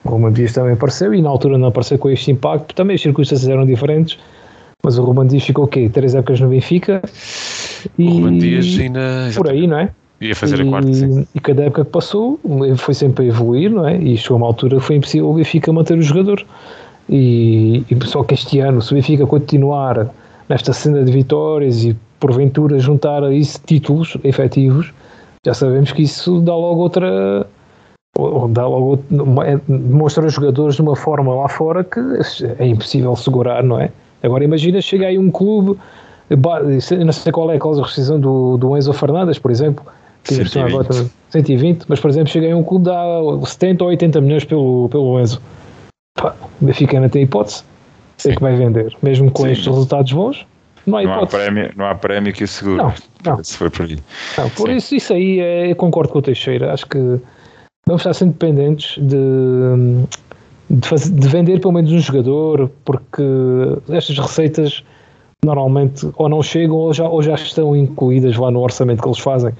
O 0.05 0.11
Ruben 0.11 0.31
Dias 0.31 0.53
também 0.53 0.71
apareceu 0.71 1.13
e 1.13 1.21
na 1.21 1.27
altura 1.27 1.57
não 1.57 1.67
apareceu 1.67 1.99
com 1.99 2.09
este 2.09 2.31
impacto, 2.31 2.73
também 2.73 2.95
as 2.95 3.01
circunstâncias 3.01 3.49
eram 3.49 3.65
diferentes, 3.65 4.17
mas 4.81 4.97
o 4.97 5.03
Ruben 5.03 5.27
Dias 5.27 5.43
ficou 5.43 5.65
o 5.65 5.67
quê? 5.67 5.89
Três 5.89 6.15
épocas 6.15 6.39
no 6.39 6.47
Benfica 6.47 7.01
e 7.99 8.07
O 8.07 8.11
Ruben 8.11 8.37
Dias 8.37 8.79
ainda. 8.79 9.29
por 9.35 9.49
aí, 9.49 9.67
não 9.67 9.79
é? 9.79 9.89
Ia 10.21 10.35
fazer 10.37 10.61
e, 10.61 10.61
a 10.61 10.69
quarta, 10.69 10.93
sim. 10.93 11.27
e 11.35 11.39
cada 11.41 11.63
época 11.63 11.83
que 11.83 11.91
passou 11.91 12.39
foi 12.77 12.93
sempre 12.93 13.25
a 13.25 13.27
evoluir, 13.27 13.69
não 13.69 13.85
é? 13.85 13.97
E 13.97 14.15
chegou 14.15 14.35
a 14.35 14.37
uma 14.37 14.47
altura 14.47 14.77
que 14.77 14.83
foi 14.83 14.95
impossível 14.95 15.29
o 15.29 15.33
Benfica 15.33 15.73
manter 15.73 15.97
o 15.97 16.01
jogador. 16.01 16.45
E, 17.09 17.83
e 17.91 18.05
só 18.05 18.23
que 18.23 18.35
este 18.35 18.61
ano, 18.61 18.81
se 18.81 18.93
o 18.93 18.95
Benfica 18.95 19.27
continuar 19.27 20.09
nesta 20.47 20.73
cena 20.73 21.03
de 21.03 21.11
vitórias 21.11 21.83
e 21.83 21.95
porventura 22.19 22.79
juntar 22.79 23.23
a 23.23 23.33
isso 23.33 23.59
títulos 23.65 24.17
efetivos, 24.23 24.93
já 25.45 25.53
sabemos 25.53 25.91
que 25.91 26.03
isso 26.03 26.39
dá 26.41 26.55
logo 26.55 26.81
outra. 26.81 27.45
ou 28.17 28.47
Dá 28.47 28.65
logo, 28.65 28.99
é- 29.45 29.59
demonstra 29.67 30.23
aos 30.23 30.33
jogadores 30.33 30.75
de 30.75 30.81
uma 30.81 30.95
forma 30.95 31.35
lá 31.35 31.49
fora 31.49 31.83
que 31.83 31.99
é 32.59 32.65
impossível 32.65 33.15
segurar, 33.15 33.63
não 33.63 33.79
é? 33.79 33.91
Agora 34.23 34.43
imagina, 34.43 34.81
chega 34.81 35.07
aí 35.07 35.19
um 35.19 35.29
clube, 35.29 35.77
não 36.29 37.13
sei 37.13 37.31
qual 37.31 37.51
é 37.51 37.57
a 37.57 37.59
causa 37.59 37.81
de 37.81 37.87
rescisão 37.87 38.19
do, 38.19 38.57
do 38.57 38.75
Enzo 38.75 38.93
Fernandes, 38.93 39.37
por 39.37 39.51
exemplo, 39.51 39.85
que 40.23 40.33
eles 40.33 40.47
estão 40.47 40.63
120. 40.63 40.87
agora 40.87 41.09
120, 41.29 41.85
mas 41.87 41.99
por 41.99 42.09
exemplo, 42.09 42.29
chega 42.29 42.47
aí 42.47 42.53
um 42.53 42.63
clube 42.63 42.85
dá 42.85 43.05
70 43.45 43.83
ou 43.83 43.89
80 43.91 44.21
milhões 44.21 44.45
pelo, 44.45 44.89
pelo 44.89 45.19
Enzo. 45.19 45.39
Pá, 46.15 46.33
o 46.61 46.65
Benfica 46.65 46.99
não 46.99 47.09
tem 47.09 47.23
hipótese. 47.23 47.63
É 48.23 48.33
que 48.35 48.41
vai 48.41 48.55
vender. 48.55 48.95
Mesmo 49.01 49.29
com 49.31 49.43
Sim. 49.43 49.51
estes 49.51 49.67
resultados 49.67 50.11
bons, 50.13 50.45
não 50.85 50.97
há 50.97 51.03
Não 51.03 51.23
há, 51.23 51.27
prémio, 51.27 51.71
não 51.75 51.85
há 51.85 51.95
prémio 51.95 52.31
que 52.33 52.43
o 52.43 52.47
segure. 52.47 52.77
Não, 52.77 52.93
não. 53.25 53.43
Se 53.43 53.57
for 53.57 53.69
por 53.71 53.85
aí. 53.85 53.97
Não, 54.37 54.49
por 54.51 54.69
Sim. 54.69 54.75
isso, 54.75 54.95
isso 54.95 55.13
aí 55.13 55.39
é, 55.39 55.71
eu 55.71 55.75
concordo 55.75 56.11
com 56.13 56.19
o 56.19 56.21
Teixeira. 56.21 56.71
Acho 56.73 56.85
que 56.87 56.97
vamos 57.87 58.01
estar 58.01 58.13
sempre 58.13 58.35
dependentes 58.39 58.95
de, 59.03 59.17
de, 60.69 60.87
fazer- 60.87 61.11
de 61.13 61.27
vender 61.27 61.59
pelo 61.59 61.73
menos 61.73 61.91
um 61.91 61.99
jogador, 61.99 62.69
porque 62.85 63.23
estas 63.89 64.17
receitas 64.17 64.83
normalmente 65.43 66.09
ou 66.17 66.27
não 66.29 66.41
chegam 66.41 66.75
ou 66.75 66.93
já, 66.93 67.07
ou 67.07 67.21
já 67.21 67.35
estão 67.35 67.75
incluídas 67.75 68.35
lá 68.35 68.49
no 68.49 68.59
orçamento 68.61 69.01
que 69.01 69.07
eles 69.07 69.19
fazem. 69.19 69.51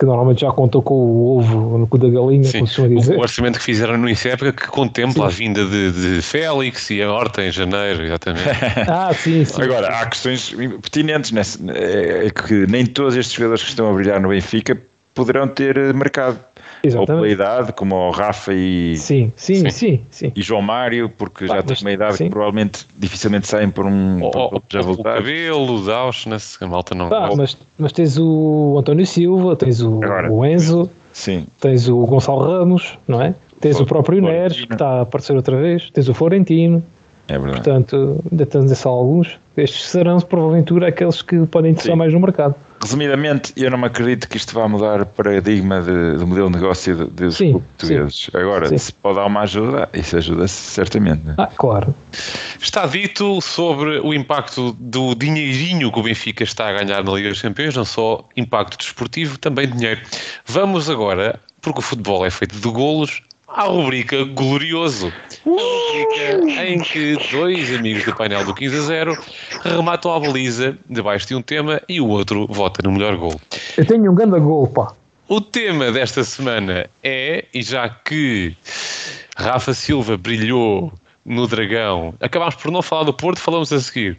Que 0.00 0.06
normalmente 0.06 0.40
já 0.40 0.50
contou 0.50 0.80
com 0.80 0.94
o 0.94 1.38
ovo 1.38 1.76
no 1.76 1.86
cu 1.86 1.98
da 1.98 2.08
galinha, 2.08 2.42
Sim, 2.44 2.64
como 2.64 2.88
dizer. 2.88 3.18
o 3.18 3.20
orçamento 3.20 3.58
que 3.58 3.64
fizeram 3.66 3.98
no 3.98 4.08
época 4.08 4.50
que 4.50 4.66
contempla 4.68 5.26
a 5.26 5.28
vinda 5.28 5.62
de, 5.66 5.92
de 5.92 6.22
Félix 6.22 6.88
e 6.88 7.02
a 7.02 7.12
horta 7.12 7.44
em 7.44 7.52
janeiro, 7.52 8.02
exatamente. 8.02 8.48
Ah, 8.88 9.12
sim, 9.12 9.44
sim. 9.44 9.60
Agora, 9.60 9.88
há 9.88 10.06
questões 10.06 10.54
pertinentes, 10.80 11.32
nessa, 11.32 11.58
é 11.70 12.30
que 12.30 12.66
nem 12.66 12.86
todos 12.86 13.14
estes 13.14 13.34
jogadores 13.34 13.62
que 13.62 13.68
estão 13.68 13.90
a 13.90 13.92
brilhar 13.92 14.18
no 14.18 14.30
Benfica 14.30 14.80
poderão 15.14 15.46
ter 15.46 15.92
mercado. 15.92 16.38
Ou 16.82 16.90
pela 16.90 17.26
Exatamente. 17.28 17.32
idade, 17.34 17.72
como 17.74 17.94
o 17.94 18.10
Rafa 18.10 18.52
e, 18.54 18.96
Sim, 18.96 19.32
sim, 19.36 19.56
Sim. 19.56 19.70
sim, 19.70 20.00
sim. 20.10 20.32
e 20.34 20.40
João 20.42 20.62
Mário, 20.62 21.08
porque 21.10 21.46
Pá, 21.46 21.56
já 21.56 21.62
têm 21.62 21.76
uma 21.82 21.92
idade 21.92 22.16
sim. 22.16 22.24
que 22.24 22.30
provavelmente 22.30 22.86
dificilmente 22.96 23.46
saem 23.46 23.68
por 23.70 23.84
um 23.86 24.22
Ou, 24.22 24.30
por 24.30 24.38
ou, 24.54 24.62
já 24.70 24.80
ou 24.80 24.84
o 24.84 24.94
voltar. 24.94 25.16
cabelo, 25.16 25.84
o 25.86 25.90
Auschwitz, 25.92 26.56
a 26.62 26.66
malta 26.66 26.94
não 26.94 27.08
Pá, 27.08 27.30
mas, 27.36 27.56
mas 27.76 27.92
tens 27.92 28.18
o 28.18 28.76
António 28.78 29.06
Silva, 29.06 29.54
tens 29.56 29.82
o, 29.82 30.02
Agora. 30.02 30.32
o 30.32 30.44
Enzo, 30.44 30.88
Sim, 31.12 31.46
tens 31.60 31.88
o 31.88 31.98
Gonçalo 32.06 32.40
Ramos, 32.40 32.98
não 33.06 33.20
é? 33.20 33.34
Tens 33.60 33.78
o 33.78 33.84
próprio 33.84 34.20
Florentino. 34.20 34.40
Neres, 34.42 34.64
que 34.64 34.72
está 34.72 34.86
a 34.88 35.00
aparecer 35.02 35.36
outra 35.36 35.56
vez, 35.60 35.90
tens 35.90 36.08
o 36.08 36.14
Florentino, 36.14 36.82
é 37.28 37.32
verdade. 37.38 37.56
portanto, 37.62 38.24
ainda 38.32 38.46
temos 38.46 38.72
esses 38.72 38.86
alguns. 38.86 39.38
Estes 39.56 39.86
serão, 39.90 40.18
porventura, 40.20 40.88
aqueles 40.88 41.20
que 41.20 41.44
podem 41.46 41.72
interessar 41.72 41.92
Sim. 41.92 41.98
mais 41.98 42.12
no 42.14 42.20
mercado. 42.20 42.54
Resumidamente, 42.82 43.52
eu 43.56 43.70
não 43.70 43.76
me 43.76 43.86
acredito 43.86 44.26
que 44.26 44.38
isto 44.38 44.54
vá 44.54 44.66
mudar 44.66 45.02
o 45.02 45.06
paradigma 45.06 45.82
de- 45.82 46.16
do 46.16 46.26
modelo 46.26 46.48
de 46.50 46.56
negócio 46.56 46.96
de- 46.96 47.04
dos 47.10 47.36
Sim, 47.36 47.50
clubes 47.52 47.68
portugueses. 47.76 48.30
Agora, 48.32 48.68
Sim. 48.70 48.78
se 48.78 48.92
pode 48.94 49.16
dar 49.16 49.26
uma 49.26 49.40
ajuda, 49.42 49.88
isso 49.92 50.16
ajuda-se 50.16 50.54
certamente. 50.54 51.22
né? 51.24 51.34
Ah, 51.36 51.46
claro. 51.46 51.94
Está 52.58 52.86
dito 52.86 53.38
sobre 53.42 53.98
o 54.00 54.14
impacto 54.14 54.72
do 54.80 55.14
dinheirinho 55.14 55.92
que 55.92 55.98
o 55.98 56.02
Benfica 56.02 56.42
está 56.42 56.68
a 56.68 56.72
ganhar 56.82 57.04
na 57.04 57.12
Liga 57.12 57.28
dos 57.28 57.42
Campeões, 57.42 57.76
não 57.76 57.84
só 57.84 58.26
impacto 58.34 58.78
desportivo, 58.78 59.38
também 59.38 59.68
dinheiro. 59.68 60.00
Vamos 60.46 60.88
agora, 60.88 61.38
porque 61.60 61.80
o 61.80 61.82
futebol 61.82 62.24
é 62.24 62.30
feito 62.30 62.56
de 62.58 62.68
golos, 62.70 63.20
à 63.54 63.64
rubrica 63.64 64.24
Glorioso. 64.24 65.12
A 65.46 65.50
rubrica 65.50 66.62
em 66.64 66.80
que 66.80 67.16
dois 67.30 67.74
amigos 67.74 68.04
do 68.04 68.14
painel 68.14 68.44
do 68.44 68.54
15 68.54 68.76
a 68.76 68.80
0 68.80 69.18
rematam 69.64 70.12
a 70.12 70.20
baliza 70.20 70.76
debaixo 70.88 71.26
de 71.26 71.34
um 71.34 71.42
tema 71.42 71.80
e 71.88 72.00
o 72.00 72.08
outro 72.08 72.46
vota 72.46 72.80
no 72.82 72.92
melhor 72.92 73.16
gol. 73.16 73.40
Eu 73.76 73.86
tenho 73.86 74.10
um 74.10 74.14
grande 74.14 74.38
gol, 74.38 74.66
pá. 74.68 74.92
O 75.28 75.40
tema 75.40 75.92
desta 75.92 76.24
semana 76.24 76.90
é, 77.02 77.44
e 77.54 77.62
já 77.62 77.88
que 77.88 78.56
Rafa 79.36 79.72
Silva 79.72 80.16
brilhou 80.16 80.92
no 81.30 81.46
Dragão, 81.46 82.12
acabámos 82.20 82.56
por 82.56 82.70
não 82.70 82.82
falar 82.82 83.04
do 83.04 83.12
Porto, 83.12 83.38
falamos 83.38 83.72
a 83.72 83.80
seguir. 83.80 84.16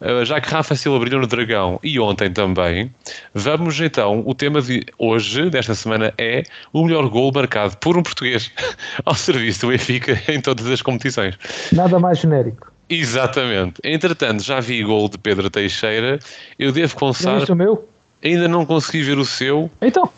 Uh, 0.00 0.24
já 0.24 0.40
que 0.40 0.48
Rafa 0.48 0.74
Silva 0.74 0.98
brilhou 0.98 1.20
no 1.20 1.26
Dragão 1.26 1.78
e 1.82 2.00
ontem 2.00 2.32
também, 2.32 2.90
vamos 3.34 3.78
então, 3.78 4.22
o 4.26 4.34
tema 4.34 4.62
de 4.62 4.84
hoje, 4.98 5.50
desta 5.50 5.74
semana, 5.74 6.14
é 6.16 6.42
o 6.72 6.84
melhor 6.84 7.08
gol 7.08 7.30
marcado 7.34 7.76
por 7.76 7.96
um 7.96 8.02
português 8.02 8.50
ao 9.04 9.14
serviço 9.14 9.62
do 9.62 9.68
Benfica 9.68 10.20
em 10.28 10.40
todas 10.40 10.66
as 10.66 10.80
competições. 10.80 11.38
Nada 11.72 11.98
mais 11.98 12.18
genérico. 12.18 12.72
Exatamente. 12.88 13.80
Entretanto, 13.84 14.42
já 14.42 14.60
vi 14.60 14.82
gol 14.82 15.08
de 15.08 15.18
Pedro 15.18 15.50
Teixeira. 15.50 16.18
Eu 16.58 16.72
devo 16.72 16.94
confessar, 16.96 17.36
viste 17.36 17.52
o 17.52 17.56
meu? 17.56 17.86
ainda 18.24 18.48
não 18.48 18.64
consegui 18.64 19.02
ver 19.02 19.18
o 19.18 19.24
seu, 19.24 19.70
Então, 19.82 20.10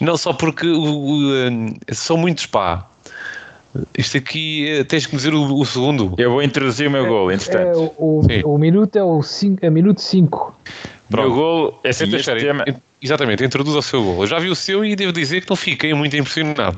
não, 0.00 0.16
só 0.16 0.32
porque 0.32 0.66
o, 0.66 1.34
eh, 1.34 1.94
são 1.94 2.16
muitos 2.16 2.46
pá. 2.46 2.89
Isto 3.96 4.16
aqui, 4.18 4.68
eh, 4.68 4.84
tens 4.84 5.06
que 5.06 5.12
me 5.12 5.18
dizer 5.18 5.32
o, 5.34 5.54
o 5.58 5.64
segundo. 5.64 6.14
Eu 6.18 6.30
vou 6.32 6.42
introduzir 6.42 6.88
o 6.88 6.90
meu 6.90 7.06
gol, 7.06 7.30
é, 7.30 7.34
entretanto. 7.34 7.92
o, 7.98 8.22
Sim. 8.24 8.42
o, 8.44 8.54
o 8.54 8.58
minuto 8.58 8.96
é 8.96 9.02
o 9.04 9.22
cinco, 9.22 9.64
é 9.64 9.70
minuto 9.70 10.00
5. 10.00 10.56
O 11.12 11.16
meu 11.16 11.32
gol 11.32 11.80
é 11.84 11.92
Pedro 11.92 12.16
este 12.16 12.34
tema, 12.36 12.64
en- 12.66 12.76
Exatamente, 13.02 13.44
introduz 13.44 13.74
o 13.76 13.82
seu 13.82 14.02
gol. 14.02 14.22
Eu 14.22 14.26
já 14.26 14.38
vi 14.38 14.48
o 14.50 14.54
seu 14.54 14.84
e 14.84 14.94
devo 14.94 15.12
dizer 15.12 15.40
que 15.40 15.48
não 15.48 15.56
fiquei 15.56 15.94
muito 15.94 16.14
impressionado. 16.16 16.76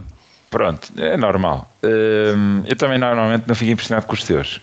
pronto, 0.51 0.93
é 0.99 1.17
normal. 1.17 1.71
Hum, 1.83 2.63
eu 2.67 2.77
também 2.77 2.99
normalmente 2.99 3.45
não 3.49 3.55
fico 3.55 3.73
impressionado 3.73 4.07
com 4.07 4.13
os 4.15 4.23
teus. 4.25 4.61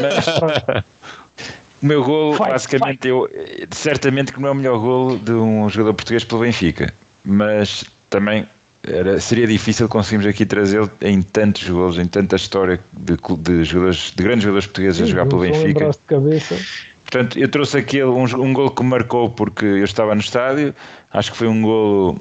Mas 0.00 0.26
o 1.82 1.86
meu 1.86 2.02
gol, 2.04 2.34
Fight, 2.36 2.50
basicamente, 2.50 3.08
eu, 3.08 3.28
certamente 3.72 4.32
que 4.32 4.40
não 4.40 4.48
é 4.48 4.52
o 4.52 4.54
melhor 4.54 4.78
gol 4.78 5.18
de 5.18 5.32
um 5.32 5.68
jogador 5.68 5.94
português 5.94 6.24
pelo 6.24 6.40
Benfica, 6.40 6.94
mas 7.24 7.84
também 8.08 8.46
era, 8.86 9.20
seria 9.20 9.46
difícil 9.46 9.88
conseguirmos 9.88 10.26
aqui 10.26 10.44
trazê-lo 10.44 10.90
em 11.00 11.22
tantos 11.22 11.68
golos, 11.68 11.98
em 11.98 12.06
tanta 12.06 12.36
história 12.36 12.80
de, 12.92 13.16
de 13.38 13.64
jogadores, 13.64 14.12
de 14.14 14.22
grandes 14.22 14.42
jogadores 14.42 14.66
portugueses 14.66 15.02
a 15.02 15.06
jogar 15.06 15.26
pelo 15.26 15.42
Benfica. 15.42 15.90
de 15.90 15.98
cabeça. 16.06 16.56
Portanto, 17.04 17.38
eu 17.38 17.48
trouxe 17.48 17.78
aquele 17.78 18.04
um, 18.04 18.24
um 18.24 18.52
gol 18.52 18.70
que 18.70 18.82
me 18.82 18.90
marcou 18.90 19.30
porque 19.30 19.64
eu 19.64 19.84
estava 19.84 20.14
no 20.14 20.20
estádio. 20.20 20.74
Acho 21.12 21.32
que 21.32 21.38
foi 21.38 21.48
um 21.48 21.62
golo 21.62 22.20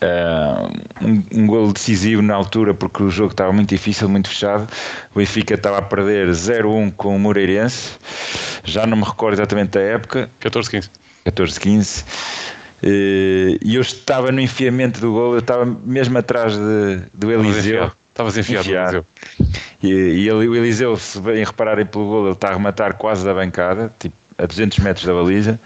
ah, 0.00 0.70
um, 1.00 1.22
um 1.32 1.46
golo 1.46 1.72
decisivo 1.72 2.20
na 2.22 2.34
altura 2.34 2.74
porque 2.74 3.02
o 3.02 3.10
jogo 3.10 3.32
estava 3.32 3.52
muito 3.52 3.70
difícil, 3.70 4.08
muito 4.08 4.28
fechado. 4.28 4.68
O 5.14 5.18
Benfica 5.18 5.54
estava 5.54 5.78
a 5.78 5.82
perder 5.82 6.28
0-1 6.28 6.92
com 6.96 7.16
o 7.16 7.18
Moreirense. 7.18 7.92
Já 8.64 8.86
não 8.86 8.96
me 8.96 9.04
recordo 9.04 9.34
exatamente 9.34 9.70
da 9.70 9.80
época, 9.80 10.30
14, 10.40 10.70
15. 10.70 10.90
14-15. 11.26 12.04
Eh, 12.82 13.58
E 13.62 13.74
eu 13.74 13.80
estava 13.82 14.30
no 14.32 14.40
enfiamento 14.40 15.00
do 15.00 15.12
gol, 15.12 15.32
eu 15.34 15.38
estava 15.40 15.64
mesmo 15.64 16.18
atrás 16.18 16.56
de, 16.56 17.02
do 17.12 17.30
Eliseu. 17.30 17.90
Estavas 18.10 18.36
enfiado, 18.38 18.66
Enfiado. 18.66 19.06
Eliseu. 19.38 19.62
E, 19.82 19.88
e 19.88 20.28
ele, 20.28 20.48
o 20.48 20.54
Eliseu, 20.54 20.96
se 20.96 21.20
bem 21.20 21.44
repararem 21.44 21.84
pelo 21.84 22.06
gol, 22.06 22.24
ele 22.24 22.32
está 22.32 22.48
a 22.48 22.52
rematar 22.52 22.94
quase 22.96 23.24
da 23.24 23.34
bancada, 23.34 23.92
tipo 23.98 24.14
a 24.38 24.46
200 24.46 24.78
metros 24.80 25.06
da 25.06 25.14
baliza. 25.14 25.58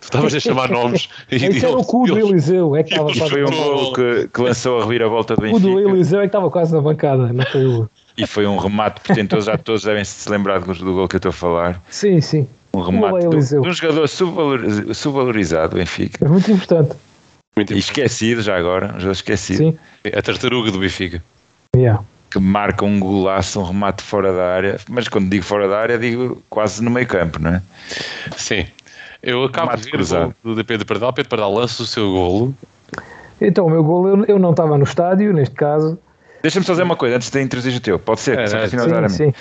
Estavas 0.00 0.34
a 0.34 0.40
chamar 0.40 0.70
nomes 0.70 1.08
e 1.30 1.36
Esse 1.36 1.66
era 1.66 1.76
o 1.76 1.84
cu 1.84 2.06
do 2.06 2.18
Eliseu, 2.18 2.76
é 2.76 2.82
que 2.82 2.90
estava 2.90 3.10
E 3.10 3.18
quase 3.18 3.30
foi 3.30 3.44
um 3.44 3.50
gol 3.50 3.92
que, 3.92 4.28
que 4.32 4.40
lançou 4.40 4.78
a 4.80 4.82
reviravolta 4.84 5.34
do 5.34 5.46
O 5.46 5.50
cu 5.50 5.58
do 5.60 5.74
Benfica. 5.74 5.90
Eliseu 5.90 6.18
é 6.20 6.22
que 6.22 6.28
estava 6.28 6.50
quase 6.50 6.72
na 6.72 6.80
bancada, 6.80 7.32
não 7.32 7.44
foi 7.46 7.66
o. 7.66 7.88
E 8.16 8.26
foi 8.26 8.46
um 8.46 8.56
remate 8.56 9.00
portentoso. 9.00 9.46
Já 9.46 9.58
todos 9.58 9.82
devem 9.82 10.04
se 10.04 10.28
lembrar 10.30 10.60
do, 10.60 10.72
do 10.74 10.94
gol 10.94 11.08
que 11.08 11.16
eu 11.16 11.18
estou 11.18 11.30
a 11.30 11.32
falar. 11.32 11.82
Sim, 11.90 12.20
sim. 12.20 12.46
Um 12.76 12.82
remate 12.82 13.16
a 13.26 13.28
de 13.30 13.36
Eliseu. 13.36 13.62
um 13.62 13.72
jogador 13.72 14.08
subvalor- 14.08 14.94
subvalorizado, 14.94 15.70
do 15.70 15.76
Benfica. 15.76 16.24
É 16.24 16.28
muito 16.28 16.50
importante. 16.50 16.94
Muito 17.56 17.72
E 17.72 17.78
esquecido 17.78 18.42
já 18.42 18.56
agora, 18.56 18.86
um 18.88 18.92
jogador 19.00 19.12
esquecido. 19.12 19.56
Sim. 19.58 19.78
A 20.14 20.20
tartaruga 20.22 20.70
do 20.70 20.78
Benfica. 20.78 21.22
Yeah. 21.74 22.02
Que 22.30 22.38
marca 22.38 22.84
um 22.84 23.00
golaço, 23.00 23.60
um 23.60 23.64
remate 23.64 24.02
fora 24.02 24.32
da 24.32 24.52
área. 24.54 24.78
Mas 24.90 25.08
quando 25.08 25.30
digo 25.30 25.44
fora 25.44 25.66
da 25.68 25.78
área, 25.78 25.98
digo 25.98 26.42
quase 26.50 26.82
no 26.82 26.90
meio 26.90 27.06
campo, 27.06 27.38
não 27.40 27.50
é? 27.54 27.62
Sim. 28.36 28.66
Eu 29.22 29.44
acabo 29.44 29.68
Mate 29.68 29.78
de 29.78 29.84
ver 29.84 29.88
o 29.88 29.92
cruzado. 29.92 30.34
gol 30.44 30.54
de 30.54 30.64
Pedro 30.64 30.86
Pardal. 30.86 31.12
Pedro 31.12 31.30
Pardal 31.30 31.54
lança 31.54 31.82
o 31.82 31.86
seu 31.86 32.10
golo. 32.12 32.54
Então, 33.40 33.66
o 33.66 33.70
meu 33.70 33.82
gol, 33.82 34.06
eu, 34.08 34.24
eu 34.26 34.38
não 34.38 34.50
estava 34.50 34.76
no 34.76 34.84
estádio, 34.84 35.32
neste 35.32 35.54
caso. 35.54 35.98
Deixa-me 36.42 36.64
só 36.64 36.72
dizer 36.72 36.82
uma 36.84 36.96
coisa 36.96 37.16
antes 37.16 37.30
de 37.30 37.42
introduzir 37.42 37.74
o 37.76 37.80
teu. 37.80 37.98
Pode 37.98 38.20
ser? 38.20 38.38
É, 38.38 38.42
é, 38.44 38.68
Sim, 38.68 39.08
sim. 39.08 39.34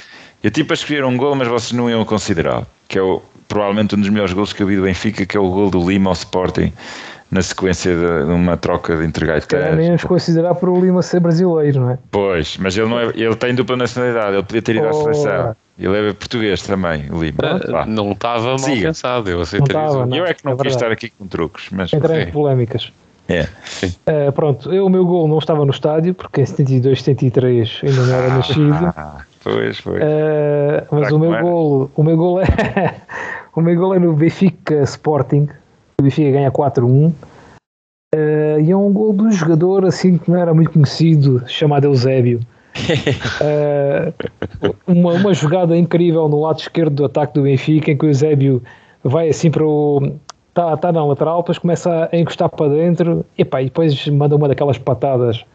Eu 0.45 0.51
tive 0.51 0.67
para 0.67 0.75
escolher 0.75 1.03
um 1.03 1.17
gol, 1.17 1.33
mas 1.33 1.47
vocês 1.47 1.71
não 1.71 1.89
iam 1.89 2.05
considerá-lo. 2.05 2.67
Que 2.87 2.99
é 2.99 3.01
o, 3.01 3.19
provavelmente 3.47 3.95
um 3.95 3.99
dos 3.99 4.09
melhores 4.09 4.31
gols 4.31 4.53
que 4.53 4.61
eu 4.61 4.67
vi 4.67 4.75
do 4.75 4.83
Benfica, 4.83 5.25
que 5.25 5.35
é 5.35 5.39
o 5.39 5.49
gol 5.49 5.71
do 5.71 5.89
Lima 5.89 6.11
ao 6.11 6.13
Sporting, 6.13 6.71
na 7.31 7.41
sequência 7.41 7.95
de, 7.95 8.25
de 8.27 8.31
uma 8.31 8.55
troca 8.55 8.95
de 8.95 9.03
entregaiteiros. 9.07 9.75
nem 9.75 9.89
nos 9.93 10.03
considerar 10.03 10.53
por 10.53 10.69
o 10.69 10.79
Lima 10.79 11.01
ser 11.01 11.19
brasileiro, 11.19 11.79
não 11.81 11.89
é? 11.89 11.97
Pois, 12.11 12.57
mas 12.59 12.77
ele, 12.77 12.87
não 12.87 12.99
é, 12.99 13.05
ele 13.15 13.35
tem 13.35 13.55
dupla 13.55 13.75
nacionalidade, 13.75 14.33
ele 14.35 14.43
podia 14.43 14.61
ter 14.61 14.75
ido 14.75 14.85
à 14.85 14.93
Ora. 14.93 15.13
seleção. 15.13 15.55
Ele 15.79 16.09
é 16.09 16.13
português 16.13 16.61
também, 16.61 17.09
o 17.11 17.23
Lima. 17.23 17.37
Ah, 17.73 17.85
não 17.87 18.11
estava 18.11 18.49
mal 18.49 18.59
Siga. 18.59 18.89
pensado. 18.89 19.27
Eu 19.31 19.37
Não 19.37 19.41
aceitaria 19.41 19.83
isso. 19.87 20.05
não. 20.05 20.15
eu 20.15 20.25
é 20.27 20.33
que 20.35 20.45
não 20.45 20.51
é 20.51 20.57
quis 20.57 20.73
estar 20.73 20.91
aqui 20.91 21.09
com 21.09 21.25
truques, 21.25 21.69
mas 21.71 21.91
Entrar 21.91 22.21
em 22.21 22.31
polémicas. 22.31 22.93
é. 23.27 23.47
Uh, 24.07 24.31
pronto, 24.31 24.71
eu, 24.71 24.85
o 24.85 24.89
meu 24.91 25.03
gol 25.07 25.27
não 25.27 25.39
estava 25.39 25.65
no 25.65 25.71
estádio, 25.71 26.13
porque 26.13 26.41
em 26.41 26.45
72, 26.45 27.01
73 27.01 27.81
ainda 27.83 28.01
não 28.05 28.13
era 28.13 28.27
nascido. 28.35 28.93
Ah, 29.45 29.51
pois, 29.51 29.79
foi. 29.79 29.99
Uh, 29.99 30.87
mas 30.91 31.11
o 31.11 31.19
meu 31.19 31.39
gol, 31.39 31.91
o 31.95 32.03
meu 32.03 32.17
gol 32.17 32.41
é 32.41 32.45
o 33.55 33.61
meu 33.61 33.75
gol 33.75 33.95
é 33.95 33.99
no 33.99 34.13
Benfica 34.13 34.81
Sporting. 34.81 35.47
O 35.99 36.03
Benfica 36.03 36.31
ganha 36.31 36.51
4-1. 36.51 37.09
Uh, 37.09 37.13
e 38.61 38.71
é 38.71 38.75
um 38.75 38.91
gol 38.91 39.13
de 39.13 39.23
um 39.23 39.31
jogador 39.31 39.85
assim 39.85 40.17
que 40.17 40.29
não 40.29 40.39
era 40.39 40.53
muito 40.53 40.71
conhecido, 40.71 41.41
chamado 41.47 41.85
Eusébio. 41.85 42.41
Uh, 43.41 44.75
uma, 44.85 45.13
uma 45.13 45.33
jogada 45.33 45.77
incrível 45.77 46.27
no 46.27 46.41
lado 46.41 46.59
esquerdo 46.59 46.95
do 46.95 47.05
ataque 47.05 47.33
do 47.33 47.43
Benfica, 47.43 47.91
em 47.91 47.97
que 47.97 48.05
o 48.05 48.09
Eusébio 48.09 48.61
vai 49.03 49.29
assim 49.29 49.49
para 49.49 49.65
o. 49.65 50.15
Está 50.49 50.75
tá 50.77 50.91
na 50.91 51.05
lateral, 51.05 51.41
depois 51.41 51.57
começa 51.57 52.09
a 52.11 52.17
encostar 52.17 52.49
para 52.49 52.69
dentro 52.69 53.25
epá, 53.37 53.61
e 53.61 53.65
depois 53.65 54.07
manda 54.07 54.37
uma 54.37 54.47
daquelas 54.47 54.77
patadas 54.77 55.45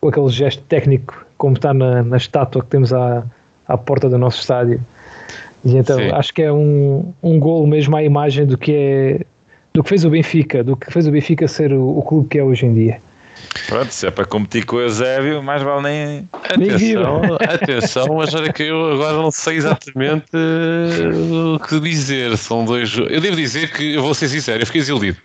com 0.00 0.08
aquele 0.08 0.28
gesto 0.28 0.62
técnico, 0.64 1.26
como 1.38 1.54
está 1.54 1.72
na, 1.72 2.02
na 2.02 2.18
estátua 2.18 2.62
que 2.62 2.68
temos 2.68 2.92
à, 2.92 3.24
à 3.70 3.78
porta 3.78 4.08
do 4.08 4.18
nosso 4.18 4.40
estádio. 4.40 4.80
E 5.64 5.76
então 5.76 5.98
Sim. 5.98 6.10
acho 6.12 6.34
que 6.34 6.42
é 6.42 6.52
um, 6.52 7.12
um 7.22 7.38
golo 7.38 7.66
mesmo 7.66 7.96
à 7.96 8.02
imagem 8.02 8.46
do 8.46 8.58
que 8.58 8.72
é 8.74 9.20
do 9.72 9.84
que 9.84 9.88
fez 9.88 10.04
o 10.04 10.10
Benfica, 10.10 10.64
do 10.64 10.76
que 10.76 10.90
fez 10.92 11.06
o 11.06 11.12
Benfica 11.12 11.46
ser 11.46 11.72
o, 11.72 11.98
o 11.98 12.02
clube 12.02 12.28
que 12.28 12.38
é 12.38 12.42
hoje 12.42 12.66
em 12.66 12.74
dia. 12.74 12.98
Pronto, 13.66 13.92
se 13.92 14.06
é 14.06 14.10
para 14.10 14.24
competir 14.24 14.64
com 14.64 14.76
o 14.76 14.80
Eusébio, 14.80 15.42
mais 15.42 15.62
vale 15.62 15.82
nem. 15.82 16.28
Atenção, 16.32 17.22
atenção, 17.40 18.06
mas 18.16 18.34
olha 18.34 18.52
que 18.52 18.64
eu 18.64 18.92
agora 18.92 19.16
não 19.16 19.30
sei 19.30 19.56
exatamente 19.56 20.26
eh, 20.34 21.54
o 21.54 21.58
que 21.58 21.78
dizer. 21.80 22.36
São 22.36 22.64
dois. 22.64 22.96
Eu 22.96 23.20
devo 23.20 23.36
dizer 23.36 23.72
que, 23.72 23.94
eu 23.94 24.02
vou 24.02 24.14
ser 24.14 24.28
sincero, 24.28 24.62
eu 24.62 24.66
fiquei 24.66 24.80
desiludido. 24.80 25.18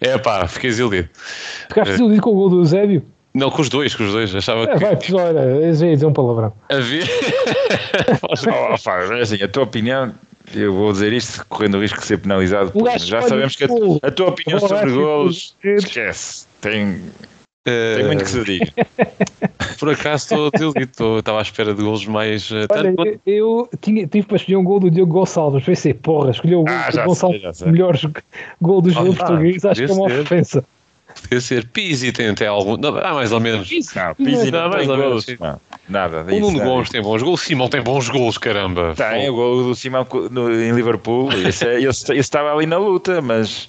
É 0.00 0.18
pá, 0.18 0.46
fiquei 0.46 0.70
desiludido. 0.70 1.08
Ficaste 1.68 1.90
desiludido 1.92 2.22
com 2.22 2.30
o 2.30 2.34
gol 2.34 2.50
do 2.50 2.58
Eusébio? 2.58 3.02
Não, 3.34 3.50
com 3.50 3.62
os 3.62 3.68
dois, 3.68 3.94
com 3.96 4.04
os 4.04 4.12
dois. 4.12 4.34
Achava 4.34 4.62
É, 4.64 4.94
que 4.96 5.10
vai, 5.12 5.30
eu 5.30 5.74
já 5.74 5.86
ia 5.86 5.94
dizer 5.94 6.06
um 6.06 6.12
palavrão. 6.12 6.52
havia. 6.70 7.02
Oh, 8.22 8.74
assim, 9.20 9.42
a 9.42 9.48
tua 9.48 9.62
opinião, 9.64 10.14
eu 10.54 10.72
vou 10.72 10.92
dizer 10.92 11.12
isto 11.12 11.44
correndo 11.48 11.76
o 11.78 11.80
risco 11.80 11.98
de 12.00 12.06
ser 12.06 12.18
penalizado. 12.18 12.72
Já 12.98 13.22
sabemos 13.22 13.56
que 13.56 13.64
a, 13.64 13.66
gol. 13.66 13.98
a 14.02 14.10
tua 14.10 14.28
opinião 14.28 14.60
sobre 14.60 14.78
ser 14.90 14.92
golos, 14.92 15.56
esquece. 15.64 16.46
Tem, 16.60 17.00
Eh, 17.66 17.94
tem 17.96 18.04
muito 18.06 18.24
que 18.24 18.30
se 18.30 18.44
diga. 18.44 18.72
Por 19.80 19.90
acaso 19.90 20.24
estou 20.24 20.50
desiludido, 20.50 21.18
estava 21.18 21.38
à 21.38 21.42
espera 21.42 21.74
de 21.74 21.82
golos 21.82 22.06
mais. 22.06 22.50
eh, 22.52 22.66
Olha, 22.70 22.92
quanto- 22.94 23.20
eu, 23.26 23.68
eu 23.72 23.78
tinha, 23.80 24.06
tive 24.06 24.26
para 24.26 24.36
escolher 24.36 24.56
um 24.56 24.64
gol 24.64 24.80
do 24.80 24.90
Diogo 24.90 25.12
Gonçalves. 25.12 25.64
Pensei, 25.64 25.94
porra, 25.94 26.30
escolheu 26.30 26.60
o 26.60 26.64
gol 26.64 26.74
Ah, 26.74 26.90
do 26.90 26.94
já 26.96 27.04
Gonçalves, 27.06 27.40
sei, 27.56 27.68
o 27.68 27.72
melhor 27.72 27.98
gol 28.60 28.80
do 28.82 28.90
jogo 28.90 29.12
Ah, 29.12 29.16
português. 29.16 29.64
Acho 29.64 29.84
que 29.84 29.90
é 29.90 29.94
uma 29.94 30.08
ser. 30.08 30.20
ofensa. 30.20 30.64
Podia 31.24 31.40
ser 31.40 31.66
Pizzi, 31.66 32.12
tem 32.12 32.28
até 32.28 32.46
algum. 32.46 32.76
Não, 32.76 32.96
ah, 32.98 33.14
mais 33.14 33.32
ou 33.32 33.40
menos. 33.40 33.68
Não, 33.70 34.14
Pizzi 34.14 34.50
Não, 34.50 34.62
não, 34.62 34.68
mais 34.70 34.82
tem 34.86 34.90
ou 34.90 34.98
menos. 34.98 35.26
Não, 35.40 35.60
nada 35.88 36.20
O 36.20 36.24
disso. 36.26 36.40
Nuno 36.40 36.58
nada 36.58 36.70
Gomes 36.70 36.90
tem 36.90 37.02
bons 37.02 37.22
golos, 37.22 37.40
o 37.40 37.44
Simão 37.44 37.68
tem 37.68 37.82
bons 37.82 38.08
golos, 38.08 38.38
caramba. 38.38 38.94
Tem 38.96 39.28
o 39.30 39.34
gol 39.34 39.64
do 39.64 39.74
Simão 39.74 40.06
no- 40.30 40.52
em 40.52 40.72
Liverpool. 40.72 41.30
Esse, 41.48 41.66
é- 41.66 41.80
esse, 41.80 42.04
esse 42.04 42.12
estava 42.14 42.52
ali 42.54 42.66
na 42.66 42.78
luta, 42.78 43.20
mas. 43.22 43.68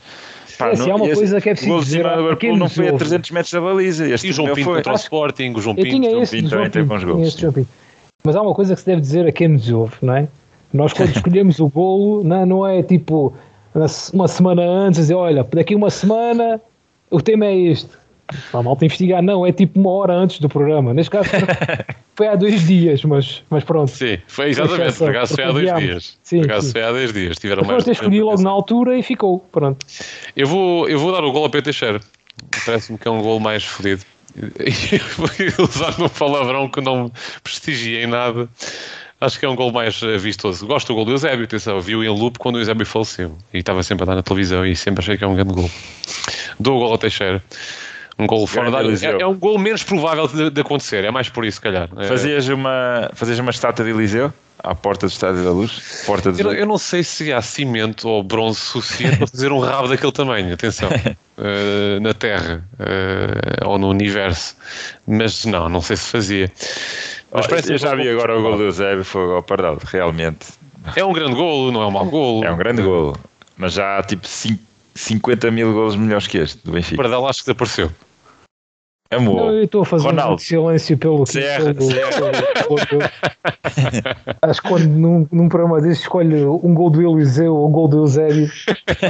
Pá, 0.58 0.70
É, 0.70 0.76
se 0.76 0.90
há 0.90 0.96
uma 0.96 1.06
esse- 1.06 1.16
coisa 1.16 1.42
que 1.42 1.50
é 1.50 1.52
o 1.52 1.56
preciso 1.56 1.72
gol 1.72 1.80
do 1.80 1.86
dizer, 1.86 2.04
no 2.06 2.16
Liverpool 2.18 2.58
não 2.58 2.70
foi 2.70 2.84
a 2.86 2.88
jogos. 2.88 3.00
300 3.00 3.32
metros 3.32 3.54
da 3.54 3.62
baliza. 3.62 4.08
Este 4.08 4.28
E 4.28 4.30
o 4.30 4.34
João 4.34 4.54
Pinto 4.54 4.66
foi. 4.66 4.76
contra 4.76 4.92
o 4.94 4.96
Sporting, 4.96 5.54
o 5.56 5.62
João 5.62 5.76
Pinto. 5.76 5.90
João 6.12 6.26
Pinto. 6.26 6.50
também 6.50 6.70
tem 6.70 6.84
bons 6.84 7.04
Pinto. 7.04 7.68
Mas 8.24 8.36
há 8.36 8.42
uma 8.42 8.54
coisa 8.54 8.74
que 8.74 8.80
se 8.80 8.86
deve 8.86 9.02
dizer 9.02 9.28
a 9.28 9.32
quem 9.32 9.50
nos 9.50 9.70
ouve, 9.72 9.94
não 10.02 10.16
é? 10.16 10.28
Nós 10.74 10.94
quando 10.94 11.10
escolhemos 11.16 11.60
o 11.60 11.68
golo, 11.68 12.24
não, 12.24 12.46
não 12.46 12.68
é 12.68 12.82
tipo 12.84 13.34
uma 14.14 14.28
semana 14.28 14.62
antes, 14.62 15.00
dizer, 15.02 15.14
olha, 15.16 15.46
daqui 15.54 15.76
uma 15.76 15.90
semana 15.90 16.62
o 17.10 17.22
tema 17.22 17.46
é 17.46 17.56
este. 17.56 17.90
Está 18.34 18.64
mal 18.64 18.76
te 18.76 18.86
investigar, 18.86 19.22
não, 19.22 19.46
é 19.46 19.52
tipo 19.52 19.80
uma 19.80 19.92
hora 19.92 20.14
antes 20.14 20.40
do 20.40 20.50
programa. 20.50 20.94
Neste 20.94 21.12
caso 21.12 21.30
foi 22.16 22.28
há 22.28 22.36
dois 22.36 22.66
dias, 22.66 23.04
mas, 23.04 23.44
mas 23.50 23.64
pronto. 23.64 23.92
Sim, 23.92 24.18
foi 24.28 24.50
exatamente, 24.50 24.98
por 24.98 25.10
acaso 25.10 25.36
foi 25.36 25.44
há 25.44 25.52
dois 25.52 25.76
dias. 25.76 26.18
Sim, 26.24 26.40
por 26.40 26.52
acaso 26.52 26.72
foi 26.72 26.82
há 26.82 26.92
dois 26.92 27.14
dias. 27.14 27.38
Tiveram 27.38 27.62
Mas 27.62 27.72
mais 27.72 27.84
pronto, 27.84 27.96
escolhi 27.96 28.22
logo 28.22 28.42
na 28.42 28.50
altura 28.50 28.98
e 28.98 29.04
ficou. 29.04 29.40
Pronto. 29.52 29.86
Eu 30.36 30.48
vou, 30.48 30.90
eu 30.90 30.98
vou 30.98 31.12
dar 31.12 31.24
o 31.24 31.32
gol 31.32 31.46
a 31.46 31.50
Pedro 31.50 31.66
Teixeira. 31.66 32.00
Parece-me 32.66 32.98
que 32.98 33.08
é 33.08 33.12
um 33.12 33.22
gol 33.22 33.40
mais 33.40 33.64
fodido. 33.64 34.04
Vou 35.16 35.66
usar 35.66 35.96
um 35.98 36.10
palavrão 36.10 36.68
que 36.68 36.82
não 36.82 37.10
prestigia 37.42 38.04
em 38.04 38.08
nada. 38.08 38.50
Acho 39.22 39.40
que 39.40 39.46
é 39.46 39.50
um 39.50 39.56
gol 39.56 39.72
mais 39.72 40.04
eh, 40.04 40.18
vistoso. 40.18 40.68
Gosto 40.68 40.90
do 40.90 40.96
gol 40.96 41.06
do 41.06 41.12
Eusébio, 41.12 41.46
atenção, 41.46 41.80
viu 41.80 42.04
em 42.04 42.10
loop 42.10 42.38
quando 42.38 42.56
o 42.56 42.60
Eusébio 42.60 42.86
faleceu. 42.86 43.38
E 43.54 43.60
estava 43.60 43.82
sempre 43.82 44.04
a 44.04 44.08
dar 44.08 44.16
na 44.16 44.22
televisão 44.22 44.66
e 44.66 44.76
sempre 44.76 45.02
achei 45.02 45.18
que 45.18 45.24
é 45.24 45.28
um 45.28 45.36
grande 45.36 45.54
gol. 45.54 45.72
Dou 46.60 46.78
o 46.78 46.80
gol 46.80 46.92
ao 46.92 46.98
Teixeira. 46.98 47.44
Um 48.18 48.26
gol 48.28 48.48
fora 48.48 48.72
da 48.72 48.78
área. 48.78 48.88
Eliseu. 48.88 49.20
É, 49.20 49.24
é 49.24 49.28
um 49.28 49.36
gol 49.36 49.58
menos 49.60 49.84
provável 49.84 50.28
de, 50.28 50.50
de 50.50 50.62
acontecer, 50.62 51.04
é 51.04 51.12
mais 51.12 51.28
por 51.28 51.44
isso, 51.46 51.56
se 51.56 51.62
calhar. 51.62 51.90
É- 51.98 52.08
Fazias 52.08 52.48
uma, 52.48 53.10
fazias 53.14 53.38
uma 53.40 53.52
estátua 53.52 53.84
de 53.84 53.92
Eliseu 53.92 54.32
à 54.64 54.74
porta 54.74 55.06
do 55.06 55.10
Estádio 55.12 55.44
da 55.44 55.52
Luz? 55.52 56.04
Porta 56.06 56.30
Eu, 56.30 56.46
não- 56.46 56.54
eu 56.54 56.66
não 56.66 56.78
sei 56.78 57.04
se 57.04 57.34
há 57.34 57.42
cimento 57.42 58.08
ou 58.08 58.24
bronze 58.24 58.60
suficiente 58.60 59.18
para 59.18 59.28
fazer 59.28 59.52
um 59.52 59.60
rabo 59.60 59.90
daquele 59.90 60.14
tamanho, 60.14 60.54
atenção, 60.54 60.90
eh, 61.38 62.00
na 62.00 62.14
Terra 62.14 62.64
eh, 62.80 63.66
ou 63.66 63.78
no 63.78 63.90
universo, 63.90 64.56
mas 65.06 65.44
não, 65.46 65.68
não 65.68 65.82
sei 65.82 65.98
se 65.98 66.10
fazia. 66.10 66.50
Mas 67.32 67.46
Oh, 67.46 67.50
parece 67.50 67.74
eu 67.74 67.78
já 67.78 67.94
vi 67.96 68.08
agora 68.08 68.40
o 68.40 68.42
gol 68.42 68.56
do. 68.56 68.64
Eusébio, 68.64 69.04
foi 69.04 69.36
ao 69.36 69.44
Pardal, 69.44 69.78
realmente. 69.92 70.46
É 70.96 71.04
um 71.04 71.12
grande 71.12 71.36
golo, 71.36 71.70
não 71.70 71.82
é 71.82 71.88
um 71.88 71.92
mau 71.92 72.06
golo. 72.06 72.46
É 72.46 72.50
um 72.52 72.56
grande 72.56 72.82
golo, 72.82 73.20
mas 73.58 73.74
já 73.74 73.98
há 74.00 74.04
tipo 74.04 74.26
cin- 74.26 74.58
50 74.96 75.52
mil 75.52 75.74
golos 75.74 75.96
melhores 75.96 76.28
que 76.28 76.38
este 76.38 76.66
do 76.66 76.72
Benfica. 76.72 76.96
Pardal 77.02 77.28
acho 77.28 77.40
que 77.40 77.46
desapareceu. 77.46 77.92
É 79.12 79.20
Não, 79.20 79.52
eu 79.54 79.64
estou 79.66 79.84
a 79.84 79.86
fazer 79.86 80.08
Ronaldo. 80.08 80.34
um 80.36 80.38
silêncio 80.40 80.98
pelo 80.98 81.24
pelo- 81.26 82.88
pelo- 82.88 83.02
Acho 84.42 84.62
que 84.62 84.68
quando 84.68 84.88
num, 84.88 85.28
num 85.32 85.48
programa 85.48 85.80
desse 85.80 86.02
escolhe 86.02 86.44
um 86.44 86.74
gol 86.74 86.90
do 86.90 87.02
Eliseu 87.02 87.56
ou 87.56 87.70
um 87.70 87.72
gol 87.72 87.88
do 87.88 87.98
Eusébio, 88.00 88.50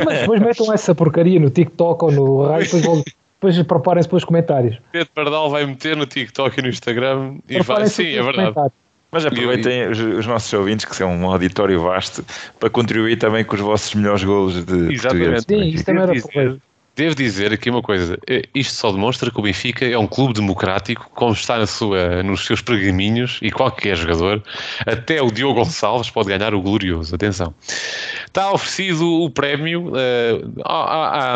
mas 0.06 0.20
depois 0.20 0.42
metam 0.42 0.74
essa 0.74 0.94
porcaria 0.94 1.40
no 1.40 1.50
TikTok 1.50 2.04
ou 2.06 2.12
no 2.12 2.44
rádio, 2.46 2.82
depois, 2.82 3.04
depois 3.40 3.64
preparem-se 3.64 4.10
para 4.10 4.18
os 4.18 4.26
comentários. 4.26 4.78
Pedro 4.92 5.10
Pardal 5.16 5.50
vai 5.50 5.66
meter 5.66 5.96
no 5.96 6.06
TikTok 6.06 6.60
e 6.60 6.62
no 6.64 6.68
Instagram 6.70 7.36
e 7.48 7.62
vai. 7.62 7.88
Sim, 7.88 8.08
é 8.16 8.22
verdade. 8.22 8.54
Mas 9.16 9.26
aproveitem 9.26 9.88
os, 9.88 9.98
os 9.98 10.28
nossos 10.28 10.52
ouvintes, 10.52 10.84
que 10.84 10.94
são 10.94 11.10
um 11.10 11.32
auditório 11.32 11.82
vasto, 11.82 12.22
para 12.60 12.70
contribuir 12.70 13.16
também 13.16 13.46
com 13.46 13.56
os 13.56 13.62
vossos 13.62 13.96
melhores 13.96 14.22
golos 14.26 14.66
de 14.66 14.94
Exatamente. 14.94 15.46
Sim, 15.48 15.70
isto 15.70 15.86
também 15.86 16.04
era 16.04 16.12
dizer. 16.12 16.58
Devo 16.96 17.14
dizer 17.16 17.52
aqui 17.54 17.70
uma 17.70 17.82
coisa: 17.82 18.18
eh, 18.28 18.44
isto 18.54 18.74
só 18.76 18.92
demonstra 18.92 19.30
que 19.32 19.40
o 19.40 19.44
Benfica 19.44 19.86
é 19.86 19.98
um 19.98 20.08
clube 20.08 20.34
democrático, 20.34 21.10
como 21.14 21.34
está 21.34 21.58
na 21.58 21.68
sua, 21.68 22.24
nos 22.24 22.46
seus 22.46 22.62
pergaminhos, 22.62 23.40
e 23.42 23.52
qualquer 23.52 23.96
jogador, 23.98 24.42
até 24.86 25.22
o 25.22 25.32
Diogo 25.32 25.56
Gonçalves, 25.60 26.10
pode 26.10 26.30
ganhar 26.30 26.54
o 26.54 26.62
glorioso. 26.62 27.14
Atenção. 27.16 27.54
Está 28.26 28.52
oferecido 28.52 29.06
o 29.24 29.30
prémio 29.30 29.92
eh, 29.96 30.42
à, 30.64 31.36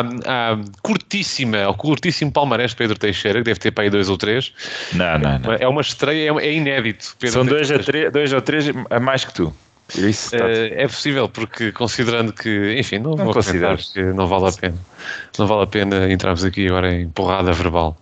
à 0.52 0.60
curtíssima, 0.82 1.62
ao 1.62 1.74
curtíssimo 1.74 2.30
palmarés 2.32 2.70
de 2.72 2.76
Pedro 2.76 2.98
Teixeira, 2.98 3.38
que 3.40 3.44
deve 3.44 3.60
ter 3.60 3.70
para 3.70 3.84
aí 3.84 3.90
dois 3.90 4.08
ou 4.08 4.16
três. 4.16 4.52
Não, 4.92 5.18
não, 5.18 5.38
não. 5.38 5.52
É 5.54 5.66
uma 5.68 5.80
estreia, 5.80 6.30
é, 6.32 6.46
é 6.46 6.52
inédito. 6.52 7.14
Pedro 7.18 7.34
São 7.34 7.46
dois, 7.46 7.68
três, 7.84 8.12
dois 8.12 8.32
ou 8.32 8.40
três 8.40 8.66
a 8.90 9.00
mais 9.00 9.24
que 9.24 9.34
tu. 9.34 9.54
Isso 9.96 10.34
está 10.36 10.48
Eh, 10.48 10.84
é 10.84 10.86
possível, 10.86 11.28
porque 11.28 11.72
considerando 11.72 12.32
que, 12.32 12.76
enfim, 12.78 12.98
não, 12.98 13.10
Não 13.16 13.24
vou 13.24 13.34
considero. 13.34 13.64
comentar, 13.76 13.84
porque 13.84 14.02
não 14.12 14.26
vale 14.28 14.46
a 14.48 14.52
pena. 14.52 14.76
Não 15.38 15.46
vale 15.46 15.62
a 15.62 15.66
pena 15.66 16.12
entrarmos 16.12 16.44
aqui 16.44 16.66
agora 16.66 16.94
em 16.94 17.08
porrada 17.08 17.52
verbal. 17.52 17.96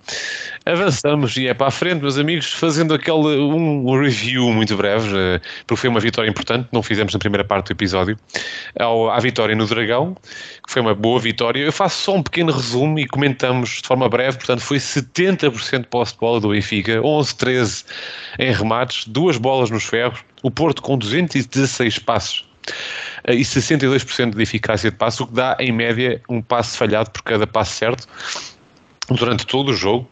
Avançamos 0.67 1.37
e 1.37 1.47
é 1.47 1.55
para 1.55 1.69
a 1.69 1.71
frente, 1.71 2.03
meus 2.03 2.19
amigos, 2.19 2.53
fazendo 2.53 2.93
aquele 2.93 3.39
um 3.39 3.99
review 3.99 4.53
muito 4.53 4.77
breve, 4.77 5.17
eh, 5.17 5.41
porque 5.67 5.81
foi 5.81 5.89
uma 5.89 6.01
vitória 6.01 6.29
importante, 6.29 6.69
não 6.73 6.83
fizemos 6.83 7.13
na 7.15 7.19
primeira 7.19 7.45
parte 7.45 7.69
do 7.69 7.73
episódio, 7.73 8.19
à 9.11 9.21
vitória 9.21 9.57
no 9.57 9.67
Dragão, 9.67 10.15
que 10.67 10.73
foi 10.73 10.83
uma 10.83 10.95
boa 10.95 11.19
vitória. 11.21 11.61
Eu 11.61 11.73
faço 11.73 12.03
só 12.03 12.17
um 12.17 12.23
pequeno 12.23 12.53
resumo 12.53 12.99
e 12.99 13.07
comentamos 13.07 13.81
de 13.81 13.89
forma 13.89 14.09
breve, 14.09 14.37
portanto, 14.37 14.61
foi 14.61 14.79
70% 14.79 15.81
de 15.81 15.87
posse 15.87 16.13
de 16.13 16.19
bola 16.19 16.41
do 16.41 16.51
Benfica, 16.51 17.01
11-13 17.01 17.85
em 18.39 18.53
remates, 18.53 19.07
duas 19.07 19.39
bolas 19.39 19.71
nos 19.71 19.85
ferros, 19.85 20.23
o 20.43 20.51
Porto 20.51 20.83
com 20.83 20.99
216 20.99 21.99
passos 22.01 22.48
e 23.27 23.41
62% 23.41 24.35
de 24.35 24.43
eficácia 24.43 24.91
de 24.91 24.97
passe, 24.97 25.23
o 25.23 25.27
que 25.27 25.35
dá 25.35 25.57
em 25.59 25.73
média 25.73 26.21
um 26.29 26.41
passe 26.41 26.77
falhado 26.77 27.11
por 27.11 27.23
cada 27.23 27.47
passe 27.47 27.73
certo 27.73 28.07
durante 29.09 29.47
todo 29.47 29.71
o 29.71 29.75
jogo. 29.75 30.09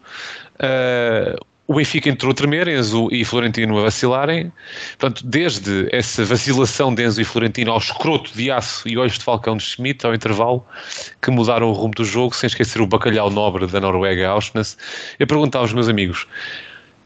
Eh, 0.59 1.37
o 1.69 1.75
Benfica 1.75 2.09
entrou 2.09 2.31
a 2.31 2.35
tremer, 2.35 2.69
Enzo 2.69 3.09
e 3.11 3.25
Florentino 3.25 3.77
a 3.79 3.83
vacilarem. 3.83 4.53
Portanto, 4.99 5.27
desde 5.27 5.89
essa 5.91 6.25
vacilação 6.25 6.95
de 6.95 7.05
Enzo 7.05 7.21
e 7.21 7.25
Florentino 7.25 7.73
ao 7.73 7.79
escroto 7.79 8.31
de 8.37 8.53
aço 8.53 8.89
e 8.89 8.97
olhos 8.97 9.19
de 9.19 9.25
falcão 9.25 9.57
de 9.57 9.65
Schmidt 9.65 10.07
ao 10.07 10.15
intervalo, 10.15 10.65
que 11.21 11.31
mudaram 11.31 11.69
o 11.69 11.73
rumo 11.73 11.93
do 11.95 12.05
jogo, 12.05 12.37
sem 12.37 12.47
esquecer 12.47 12.81
o 12.81 12.87
bacalhau 12.87 13.31
nobre 13.31 13.67
da 13.67 13.81
Noruega, 13.81 14.29
Auschwitz. 14.29 14.79
Eu 15.19 15.27
perguntava 15.27 15.65
aos 15.65 15.73
meus 15.73 15.89
amigos, 15.89 16.29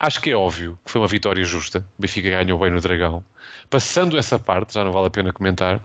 Acho 0.01 0.20
que 0.20 0.30
é 0.30 0.34
óbvio 0.34 0.78
que 0.84 0.90
foi 0.90 1.01
uma 1.01 1.07
vitória 1.07 1.44
justa. 1.44 1.84
O 1.98 2.03
Benfica 2.03 2.30
ganhou 2.30 2.59
bem 2.59 2.70
no 2.70 2.80
Dragão. 2.80 3.22
Passando 3.68 4.16
essa 4.16 4.38
parte, 4.38 4.74
já 4.74 4.82
não 4.82 4.92
vale 4.92 5.09
a 5.09 5.11
pena 5.11 5.30
comentar. 5.30 5.80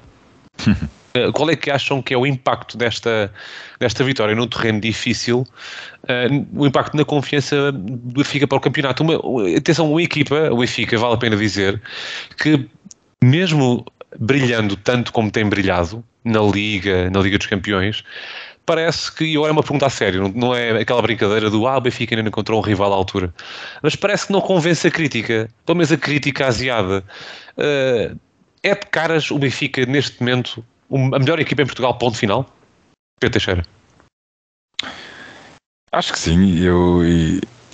eh, 1.13 1.31
Qual 1.33 1.49
é 1.49 1.55
que 1.55 1.69
acham 1.69 2.01
que 2.01 2.13
é 2.13 2.17
o 2.17 2.25
impacto 2.25 2.77
desta, 2.77 3.29
desta 3.77 4.05
vitória 4.05 4.33
num 4.33 4.47
terreno 4.47 4.79
difícil? 4.79 5.45
eh, 6.07 6.27
o 6.53 6.65
impacto 6.65 6.95
na 6.95 7.03
confiança 7.03 7.71
do 7.71 8.13
Benfica 8.13 8.47
para 8.47 8.57
o 8.57 8.61
campeonato? 8.61 9.03
Uma, 9.03 9.15
atenção, 9.57 9.91
uma 9.91 10.01
equipa, 10.01 10.49
o 10.51 10.57
Benfica, 10.57 10.97
vale 10.97 11.15
a 11.15 11.17
pena 11.17 11.35
dizer, 11.35 11.81
que 12.37 12.67
mesmo 13.23 13.85
brilhando 14.19 14.75
tanto 14.77 15.11
como 15.11 15.29
tem 15.29 15.47
brilhado 15.47 16.03
na 16.23 16.41
Liga, 16.41 17.09
na 17.09 17.19
Liga 17.19 17.37
dos 17.37 17.47
Campeões, 17.47 18.03
parece 18.65 19.11
que, 19.11 19.23
e 19.23 19.35
agora 19.35 19.51
é 19.51 19.53
uma 19.53 19.61
pergunta 19.61 19.85
a 19.85 19.89
sério, 19.89 20.31
não, 20.35 20.55
é 20.55 20.81
aquela 20.81 21.01
brincadeira 21.01 21.49
do 21.49 21.67
ah, 21.67 21.77
o 21.77 21.81
Benfica 21.81 22.15
ainda 22.15 22.27
encontrou 22.27 22.59
um 22.59 22.63
rival 22.63 22.91
à 22.91 22.95
altura, 22.95 23.33
mas 23.81 23.95
parece 23.95 24.27
que 24.27 24.33
não 24.33 24.41
convence 24.41 24.87
a 24.87 24.91
crítica, 24.91 25.49
pelo 25.65 25.77
menos 25.77 25.91
a 25.91 25.97
crítica 25.97 26.47
asiada. 26.47 27.03
Eh, 27.57 28.15
é 28.63 28.73
de 28.73 28.85
caras 28.87 29.29
o 29.29 29.37
Benfica 29.37 29.85
neste 29.85 30.19
momento 30.19 30.65
a 30.91 31.19
melhor 31.19 31.39
equipa 31.39 31.61
em 31.61 31.65
Portugal, 31.65 31.97
ponto 31.97 32.17
final? 32.17 32.49
Pedro 33.19 33.33
Teixeira. 33.33 33.65
Acho 35.91 36.13
que 36.13 36.19
sim. 36.19 36.59
Eu, 36.59 37.01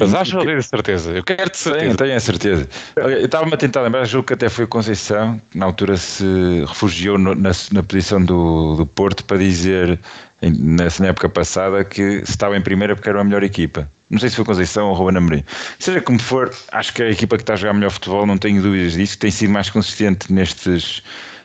Mas 0.02 0.14
achas 0.14 0.34
ou 0.34 0.46
tens 0.46 0.66
certeza? 0.66 1.12
Eu 1.12 1.24
quero 1.24 1.50
Tenho, 1.50 1.56
certeza. 1.56 1.96
tenho 1.98 2.16
a 2.16 2.20
certeza. 2.20 2.70
Olha, 3.00 3.14
Eu 3.16 3.26
estava-me 3.26 3.54
a 3.54 3.58
tentar 3.58 3.82
lembrar, 3.82 4.04
julgo 4.06 4.28
que 4.28 4.34
até 4.34 4.50
foi 4.50 4.66
Conceição, 4.68 5.40
que 5.52 5.58
na 5.58 5.66
altura 5.66 5.96
se 5.98 6.24
refugiou 6.68 7.18
no- 7.18 7.36
na, 7.36 7.52
na 7.72 7.84
posição 7.84 8.24
do, 8.24 8.76
do 8.76 8.86
Porto 8.86 9.24
para 9.26 9.38
dizer, 9.38 10.00
nessa 10.42 11.04
na 11.04 11.10
época 11.10 11.30
passada, 11.30 11.84
que 11.84 12.26
se 12.26 12.32
estava 12.32 12.58
em 12.58 12.62
primeira 12.62 12.96
porque 12.96 13.10
era 13.10 13.22
a 13.22 13.24
melhor 13.24 13.44
equipa. 13.44 13.90
Não 14.10 14.20
sei 14.20 14.30
se 14.30 14.36
foi 14.36 14.44
Conceição 14.44 14.90
ou 14.90 14.94
Ruben 14.94 15.18
Amorim. 15.18 15.44
Seja 15.80 16.02
como 16.02 16.20
for, 16.20 16.54
acho 16.74 16.94
que 16.94 17.02
a 17.02 17.10
equipa 17.10 17.38
que 17.38 17.44
está 17.44 17.54
a 17.54 17.56
jogar 17.56 17.74
melhor 17.74 17.92
futebol, 17.92 18.26
não 18.26 18.38
tenho 18.38 18.62
dúvidas 18.62 18.94
disso, 18.94 19.18
tem 19.18 19.32
sido 19.32 19.52
mais 19.52 19.70
consistente 19.70 20.32
nestes 20.34 21.02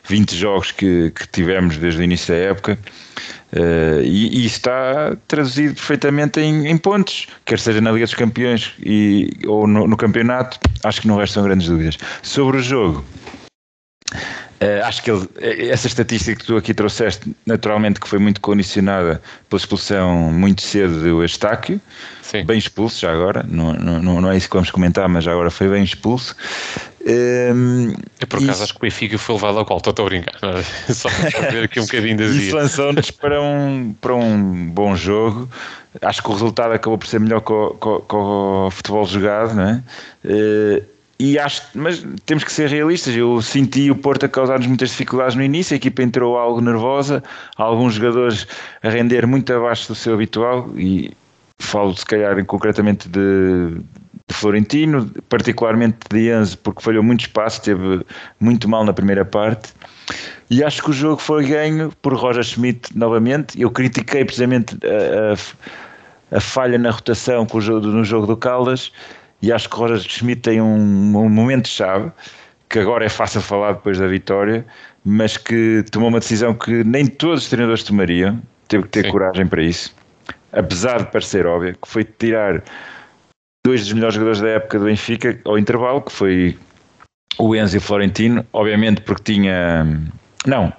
20 0.09 0.35
jogos 0.35 0.71
que, 0.71 1.11
que 1.11 1.27
tivemos 1.29 1.77
desde 1.77 2.01
o 2.01 2.03
início 2.03 2.33
da 2.33 2.39
época. 2.41 2.77
Uh, 3.57 4.03
e, 4.03 4.43
e, 4.43 4.45
está 4.45 5.17
traduzido 5.27 5.73
perfeitamente 5.73 6.39
em, 6.39 6.67
em, 6.67 6.77
pontos, 6.77 7.25
quer 7.43 7.57
seja 7.57 7.81
na 7.81 7.91
Liga 7.91 8.05
dos 8.05 8.13
Campeões 8.13 8.73
e, 8.79 9.31
ou 9.47 9.65
no, 9.65 9.87
no, 9.87 9.97
campeonato, 9.97 10.59
acho 10.83 11.01
que 11.01 11.07
não 11.07 11.17
restam 11.17 11.43
grandes 11.43 11.67
dúvidas. 11.67 11.97
Sobre 12.21 12.57
o 12.57 12.61
jogo, 12.61 13.03
uh, 14.13 14.85
acho 14.85 15.01
que 15.01 15.09
ele, 15.09 15.27
essa 15.71 15.87
estatística 15.87 16.35
que 16.35 16.45
tu 16.45 16.55
aqui 16.55 16.71
trouxeste, 16.71 17.35
naturalmente 17.47 17.99
que 17.99 18.07
foi 18.07 18.19
muito 18.19 18.39
condicionada 18.41 19.19
pela 19.49 19.59
expulsão 19.59 20.31
muito 20.31 20.61
cedo 20.61 20.99
do 20.99 21.25
Estáquio, 21.25 21.81
Sim. 22.21 22.45
bem 22.45 22.59
expulso 22.59 23.01
já 23.01 23.11
agora, 23.11 23.43
não, 23.49 23.73
não, 23.73 24.21
não 24.21 24.31
é 24.31 24.37
isso 24.37 24.47
que 24.47 24.55
vamos 24.55 24.69
comentar, 24.69 25.09
mas 25.09 25.23
já 25.23 25.31
agora 25.31 25.49
foi 25.49 25.67
bem 25.67 25.83
expulso. 25.83 26.35
Um, 27.07 27.93
eu 28.19 28.27
por 28.27 28.39
acaso 28.39 28.51
isso, 28.51 28.63
acho 28.63 28.73
que 28.73 28.79
o 28.79 28.81
Benfica 28.81 29.17
foi 29.17 29.35
levado 29.35 29.59
ao 29.59 29.65
colo, 29.65 29.77
estou 29.77 30.05
a 30.05 30.09
brincar, 30.09 30.35
é? 30.43 30.63
só 30.91 31.09
para 31.09 31.31
fazer 31.31 31.63
aqui 31.63 31.79
um 31.79 31.85
bocadinho 31.85 32.17
das 32.17 32.31
Isso 32.31 32.53
lançou-nos 32.53 33.11
para 33.11 33.41
um, 33.41 33.95
para 34.01 34.13
um 34.13 34.67
bom 34.67 34.93
jogo. 34.93 35.49
Acho 36.01 36.21
que 36.21 36.29
o 36.29 36.33
resultado 36.33 36.73
acabou 36.73 36.97
por 36.97 37.07
ser 37.07 37.21
melhor 37.21 37.37
o, 37.37 38.01
que 38.01 38.15
o 38.15 38.69
futebol 38.71 39.05
jogado, 39.05 39.55
não 39.55 39.63
é? 39.63 39.83
Uh, 40.25 40.83
e 41.19 41.39
acho, 41.39 41.63
mas 41.73 42.05
temos 42.25 42.43
que 42.43 42.51
ser 42.51 42.69
realistas. 42.69 43.15
Eu 43.15 43.41
senti 43.41 43.89
o 43.89 43.95
Porto 43.95 44.25
a 44.25 44.29
causar-nos 44.29 44.67
muitas 44.67 44.89
dificuldades 44.89 45.33
no 45.35 45.41
início. 45.41 45.73
A 45.73 45.77
equipa 45.77 46.03
entrou 46.03 46.37
algo 46.37 46.61
nervosa, 46.61 47.23
alguns 47.55 47.95
jogadores 47.95 48.45
a 48.83 48.89
render 48.89 49.25
muito 49.25 49.51
abaixo 49.51 49.87
do 49.87 49.95
seu 49.95 50.13
habitual. 50.13 50.69
E 50.75 51.11
falo, 51.57 51.95
se 51.97 52.05
calhar, 52.05 52.43
concretamente 52.45 53.09
de, 53.09 53.77
de 54.27 54.35
Florentino, 54.35 55.09
particularmente 55.29 55.97
de 56.11 56.29
Enzo, 56.29 56.57
porque 56.59 56.81
falhou 56.81 57.01
muito 57.01 57.21
espaço, 57.21 57.61
teve 57.61 58.05
muito 58.39 58.67
mal 58.67 58.83
na 58.83 58.93
primeira 58.93 59.23
parte. 59.23 59.73
E 60.49 60.63
acho 60.63 60.83
que 60.83 60.89
o 60.89 60.93
jogo 60.93 61.21
foi 61.21 61.45
ganho 61.45 61.91
por 62.01 62.13
Roger 62.13 62.43
Schmidt 62.43 62.97
novamente. 62.97 63.59
Eu 63.59 63.71
critiquei 63.71 64.25
precisamente 64.25 64.77
a, 64.83 65.33
a, 66.33 66.37
a 66.37 66.41
falha 66.41 66.77
na 66.77 66.91
rotação 66.91 67.45
com 67.45 67.57
o 67.57 67.61
jogo, 67.61 67.87
no 67.87 68.03
jogo 68.03 68.27
do 68.27 68.35
Caldas 68.35 68.91
e 69.41 69.51
acho 69.51 69.69
que 69.69 69.75
Roger 69.75 69.99
Schmidt 69.99 70.41
tem 70.41 70.61
um, 70.61 71.17
um 71.17 71.29
momento-chave 71.29 72.11
que 72.69 72.79
agora 72.79 73.05
é 73.05 73.09
fácil 73.09 73.41
falar 73.41 73.73
depois 73.73 73.97
da 73.97 74.07
vitória, 74.07 74.65
mas 75.05 75.37
que 75.37 75.85
tomou 75.91 76.09
uma 76.09 76.19
decisão 76.19 76.53
que 76.53 76.83
nem 76.83 77.05
todos 77.05 77.43
os 77.43 77.49
treinadores 77.49 77.83
tomariam, 77.83 78.41
teve 78.67 78.83
que 78.83 78.89
ter 78.89 79.05
Sim. 79.05 79.11
coragem 79.11 79.47
para 79.47 79.63
isso, 79.63 79.95
apesar 80.51 80.99
de 80.99 81.11
parecer 81.11 81.45
óbvio, 81.45 81.77
que 81.81 81.87
foi 81.87 82.03
tirar 82.03 82.61
dois 83.67 83.81
dos 83.81 83.91
melhores 83.91 84.15
jogadores 84.15 84.39
da 84.39 84.47
época 84.47 84.79
do 84.79 84.85
Benfica 84.85 85.37
ao 85.43 85.59
intervalo, 85.59 86.01
que 86.01 86.11
foi 86.11 86.57
o 87.37 87.53
Enzo 87.53 87.75
e 87.75 87.79
o 87.79 87.81
Florentino, 87.81 88.45
obviamente 88.53 89.01
porque 89.01 89.33
tinha. 89.33 89.85
Não. 90.45 90.71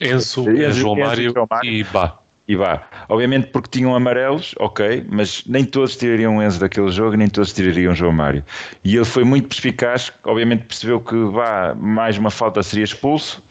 Enzo, 0.00 0.48
Enzo 0.50 0.80
João 0.80 0.98
Enzo 0.98 1.06
Mário, 1.08 1.32
João 1.32 1.46
Mário 1.50 1.72
e 1.72 1.84
Bá. 1.84 2.18
E 2.48 2.54
vá. 2.54 2.86
Obviamente 3.08 3.48
porque 3.48 3.70
tinham 3.70 3.96
amarelos, 3.96 4.54
ok, 4.60 5.04
mas 5.08 5.42
nem 5.46 5.64
todos 5.64 5.96
tirariam 5.96 6.36
o 6.36 6.42
Enzo 6.42 6.60
daquele 6.60 6.88
jogo, 6.90 7.16
nem 7.16 7.28
todos 7.28 7.52
tirariam 7.52 7.92
o 7.92 7.96
João 7.96 8.12
Mário. 8.12 8.44
E 8.84 8.94
ele 8.94 9.04
foi 9.04 9.24
muito 9.24 9.48
perspicaz, 9.48 10.12
obviamente 10.22 10.64
percebeu 10.64 11.00
que 11.00 11.16
vá, 11.32 11.74
mais 11.74 12.18
uma 12.18 12.30
falta 12.30 12.62
seria 12.62 12.84
expulso 12.84 13.42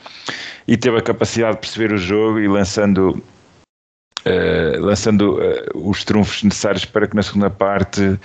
e 0.65 0.77
teve 0.77 0.97
a 0.97 1.01
capacidade 1.01 1.55
de 1.55 1.61
perceber 1.61 1.91
o 1.91 1.97
jogo 1.97 2.39
e 2.39 2.47
lançando 2.47 3.21
Uh, 4.27 4.81
lançando 4.81 5.37
uh, 5.37 5.87
os 5.87 6.03
trunfos 6.03 6.41
necessários 6.41 6.83
para 6.83 7.07
que 7.07 7.15
na 7.15 7.21
segunda 7.21 7.47
parte 7.47 8.19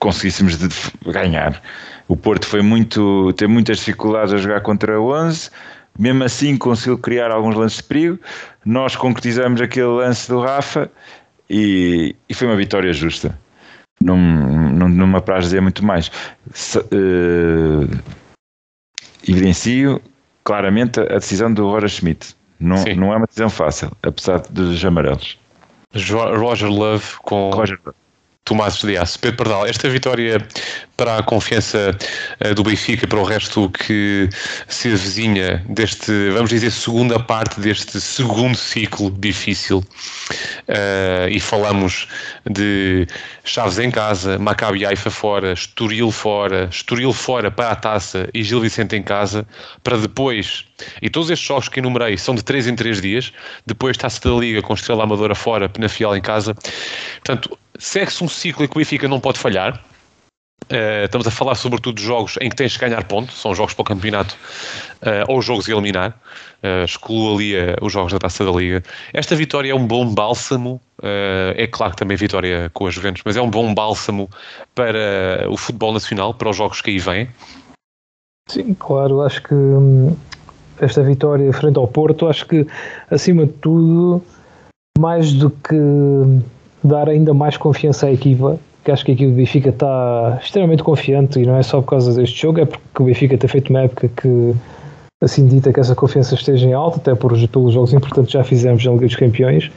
conseguíssemos 0.00 0.58
ganhar. 1.06 1.62
O 2.08 2.16
Porto 2.16 2.46
foi 2.46 2.62
muito, 2.62 3.32
teve 3.34 3.52
muitas 3.52 3.78
dificuldades 3.78 4.34
a 4.34 4.38
jogar 4.38 4.62
contra 4.62 5.00
o 5.00 5.12
11, 5.12 5.50
mesmo 5.98 6.24
assim 6.24 6.56
conseguiu 6.56 6.98
criar 6.98 7.30
alguns 7.30 7.54
lances 7.54 7.76
de 7.78 7.84
perigo. 7.84 8.18
Nós 8.64 8.96
concretizamos 8.96 9.60
aquele 9.60 9.86
lance 9.86 10.28
do 10.28 10.40
Rafa 10.40 10.90
e, 11.48 12.16
e 12.28 12.34
foi 12.34 12.48
uma 12.48 12.56
vitória 12.56 12.92
justa. 12.92 13.38
Não, 14.02 14.16
não, 14.16 14.88
não 14.88 15.06
me 15.06 15.16
apraz 15.16 15.44
dizer 15.44 15.60
muito 15.60 15.84
mais. 15.84 16.10
Se, 16.52 16.78
uh, 16.78 17.88
evidencio 19.28 20.00
claramente 20.42 21.00
a 21.00 21.18
decisão 21.18 21.52
do 21.52 21.68
Roger 21.68 21.88
Schmidt. 21.88 22.34
Não, 22.58 22.82
não 22.96 23.12
é 23.12 23.16
uma 23.16 23.26
decisão 23.26 23.48
fácil, 23.48 23.90
apesar 24.02 24.40
dos 24.50 24.84
amarelos. 24.84 25.38
Roger 25.94 26.68
Love 26.70 27.16
com 27.22 27.50
Roger 27.50 27.78
Love. 27.84 27.99
Tomás 28.50 28.80
Dias. 28.80 29.16
Pedro 29.16 29.36
Pardal, 29.36 29.66
esta 29.66 29.88
vitória 29.88 30.44
para 30.96 31.18
a 31.18 31.22
confiança 31.22 31.96
uh, 32.44 32.52
do 32.52 32.64
Benfica, 32.64 33.06
para 33.06 33.20
o 33.20 33.22
resto 33.22 33.70
que 33.70 34.28
se 34.66 34.88
avizinha 34.88 35.64
deste, 35.68 36.30
vamos 36.30 36.50
dizer, 36.50 36.72
segunda 36.72 37.20
parte 37.20 37.60
deste 37.60 38.00
segundo 38.00 38.56
ciclo 38.56 39.08
difícil, 39.12 39.78
uh, 39.78 41.28
e 41.30 41.38
falamos 41.38 42.08
de 42.50 43.06
Chaves 43.44 43.78
em 43.78 43.88
casa, 43.88 44.36
Maccabi 44.36 44.84
Haifa 44.84 45.10
fora, 45.10 45.52
Estoril 45.52 46.10
fora, 46.10 46.68
Estoril 46.72 47.12
fora 47.12 47.52
para 47.52 47.70
a 47.70 47.76
taça 47.76 48.28
e 48.34 48.42
Gil 48.42 48.60
Vicente 48.60 48.96
em 48.96 49.02
casa, 49.02 49.46
para 49.84 49.96
depois, 49.96 50.64
e 51.00 51.08
todos 51.08 51.30
estes 51.30 51.46
jogos 51.46 51.68
que 51.68 51.78
enumerei 51.78 52.18
são 52.18 52.34
de 52.34 52.42
3 52.42 52.66
em 52.66 52.74
3 52.74 53.00
dias, 53.00 53.32
depois 53.64 53.96
Taça 53.96 54.20
da 54.28 54.34
Liga 54.34 54.60
com 54.60 54.74
Estrela 54.74 55.04
Amadora 55.04 55.36
fora, 55.36 55.68
Penafiel 55.68 56.16
em 56.16 56.20
casa, 56.20 56.52
portanto, 57.24 57.56
segue-se 57.80 58.22
um 58.22 58.28
ciclo 58.28 58.64
em 58.64 58.68
que 58.68 58.76
o 58.76 58.78
Benfica 58.78 59.08
não 59.08 59.18
pode 59.18 59.38
falhar. 59.38 59.82
Uh, 60.70 61.04
estamos 61.06 61.26
a 61.26 61.30
falar 61.30 61.56
sobretudo 61.56 61.96
de 61.96 62.02
jogos 62.02 62.36
em 62.40 62.48
que 62.48 62.54
tens 62.54 62.72
de 62.72 62.78
ganhar 62.78 63.02
ponto, 63.04 63.32
são 63.32 63.54
jogos 63.54 63.74
para 63.74 63.82
o 63.82 63.84
campeonato 63.84 64.36
uh, 65.02 65.24
ou 65.26 65.42
jogos 65.42 65.68
a 65.68 65.72
eliminar. 65.72 66.10
Uh, 66.62 66.84
excluo 66.84 67.34
ali 67.34 67.54
os 67.80 67.92
jogos 67.92 68.12
da 68.12 68.18
taça 68.18 68.44
da 68.44 68.52
Liga. 68.52 68.82
Esta 69.12 69.34
vitória 69.34 69.72
é 69.72 69.74
um 69.74 69.86
bom 69.86 70.14
bálsamo, 70.14 70.80
é 71.56 71.66
claro 71.66 71.92
que 71.92 71.98
também 71.98 72.16
vitória 72.16 72.70
com 72.74 72.86
as 72.86 72.94
Juventus, 72.94 73.22
mas 73.24 73.34
é 73.34 73.40
um 73.40 73.48
bom 73.48 73.72
bálsamo 73.72 74.28
para 74.74 75.46
o 75.48 75.56
futebol 75.56 75.94
nacional, 75.94 76.34
para 76.34 76.50
os 76.50 76.56
jogos 76.56 76.82
que 76.82 76.90
aí 76.90 76.98
vêm. 76.98 77.28
Sim, 78.50 78.74
claro, 78.74 79.22
acho 79.22 79.42
que 79.42 79.54
hum, 79.54 80.14
esta 80.78 81.02
vitória 81.02 81.50
frente 81.54 81.78
ao 81.78 81.88
Porto, 81.88 82.28
acho 82.28 82.44
que 82.46 82.66
acima 83.10 83.46
de 83.46 83.52
tudo, 83.54 84.22
mais 84.98 85.32
do 85.32 85.48
que 85.48 85.74
dar 86.82 87.08
ainda 87.08 87.34
mais 87.34 87.56
confiança 87.56 88.06
à 88.06 88.12
equipa, 88.12 88.58
que 88.84 88.90
acho 88.90 89.04
que 89.04 89.12
a 89.12 89.14
equipa 89.14 89.30
do 89.30 89.36
Benfica 89.36 89.68
está 89.70 90.38
extremamente 90.42 90.82
confiante 90.82 91.40
e 91.40 91.46
não 91.46 91.56
é 91.56 91.62
só 91.62 91.80
por 91.80 91.90
causa 91.90 92.14
deste 92.14 92.40
jogo, 92.40 92.60
é 92.60 92.64
porque 92.64 93.02
o 93.02 93.06
Benfica 93.06 93.36
tem 93.36 93.48
feito 93.48 93.70
uma 93.70 93.82
época 93.82 94.08
que 94.08 94.54
assim 95.22 95.46
dita 95.46 95.72
que 95.72 95.78
essa 95.78 95.94
confiança 95.94 96.34
esteja 96.34 96.66
em 96.66 96.72
alta, 96.72 96.96
até 96.96 97.14
por, 97.14 97.36
pelos 97.48 97.74
jogos 97.74 97.92
importantes 97.92 98.32
já 98.32 98.42
fizemos 98.42 98.84
na 98.84 98.92
Liga 98.92 99.06
dos 99.06 99.16
Campeões. 99.16 99.70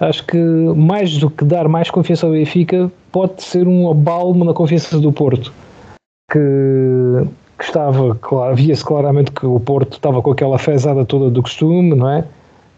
Acho 0.00 0.24
que 0.24 0.38
mais 0.38 1.18
do 1.18 1.28
que 1.28 1.44
dar 1.44 1.68
mais 1.68 1.90
confiança 1.90 2.26
ao 2.26 2.32
Benfica, 2.32 2.90
pode 3.12 3.42
ser 3.42 3.68
um 3.68 3.90
abalmo 3.90 4.44
na 4.44 4.54
confiança 4.54 4.98
do 4.98 5.12
Porto, 5.12 5.52
que, 6.32 6.38
que 7.58 7.64
estava, 7.64 8.14
claro, 8.14 8.56
via-se 8.56 8.82
claramente 8.82 9.30
que 9.30 9.44
o 9.44 9.60
Porto 9.60 9.94
estava 9.94 10.22
com 10.22 10.30
aquela 10.30 10.58
fezada 10.58 11.04
toda 11.04 11.28
do 11.28 11.42
costume, 11.42 11.94
não 11.94 12.08
é? 12.08 12.24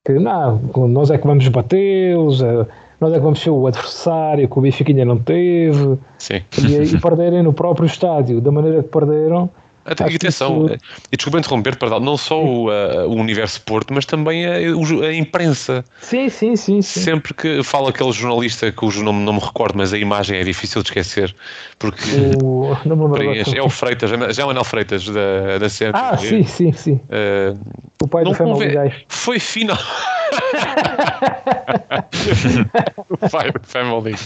Que 0.04 0.14
não, 0.14 0.58
nós 0.88 1.12
é 1.12 1.18
que 1.18 1.24
vamos 1.24 1.46
batê-los, 1.46 2.42
é, 2.42 2.66
nós 3.02 3.12
é 3.12 3.16
que 3.16 3.22
vamos 3.22 3.40
ser 3.40 3.50
o 3.50 3.66
adversário 3.66 4.48
que 4.48 4.58
o 4.58 4.62
Benfica 4.62 5.04
não 5.04 5.18
teve 5.18 5.98
Sim. 6.18 6.40
E, 6.56 6.94
e 6.94 7.00
perderem 7.00 7.42
no 7.42 7.52
próprio 7.52 7.84
estádio 7.84 8.40
da 8.40 8.52
maneira 8.52 8.82
que 8.82 8.88
perderam 8.88 9.50
e 9.84 10.16
atenção, 10.16 10.66
isso... 10.66 10.76
e 11.10 11.16
desculpa 11.16 11.38
interromper, 11.38 11.76
perdão, 11.76 11.98
não 11.98 12.16
só 12.16 12.42
o, 12.42 12.68
uh, 12.68 13.08
o 13.08 13.16
Universo 13.16 13.60
Porto, 13.62 13.92
mas 13.92 14.06
também 14.06 14.46
a, 14.46 14.54
a, 14.54 15.14
imprensa. 15.14 15.84
Sim, 16.00 16.28
sim, 16.28 16.54
sim, 16.54 16.80
sim. 16.80 17.00
Sempre 17.00 17.34
que 17.34 17.62
fala 17.62 17.90
aquele 17.90 18.12
jornalista 18.12 18.70
cujo 18.72 19.02
nome 19.02 19.24
não 19.24 19.34
me 19.34 19.40
recordo, 19.40 19.76
mas 19.76 19.92
a 19.92 19.98
imagem 19.98 20.38
é 20.38 20.44
difícil 20.44 20.82
de 20.82 20.88
esquecer, 20.88 21.34
porque 21.78 22.02
o... 22.42 22.72
é 23.56 23.62
o 23.62 23.68
Freitas, 23.68 24.10
já 24.10 24.42
é 24.42 24.46
o 24.46 24.50
Anel 24.50 24.64
Freitas 24.64 25.04
da, 25.06 25.58
da 25.58 25.68
CMTV. 25.68 25.92
Ah, 25.94 26.16
sim, 26.16 26.44
sim, 26.44 26.72
sim. 26.72 26.92
Uh, 26.92 27.58
o 28.02 28.08
pai 28.08 28.24
do 28.24 28.34
Family 28.34 28.68
Guy. 28.68 28.92
Foi 29.08 29.38
final. 29.38 29.78
o 33.08 33.30
pai 33.30 33.50
do 33.50 33.60
Family 33.62 34.12
Guy. 34.12 34.18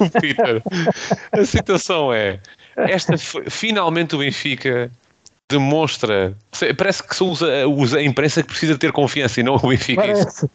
O 0.00 0.10
Peter. 0.20 0.62
A 1.32 1.44
situação 1.44 2.12
é 2.12 2.40
esta 2.76 3.16
finalmente 3.48 4.14
o 4.14 4.18
Benfica 4.18 4.90
demonstra. 5.50 6.34
Parece 6.78 7.02
que 7.02 7.14
são 7.14 7.28
usa 7.30 7.98
a 7.98 8.02
imprensa 8.02 8.42
que 8.42 8.48
precisa 8.48 8.78
ter 8.78 8.92
confiança 8.92 9.40
e 9.40 9.42
não 9.42 9.56
o 9.56 9.68
Benfica. 9.68 10.00
Parece, 10.00 10.48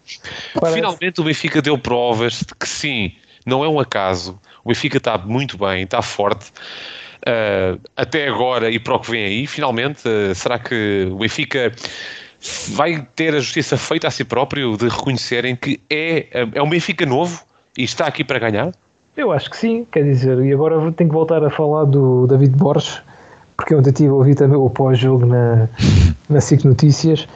parece. 0.53 0.75
Finalmente 0.75 1.21
o 1.21 1.23
Benfica 1.23 1.61
deu 1.61 1.77
provas 1.77 2.39
de 2.39 2.55
que 2.57 2.67
sim, 2.67 3.13
não 3.45 3.63
é 3.63 3.67
um 3.67 3.79
acaso. 3.79 4.39
O 4.63 4.69
Benfica 4.69 4.97
está 4.97 5.17
muito 5.17 5.57
bem, 5.57 5.83
está 5.83 6.01
forte. 6.01 6.51
Uh, 7.27 7.79
até 7.97 8.27
agora 8.27 8.69
e 8.69 8.77
para 8.77 8.95
o 8.95 8.99
que 8.99 9.11
vem 9.11 9.25
aí, 9.25 9.47
finalmente, 9.47 10.07
uh, 10.07 10.33
será 10.35 10.59
que 10.59 11.07
o 11.11 11.17
Benfica 11.17 11.71
vai 12.69 13.01
ter 13.15 13.33
a 13.33 13.39
justiça 13.39 13.77
feita 13.77 14.07
a 14.07 14.11
si 14.11 14.23
próprio 14.23 14.77
de 14.77 14.87
reconhecerem 14.87 15.55
que 15.55 15.81
é, 15.89 16.27
é 16.53 16.61
um 16.61 16.69
Benfica 16.69 17.05
novo 17.05 17.43
e 17.75 17.83
está 17.83 18.05
aqui 18.05 18.23
para 18.23 18.37
ganhar? 18.37 18.71
Eu 19.17 19.31
acho 19.31 19.49
que 19.49 19.55
sim, 19.55 19.85
quer 19.91 20.03
dizer, 20.03 20.37
e 20.39 20.51
agora 20.51 20.91
tenho 20.91 21.09
que 21.09 21.15
voltar 21.15 21.43
a 21.43 21.49
falar 21.49 21.85
do 21.85 22.27
David 22.27 22.55
Borges, 22.57 23.01
porque 23.55 23.73
ontem 23.73 23.89
estive 23.89 24.09
a 24.09 24.13
ouvir 24.13 24.35
também 24.35 24.57
o 24.57 24.69
pós-jogo 24.69 25.25
na, 25.25 25.69
na 26.29 26.41
SIC 26.41 26.65
Notícias. 26.65 27.27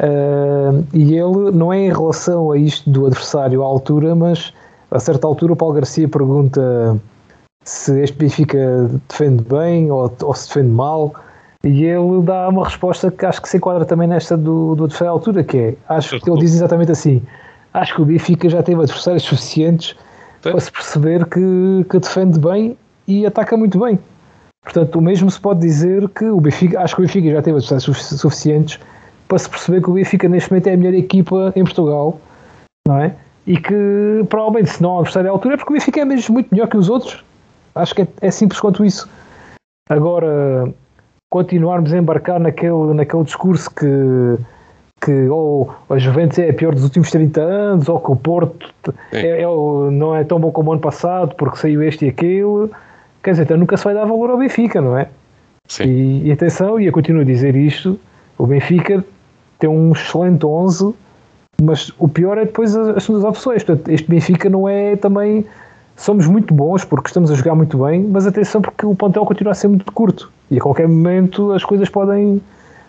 Uh, 0.00 0.84
e 0.92 1.14
ele 1.14 1.52
não 1.52 1.72
é 1.72 1.78
em 1.86 1.92
relação 1.92 2.50
a 2.50 2.58
isto 2.58 2.88
do 2.90 3.06
adversário 3.06 3.62
à 3.62 3.66
altura, 3.66 4.14
mas 4.14 4.52
a 4.90 4.98
certa 4.98 5.26
altura 5.26 5.52
o 5.52 5.56
Paulo 5.56 5.74
Garcia 5.74 6.08
pergunta 6.08 6.98
se 7.64 8.00
este 8.02 8.16
Benfica 8.16 8.90
defende 9.08 9.44
bem 9.44 9.90
ou, 9.90 10.12
ou 10.22 10.34
se 10.34 10.48
defende 10.48 10.70
mal. 10.70 11.14
E 11.62 11.84
ele 11.84 12.22
dá 12.22 12.48
uma 12.48 12.64
resposta 12.64 13.10
que 13.10 13.24
acho 13.24 13.40
que 13.42 13.48
se 13.48 13.58
enquadra 13.58 13.84
também 13.84 14.08
nesta 14.08 14.36
do, 14.36 14.74
do 14.74 14.84
adversário 14.84 15.12
à 15.12 15.12
altura, 15.12 15.44
que 15.44 15.58
é, 15.58 15.74
acho 15.90 16.18
que 16.18 16.28
ele 16.28 16.40
diz 16.40 16.54
exatamente 16.54 16.90
assim, 16.90 17.22
acho 17.74 17.94
que 17.94 18.00
o 18.00 18.04
Benfica 18.06 18.48
já 18.48 18.62
teve 18.62 18.80
adversários 18.82 19.22
suficientes 19.22 19.94
para 20.42 20.60
se 20.60 20.70
perceber 20.70 21.26
que, 21.26 21.86
que 21.88 21.98
defende 21.98 22.38
bem 22.38 22.76
e 23.06 23.26
ataca 23.26 23.56
muito 23.56 23.78
bem. 23.78 23.98
Portanto, 24.62 24.96
o 24.96 25.02
mesmo 25.02 25.30
se 25.30 25.40
pode 25.40 25.60
dizer 25.60 26.08
que 26.10 26.24
o 26.24 26.40
Benfica, 26.40 26.80
acho 26.80 26.94
que 26.94 27.02
o 27.02 27.04
Benfica 27.04 27.30
já 27.30 27.42
teve 27.42 27.58
adversários 27.58 28.06
suficientes 28.20 28.78
para 29.26 29.38
se 29.38 29.48
perceber 29.48 29.82
que 29.82 29.90
o 29.90 29.94
Benfica 29.94 30.28
neste 30.28 30.50
momento 30.50 30.66
é 30.66 30.74
a 30.74 30.76
melhor 30.76 30.94
equipa 30.94 31.52
em 31.56 31.64
Portugal, 31.64 32.20
não 32.86 32.98
é? 32.98 33.14
E 33.46 33.56
que 33.56 34.24
provavelmente 34.28 34.70
se 34.70 34.82
não 34.82 34.98
adversário 34.98 35.30
à 35.30 35.32
altura 35.32 35.54
é 35.54 35.56
porque 35.56 35.72
o 35.72 35.74
Benfica 35.74 36.00
é 36.00 36.04
mesmo 36.04 36.34
muito 36.34 36.48
melhor 36.52 36.68
que 36.68 36.76
os 36.76 36.88
outros. 36.88 37.24
Acho 37.74 37.94
que 37.94 38.02
é, 38.02 38.08
é 38.20 38.30
simples 38.30 38.60
quanto 38.60 38.84
isso. 38.84 39.08
Agora, 39.88 40.72
continuarmos 41.30 41.92
a 41.92 41.98
embarcar 41.98 42.38
naquele, 42.38 42.94
naquele 42.94 43.24
discurso 43.24 43.70
que, 43.70 44.36
que 45.00 45.28
ou 45.28 45.74
a 45.88 45.98
Juventus 45.98 46.38
é 46.38 46.50
a 46.50 46.52
pior 46.54 46.74
dos 46.74 46.84
últimos 46.84 47.10
30 47.10 47.40
anos, 47.40 47.88
ou 47.88 47.98
que 47.98 48.10
o 48.10 48.16
Porto 48.16 48.94
é, 49.12 49.42
é, 49.42 49.46
não 49.90 50.14
é 50.14 50.22
tão 50.24 50.38
bom 50.38 50.52
como 50.52 50.70
o 50.70 50.72
ano 50.72 50.82
passado 50.82 51.34
porque 51.36 51.56
saiu 51.56 51.82
este 51.82 52.04
e 52.04 52.08
aquele, 52.08 52.70
quer 53.22 53.30
dizer, 53.30 53.44
então 53.44 53.56
nunca 53.56 53.76
se 53.76 53.84
vai 53.84 53.94
dar 53.94 54.04
valor 54.04 54.30
ao 54.30 54.38
Benfica, 54.38 54.80
não 54.80 54.96
é? 54.96 55.08
Sim. 55.66 55.84
E, 55.84 56.28
e 56.28 56.32
atenção, 56.32 56.78
e 56.78 56.86
eu 56.86 56.92
continuo 56.92 57.22
a 57.22 57.24
dizer 57.24 57.56
isto, 57.56 57.98
o 58.36 58.46
Benfica 58.46 59.04
tem 59.58 59.70
um 59.70 59.92
excelente 59.92 60.44
11, 60.44 60.94
mas 61.62 61.92
o 61.98 62.08
pior 62.08 62.38
é 62.38 62.44
depois 62.44 62.74
as, 62.74 62.88
as 62.88 63.04
segundas 63.04 63.24
opções. 63.24 63.62
Portanto, 63.62 63.88
este 63.88 64.08
Benfica 64.08 64.48
não 64.50 64.68
é 64.68 64.96
também 64.96 65.46
somos 65.96 66.26
muito 66.26 66.52
bons 66.54 66.84
porque 66.84 67.08
estamos 67.08 67.30
a 67.30 67.34
jogar 67.34 67.54
muito 67.54 67.78
bem, 67.84 68.02
mas 68.02 68.26
atenção 68.26 68.62
porque 68.62 68.86
o 68.86 68.94
plantel 68.94 69.24
continua 69.24 69.52
a 69.52 69.54
ser 69.54 69.68
muito 69.68 69.90
curto 69.92 70.32
e 70.50 70.56
a 70.56 70.60
qualquer 70.60 70.88
momento 70.88 71.52
as 71.52 71.62
coisas 71.62 71.88
podem, 71.88 72.40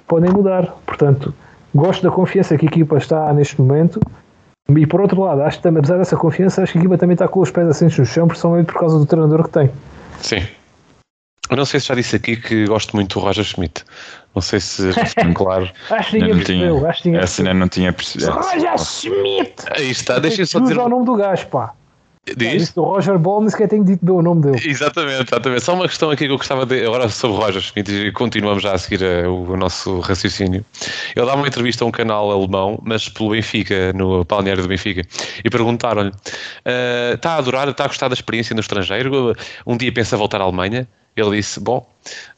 podem 0.07 0.31
mudar. 0.31 0.73
Portanto, 0.85 1.33
gosto 1.73 2.03
da 2.03 2.11
confiança 2.11 2.57
que 2.57 2.65
a 2.65 2.69
equipa 2.69 2.97
está 2.97 3.33
neste 3.33 3.59
momento 3.59 3.99
e 4.69 4.85
por 4.85 5.01
outro 5.01 5.21
lado, 5.21 5.41
acho 5.41 5.59
que 5.61 5.67
apesar 5.67 5.97
dessa 5.97 6.15
confiança, 6.15 6.63
acho 6.63 6.73
que 6.73 6.77
a 6.77 6.81
equipa 6.81 6.97
também 6.97 7.13
está 7.13 7.27
com 7.27 7.41
os 7.41 7.51
pés 7.51 7.67
assentos 7.67 7.97
no 7.97 8.05
chão, 8.05 8.27
principalmente 8.27 8.67
por 8.67 8.79
causa 8.79 8.97
do 8.97 9.05
treinador 9.05 9.43
que 9.43 9.49
tem. 9.49 9.71
Sim. 10.19 10.47
Eu 11.49 11.57
não 11.57 11.65
sei 11.65 11.81
se 11.81 11.87
já 11.87 11.95
disse 11.95 12.15
aqui 12.15 12.37
que 12.37 12.65
gosto 12.65 12.95
muito 12.95 13.19
do 13.19 13.25
Roger 13.25 13.43
Schmidt. 13.43 13.83
Não 14.33 14.41
sei 14.41 14.61
se 14.61 14.93
ficou 14.93 15.33
claro. 15.33 15.69
acho 15.91 16.11
que 16.11 16.19
ninguém 16.19 16.35
percebeu. 16.37 16.87
Acho 16.87 17.01
que 17.01 17.09
ninguém 17.09 17.23
Essa 17.23 17.53
não 17.53 17.67
tinha 17.67 17.91
percebido. 17.91 18.31
Roger 18.31 18.77
Schmidt! 18.77 19.53
Aí 19.71 19.91
está, 19.91 20.19
deixa 20.19 20.43
eu 20.43 20.47
só 20.47 20.59
dizer. 20.59 20.77
o 20.77 20.87
nome 20.87 21.05
do 21.05 21.15
gajo, 21.15 21.47
pá. 21.47 21.73
Diz? 22.37 22.77
É, 22.77 22.79
o 22.79 22.83
Roger 22.83 23.17
Ball 23.17 23.41
nem 23.41 23.49
sequer 23.49 23.67
tenho 23.67 23.83
dito 23.83 24.05
o 24.13 24.21
nome 24.21 24.43
dele. 24.43 24.61
Exatamente, 24.63 25.23
exatamente. 25.23 25.63
Só 25.63 25.73
uma 25.73 25.87
questão 25.87 26.11
aqui 26.11 26.27
que 26.27 26.31
eu 26.31 26.37
gostava 26.37 26.67
de. 26.67 26.85
Agora 26.85 27.09
sobre 27.09 27.37
o 27.37 27.39
Roger 27.39 27.61
Schmidt 27.61 27.91
e 27.91 28.11
continuamos 28.11 28.61
já 28.61 28.73
a 28.73 28.77
seguir 28.77 29.03
a, 29.03 29.27
o, 29.27 29.51
o, 29.51 29.57
nosso 29.57 29.99
raciocínio. 30.01 30.63
Ele 31.15 31.25
dá 31.25 31.33
uma 31.33 31.47
entrevista 31.47 31.83
a 31.83 31.87
um 31.87 31.91
canal 31.91 32.29
alemão, 32.29 32.79
mas 32.83 33.09
pelo 33.09 33.31
Benfica, 33.31 33.91
no 33.93 34.23
balneário 34.23 34.61
do 34.61 34.69
Benfica, 34.69 35.01
e 35.43 35.49
perguntaram-lhe: 35.49 36.09
uh, 36.09 37.15
está 37.15 37.31
a 37.31 37.37
adorar, 37.37 37.67
está 37.67 37.85
a 37.85 37.87
gostar 37.87 38.07
da 38.07 38.13
experiência 38.13 38.53
no 38.53 38.59
estrangeiro? 38.59 39.35
Um 39.65 39.75
dia 39.75 39.91
pensa 39.91 40.15
voltar 40.15 40.41
à 40.41 40.43
Alemanha? 40.43 40.87
Ele 41.15 41.37
disse: 41.37 41.59
Bom, 41.59 41.89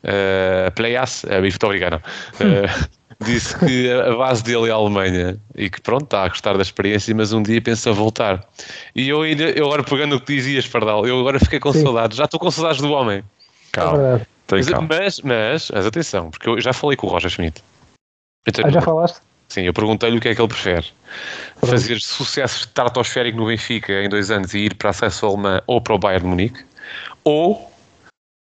uh, 0.05 0.71
play-us. 0.75 1.25
Uh, 1.25 1.41
muito 1.41 1.63
obrigado. 1.65 2.01
Uh, 2.35 2.87
disse 3.21 3.57
que 3.59 3.91
a 3.91 4.15
base 4.15 4.43
dele 4.43 4.69
é 4.69 4.71
a 4.71 4.75
Alemanha 4.75 5.37
e 5.55 5.69
que 5.69 5.81
pronto, 5.81 6.03
está 6.03 6.23
a 6.23 6.29
gostar 6.29 6.55
da 6.55 6.61
experiência, 6.61 7.13
mas 7.15 7.33
um 7.33 7.41
dia 7.41 7.61
pensa 7.61 7.91
voltar. 7.91 8.43
E 8.95 9.09
eu, 9.09 9.21
ainda, 9.21 9.43
eu 9.43 9.65
agora 9.65 9.83
pegando 9.83 10.15
o 10.15 10.19
que 10.19 10.35
dizias, 10.35 10.67
Pardal, 10.67 11.05
eu 11.05 11.19
agora 11.19 11.39
fiquei 11.39 11.59
com 11.59 11.71
Sim. 11.71 11.83
saudades, 11.83 12.17
já 12.17 12.25
estou 12.25 12.39
com 12.39 12.51
saudades 12.51 12.81
do 12.81 12.91
homem. 12.91 13.23
Calma. 13.71 14.21
É 14.21 14.33
mas, 14.51 14.69
mas, 14.69 15.21
mas, 15.21 15.71
mas, 15.71 15.85
atenção, 15.85 16.29
porque 16.29 16.49
eu 16.49 16.59
já 16.61 16.73
falei 16.73 16.95
com 16.95 17.07
o 17.07 17.09
Roger 17.09 17.29
Schmidt. 17.29 17.63
ah, 18.63 18.69
já 18.69 18.81
falaste? 18.81 19.21
Sim, 19.47 19.61
eu 19.61 19.73
perguntei-lhe 19.73 20.17
o 20.17 20.21
que 20.21 20.29
é 20.29 20.35
que 20.35 20.41
ele 20.41 20.47
prefere. 20.47 20.87
Pronto. 21.59 21.71
Fazer 21.71 21.99
sucesso 21.99 22.61
estratosférico 22.61 23.37
no 23.37 23.47
Benfica 23.47 23.93
em 24.03 24.09
dois 24.09 24.31
anos 24.31 24.53
e 24.53 24.59
ir 24.59 24.75
para 24.75 24.89
a 24.89 24.91
acesso 24.91 25.25
alemã 25.25 25.61
ou 25.67 25.81
para 25.81 25.93
o 25.93 25.99
Bayern 25.99 26.23
de 26.23 26.29
Munique, 26.29 26.65
ou 27.23 27.71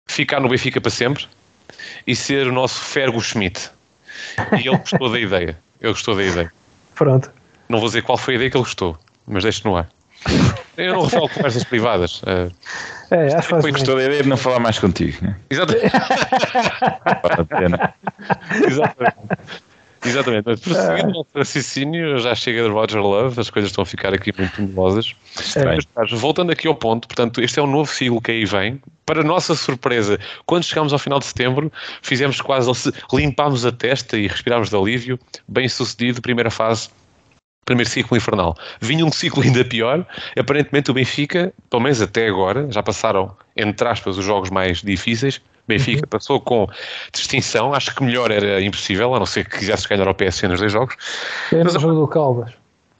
ficar 0.08 0.40
no 0.40 0.48
Benfica 0.48 0.80
para 0.80 0.90
sempre 0.90 1.26
e 2.06 2.16
ser 2.16 2.46
o 2.46 2.52
nosso 2.52 2.80
Fergo 2.80 3.20
Schmidt. 3.20 3.70
E 4.52 4.68
ele 4.68 4.78
gostou 4.78 5.10
da 5.10 5.18
ideia. 5.18 5.58
Ele 5.80 5.92
gostou 5.92 6.16
da 6.16 6.24
ideia. 6.24 6.52
Pronto. 6.94 7.30
Não 7.68 7.78
vou 7.78 7.88
dizer 7.88 8.02
qual 8.02 8.16
foi 8.16 8.34
a 8.34 8.36
ideia 8.36 8.50
que 8.50 8.56
ele 8.56 8.64
gostou, 8.64 8.96
mas 9.26 9.42
deixe 9.42 9.64
no 9.64 9.76
ar. 9.76 9.88
Eu 10.76 10.94
não 10.94 11.02
revelo 11.02 11.28
conversas 11.28 11.64
privadas. 11.64 12.22
Uh, 12.22 12.52
é, 13.10 13.34
acho 13.34 13.48
que 13.48 13.60
foi 13.60 13.72
gostou 13.72 13.96
da 13.96 14.04
ideia 14.04 14.22
de 14.22 14.28
não 14.28 14.36
falar 14.36 14.58
mais 14.58 14.78
contigo. 14.78 15.16
Né? 15.22 15.36
Exatamente. 15.50 15.86
Exatamente. 18.66 19.16
Exatamente, 20.06 20.44
mas 20.46 20.60
prosseguindo 20.60 21.08
o 21.08 21.12
nosso 21.12 21.28
raciocínio, 21.34 22.18
já 22.18 22.34
chega 22.34 22.62
de 22.62 22.68
Roger 22.68 23.00
Love, 23.00 23.40
as 23.40 23.50
coisas 23.50 23.70
estão 23.70 23.82
a 23.82 23.86
ficar 23.86 24.14
aqui 24.14 24.32
muito 24.36 24.60
nebulosas. 24.60 25.14
É. 25.56 26.16
Voltando 26.16 26.52
aqui 26.52 26.68
ao 26.68 26.74
ponto, 26.74 27.08
portanto, 27.08 27.40
este 27.40 27.58
é 27.58 27.62
um 27.62 27.66
novo 27.66 27.90
ciclo 27.90 28.20
que 28.20 28.30
aí 28.30 28.44
vem. 28.44 28.80
Para 29.04 29.22
nossa 29.22 29.54
surpresa, 29.54 30.18
quando 30.46 30.64
chegámos 30.64 30.92
ao 30.92 30.98
final 30.98 31.18
de 31.18 31.26
setembro, 31.26 31.72
fizemos 32.02 32.40
quase, 32.40 32.70
limpámos 33.12 33.64
a 33.64 33.72
testa 33.72 34.16
e 34.16 34.26
respirámos 34.26 34.70
de 34.70 34.76
alívio. 34.76 35.18
Bem 35.46 35.68
sucedido, 35.68 36.20
primeira 36.20 36.50
fase 36.50 36.88
primeiro 37.66 37.90
ciclo 37.90 38.16
infernal. 38.16 38.56
Vinha 38.80 39.04
um 39.04 39.12
ciclo 39.12 39.42
ainda 39.42 39.64
pior. 39.64 40.06
Aparentemente 40.38 40.90
o 40.90 40.94
Benfica, 40.94 41.52
pelo 41.68 41.82
menos 41.82 42.00
até 42.00 42.28
agora, 42.28 42.70
já 42.70 42.82
passaram, 42.82 43.36
entre 43.56 43.86
aspas, 43.86 44.16
os 44.16 44.24
jogos 44.24 44.50
mais 44.50 44.80
difíceis. 44.80 45.42
Benfica 45.66 46.02
uhum. 46.02 46.08
passou 46.08 46.40
com 46.40 46.66
distinção. 47.12 47.74
Acho 47.74 47.94
que 47.94 48.02
melhor 48.02 48.30
era 48.30 48.62
impossível, 48.62 49.14
a 49.14 49.18
não 49.18 49.26
ser 49.26 49.48
que 49.48 49.58
quisesse 49.58 49.88
ganhar 49.88 50.06
ao 50.06 50.14
PSC 50.14 50.48
nos 50.48 50.60
dois 50.60 50.72
jogos. 50.72 50.96
Mas, 51.52 51.74
o 51.74 51.80
jogo 51.80 52.00
do 52.00 52.08
Caldas. 52.08 52.52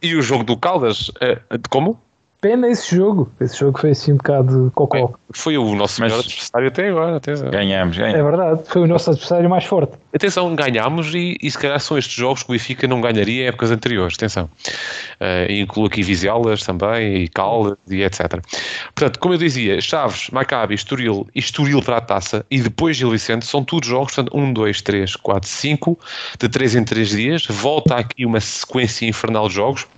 E 0.03 0.15
o 0.15 0.23
jogo 0.23 0.45
do 0.45 0.57
Caldas, 0.57 1.09
uh, 1.09 1.59
como? 1.71 2.01
Pena 2.47 2.69
esse 2.69 2.95
jogo. 2.95 3.29
Esse 3.41 3.59
jogo 3.59 3.77
foi 3.77 3.91
assim 3.91 4.13
um 4.13 4.17
bocado 4.19 4.71
cocó. 4.73 5.13
Foi 5.33 5.59
o 5.59 5.75
nosso 5.75 6.01
melhor 6.01 6.21
adversário 6.21 6.69
até 6.69 6.89
agora. 6.89 7.17
Atenção. 7.17 7.51
Ganhamos, 7.51 7.97
ganhamos. 7.97 8.21
É 8.21 8.23
verdade, 8.23 8.61
foi 8.67 8.83
o 8.83 8.87
nosso 8.87 9.11
adversário 9.11 9.51
mais 9.51 9.65
forte. 9.65 9.95
Atenção, 10.15 10.55
ganhámos 10.55 11.13
e, 11.13 11.37
e 11.43 11.51
se 11.51 11.59
calhar 11.59 11.81
são 11.81 11.99
estes 11.99 12.15
jogos 12.15 12.45
que 12.45 12.51
o 12.51 12.53
Benfica 12.53 12.87
não 12.87 13.01
ganharia 13.01 13.43
em 13.43 13.47
épocas 13.49 13.73
anteriores. 13.73 14.15
Atenção. 14.15 14.49
Uh, 15.21 15.51
incluo 15.51 15.87
aqui 15.87 16.05
Vizelas 16.05 16.63
também, 16.63 17.25
e 17.25 17.29
Caldas 17.29 17.77
e 17.91 18.03
etc. 18.03 18.41
Portanto, 18.95 19.19
como 19.19 19.35
eu 19.35 19.39
dizia, 19.39 19.81
Chaves, 19.81 20.31
Maccabi, 20.31 20.77
Estoril 20.77 21.27
e 21.35 21.41
Estoril 21.41 21.83
para 21.83 21.97
a 21.97 22.01
taça 22.01 22.47
e 22.49 22.61
depois 22.61 22.97
Gil 22.97 23.11
Vicente 23.11 23.45
são 23.45 23.65
todos 23.65 23.89
jogos, 23.89 24.15
portanto, 24.15 24.37
1, 24.39 24.53
2, 24.53 24.83
3, 24.83 25.17
4, 25.17 25.49
5, 25.49 25.99
de 26.39 26.49
3 26.49 26.77
em 26.77 26.85
3 26.85 27.09
dias. 27.09 27.47
Volta 27.47 27.97
aqui 27.97 28.25
uma 28.25 28.41
sequência 28.41 29.05
infernal 29.05 29.49
de 29.49 29.57
jogos 29.57 29.89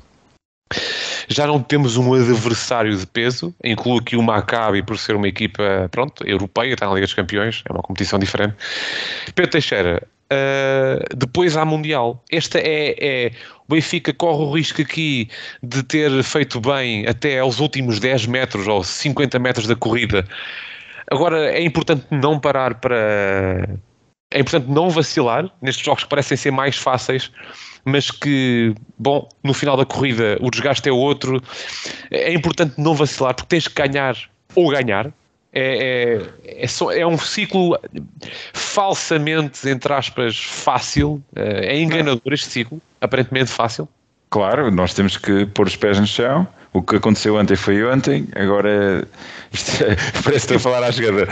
já 1.28 1.46
não 1.46 1.62
temos 1.62 1.96
um 1.96 2.14
adversário 2.14 2.96
de 2.96 3.06
peso, 3.06 3.54
incluo 3.62 3.98
aqui 3.98 4.16
o 4.16 4.22
Maccabi 4.22 4.82
por 4.82 4.98
ser 4.98 5.16
uma 5.16 5.28
equipa, 5.28 5.88
pronto, 5.90 6.26
europeia, 6.26 6.74
está 6.74 6.86
na 6.86 6.94
Liga 6.94 7.06
dos 7.06 7.14
Campeões, 7.14 7.62
é 7.68 7.72
uma 7.72 7.82
competição 7.82 8.18
diferente. 8.18 8.54
Pedro 9.34 9.50
Teixeira, 9.50 10.02
uh, 10.32 11.16
depois 11.16 11.56
há 11.56 11.64
Mundial. 11.64 12.22
Esta 12.30 12.58
é, 12.58 12.96
é, 12.98 13.32
o 13.68 13.74
Benfica 13.74 14.12
corre 14.12 14.42
o 14.42 14.52
risco 14.52 14.82
aqui 14.82 15.28
de 15.62 15.82
ter 15.82 16.22
feito 16.22 16.60
bem 16.60 17.06
até 17.06 17.38
aos 17.38 17.60
últimos 17.60 17.98
10 17.98 18.26
metros 18.26 18.66
ou 18.66 18.82
50 18.82 19.38
metros 19.38 19.66
da 19.66 19.76
corrida. 19.76 20.26
Agora, 21.10 21.50
é 21.50 21.62
importante 21.62 22.06
não 22.10 22.38
parar 22.38 22.74
para... 22.74 23.68
É 24.30 24.40
importante 24.40 24.70
não 24.70 24.90
vacilar 24.90 25.50
nestes 25.62 25.82
jogos 25.84 26.04
que 26.04 26.10
parecem 26.10 26.36
ser 26.36 26.50
mais 26.50 26.76
fáceis 26.76 27.30
mas 27.84 28.10
que, 28.10 28.74
bom, 28.98 29.28
no 29.42 29.54
final 29.54 29.76
da 29.76 29.84
corrida 29.84 30.36
o 30.40 30.50
desgaste 30.50 30.88
é 30.88 30.92
outro. 30.92 31.42
É 32.10 32.32
importante 32.32 32.74
não 32.78 32.94
vacilar, 32.94 33.34
porque 33.34 33.48
tens 33.48 33.68
que 33.68 33.74
ganhar 33.74 34.16
ou 34.54 34.70
ganhar. 34.70 35.12
É, 35.52 36.20
é, 36.44 36.64
é, 36.64 36.66
só, 36.66 36.92
é 36.92 37.06
um 37.06 37.16
ciclo 37.16 37.78
falsamente, 38.52 39.68
entre 39.68 39.92
aspas, 39.92 40.36
fácil. 40.38 41.22
É, 41.34 41.80
enganador 41.80 42.32
este 42.32 42.48
ciclo, 42.48 42.80
aparentemente 43.00 43.50
fácil. 43.50 43.88
Claro, 44.30 44.70
nós 44.70 44.92
temos 44.92 45.16
que 45.16 45.46
pôr 45.46 45.66
os 45.66 45.76
pés 45.76 45.98
no 45.98 46.06
chão 46.06 46.46
o 46.78 46.82
que 46.82 46.96
aconteceu 46.96 47.36
ontem 47.36 47.56
foi 47.56 47.84
ontem, 47.84 48.26
agora 48.34 49.06
isto 49.52 49.82
é, 49.82 49.96
parece 49.96 50.22
que 50.22 50.36
estou 50.36 50.56
a 50.56 50.60
falar 50.60 50.86
à 50.86 50.90
jogada. 50.90 51.28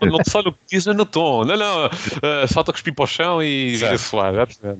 não, 0.00 0.10
não 0.10 0.18
só 0.26 0.42
no 0.42 0.52
que 0.52 0.58
diz 0.70 0.86
no 0.86 1.04
tom, 1.04 1.44
não, 1.44 1.56
não, 1.56 1.86
uh, 1.86 2.48
falta 2.52 2.72
cuspir 2.72 2.94
para 2.94 3.04
o 3.04 3.06
chão 3.06 3.42
e 3.42 3.76
vira 3.76 3.98
suar. 3.98 4.34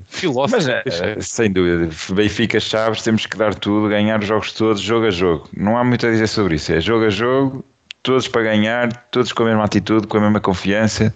Filósofo. 0.09 0.57
Mas, 0.57 0.67
uh, 0.67 1.21
sem 1.21 1.53
dúvida, 1.53 1.89
Benfica 2.11 2.59
Chaves, 2.59 3.03
temos 3.03 3.27
que 3.27 3.37
dar 3.37 3.55
tudo, 3.55 3.89
ganhar 3.89 4.21
os 4.21 4.27
jogos 4.27 4.53
todos, 4.53 4.81
jogo 4.81 5.07
a 5.07 5.11
jogo. 5.11 5.49
Não 5.57 5.77
há 5.77 5.85
muito 5.85 6.07
a 6.07 6.11
dizer 6.11 6.27
sobre 6.27 6.57
isso, 6.57 6.73
é 6.73 6.81
jogo 6.81 7.05
a 7.05 7.11
jogo, 7.11 7.65
todos 8.03 8.27
para 8.29 8.43
ganhar, 8.43 8.93
todos 9.11 9.33
com 9.33 9.45
a 9.45 9.47
mesma 9.47 9.65
atitude, 9.65 10.07
com 10.07 10.19
a 10.19 10.21
mesma 10.21 10.41
confiança 10.41 11.15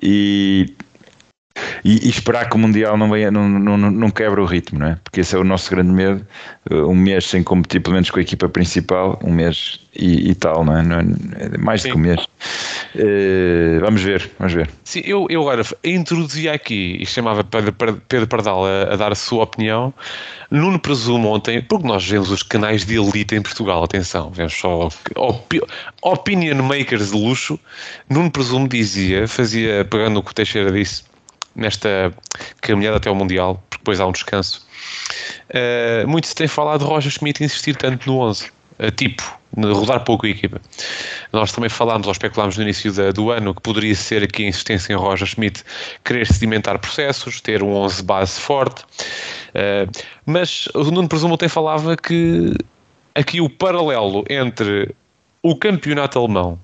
e 0.00 0.74
e, 1.84 2.06
e, 2.06 2.08
esperar 2.08 2.48
que 2.48 2.56
o 2.56 2.58
Mundial 2.58 2.96
não, 2.96 3.10
venha, 3.10 3.30
não, 3.30 3.48
não, 3.48 3.76
não 3.76 4.10
quebre 4.10 4.40
o 4.40 4.44
ritmo, 4.44 4.78
não 4.78 4.86
é? 4.86 4.98
Porque 5.04 5.20
esse 5.20 5.36
é 5.36 5.38
o 5.38 5.44
nosso 5.44 5.70
grande 5.70 5.92
medo. 5.92 6.26
Uh, 6.70 6.88
um 6.88 6.94
mês 6.94 7.26
sem 7.26 7.42
competir, 7.42 7.80
pelo 7.80 7.94
menos 7.94 8.10
com 8.10 8.18
a 8.18 8.22
equipa 8.22 8.48
principal, 8.48 9.18
um 9.22 9.32
mês 9.32 9.80
e, 9.94 10.30
e 10.30 10.34
tal, 10.34 10.64
não 10.64 10.76
é? 10.76 10.82
Não 10.82 10.98
é, 10.98 11.04
é 11.54 11.58
mais 11.58 11.82
Sim. 11.82 11.88
do 11.88 11.92
que 11.92 11.98
um 11.98 12.02
mês. 12.02 12.20
Uh, 12.94 13.80
vamos 13.80 14.02
ver, 14.02 14.30
vamos 14.38 14.54
ver. 14.54 14.70
Sim, 14.82 15.02
eu, 15.04 15.26
eu 15.30 15.42
agora 15.42 15.62
introduzi 15.84 16.48
aqui 16.48 16.96
e 17.00 17.06
chamava 17.06 17.44
Pedro, 17.44 17.72
Pedro 18.08 18.26
Pardal 18.26 18.64
a, 18.64 18.94
a, 18.94 18.96
dar 18.96 19.12
a 19.12 19.16
sua 19.16 19.44
opinião. 19.44 19.92
Nuno 20.50 20.78
Presumo 20.78 21.28
ontem, 21.28 21.60
porque 21.60 21.86
nós 21.86 22.04
vemos 22.04 22.30
os 22.30 22.42
canais 22.42 22.84
de 22.84 22.96
elite 22.96 23.34
em 23.34 23.42
Portugal, 23.42 23.82
atenção, 23.84 24.30
vemos 24.30 24.54
só 24.54 24.88
op, 25.16 25.60
opinion 26.02 26.62
makers 26.62 27.10
de 27.10 27.16
luxo. 27.16 27.58
Nuno 28.08 28.30
Presumo 28.30 28.68
dizia, 28.68 29.28
fazia, 29.28 29.84
pegando 29.84 30.20
o 30.20 30.22
que 30.22 30.30
o 30.30 30.34
Teixeira 30.34 30.70
disse, 30.70 31.02
nesta 31.54 32.12
caminhada 32.60 32.96
até 32.96 33.08
ao 33.08 33.14
Mundial, 33.14 33.62
porque 33.68 33.82
depois 33.82 34.00
há 34.00 34.06
um 34.06 34.12
descanso. 34.12 34.66
Uh, 35.50 36.06
muito 36.08 36.26
se 36.26 36.34
tem 36.34 36.48
falado 36.48 36.80
de 36.80 36.86
Roger 36.86 37.10
Schmidt 37.10 37.42
insistir 37.42 37.76
tanto 37.76 38.08
no 38.10 38.18
11, 38.18 38.50
uh, 38.78 38.90
tipo, 38.90 39.22
rodar 39.56 40.04
pouco 40.04 40.26
a 40.26 40.28
equipa. 40.28 40.60
Nós 41.32 41.52
também 41.52 41.70
falámos 41.70 42.06
ou 42.06 42.12
especulámos 42.12 42.56
no 42.56 42.62
início 42.62 42.92
da, 42.92 43.12
do 43.12 43.30
ano 43.30 43.54
que 43.54 43.62
poderia 43.62 43.94
ser 43.94 44.22
aqui 44.22 44.44
a 44.44 44.48
insistência 44.48 44.92
em 44.92 44.96
Roger 44.96 45.26
Schmidt 45.26 45.62
querer 46.04 46.26
sedimentar 46.26 46.78
processos, 46.78 47.40
ter 47.40 47.62
um 47.62 47.74
11 47.74 48.02
base 48.02 48.40
forte, 48.40 48.82
uh, 48.82 49.90
mas 50.26 50.66
o 50.74 50.90
Nuno 50.90 51.08
Presumo 51.08 51.36
tem 51.36 51.48
falava 51.48 51.96
que 51.96 52.54
aqui 53.14 53.40
o 53.40 53.48
paralelo 53.48 54.24
entre 54.28 54.94
o 55.42 55.56
campeonato 55.56 56.18
alemão 56.18 56.58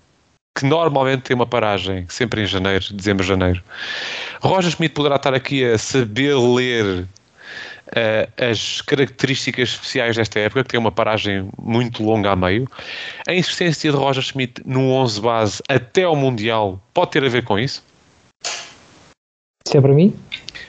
que 0.55 0.67
normalmente 0.67 1.23
tem 1.23 1.35
uma 1.35 1.47
paragem 1.47 2.07
sempre 2.09 2.43
em 2.43 2.47
janeiro, 2.47 2.85
dezembro, 2.93 3.25
janeiro. 3.25 3.63
Roger 4.41 4.71
Schmidt 4.71 4.95
poderá 4.95 5.17
estar 5.17 5.35
aqui 5.35 5.65
a 5.65 5.79
saber 5.79 6.35
ler 6.37 7.07
uh, 7.91 8.51
as 8.51 8.81
características 8.83 9.71
especiais 9.71 10.17
desta 10.17 10.39
época, 10.41 10.65
que 10.65 10.71
tem 10.71 10.81
uma 10.81 10.93
paragem 10.93 11.49
muito 11.59 12.03
longa 12.03 12.33
a 12.33 12.37
meio. 12.37 12.69
A 13.29 13.35
insistência 13.35 13.91
de 13.91 13.97
Roger 13.97 14.23
Schmidt 14.23 14.63
no 14.65 14.91
11 14.91 15.21
base 15.21 15.63
até 15.69 16.05
ao 16.05 16.17
Mundial 16.17 16.81
pode 16.93 17.13
ter 17.13 17.25
a 17.25 17.29
ver 17.29 17.45
com 17.45 17.59
isso? 17.59 17.83
Isso 19.67 19.77
é 19.77 19.81
para 19.81 19.93
mim? 19.93 20.15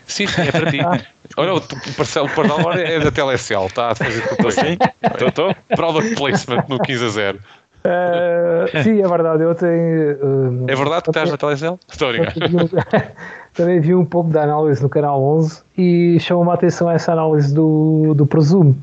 Sim, 0.06 0.26
é 0.26 0.52
para 0.52 0.72
ti. 0.72 0.80
Olha, 1.38 1.54
o 1.56 1.64
Marcelo 1.98 2.30
Pardal 2.30 2.74
é 2.74 3.00
da 3.00 3.10
Telecel, 3.10 3.68
está 3.68 3.92
a 3.92 3.96
fazer 3.96 4.28
tudo 4.28 4.50
assim. 4.50 4.78
Estou, 5.26 5.56
Product 5.76 6.16
placement 6.16 6.66
no 6.68 6.78
15 6.78 7.06
a 7.06 7.10
0. 7.10 7.40
Uh, 7.84 8.84
sim, 8.84 9.02
é 9.02 9.08
verdade. 9.08 9.44
Eu 9.44 9.56
tenho. 9.56 10.14
Uh, 10.14 10.66
é 10.68 10.76
verdade 10.76 11.04
que 11.04 11.10
estás 11.10 11.32
na 11.32 11.38
Telecel? 11.38 11.80
Estou 11.90 12.10
a 12.10 12.14
Também 13.54 13.80
vi 13.80 13.96
um 13.96 14.06
pouco 14.06 14.30
da 14.30 14.44
análise 14.44 14.82
no 14.82 14.90
canal 14.90 15.22
11 15.22 15.64
e 15.78 16.20
chamou-me 16.20 16.52
a 16.52 16.54
atenção 16.54 16.90
essa 16.90 17.12
análise 17.12 17.54
do, 17.54 18.14
do 18.14 18.26
Presumo, 18.26 18.76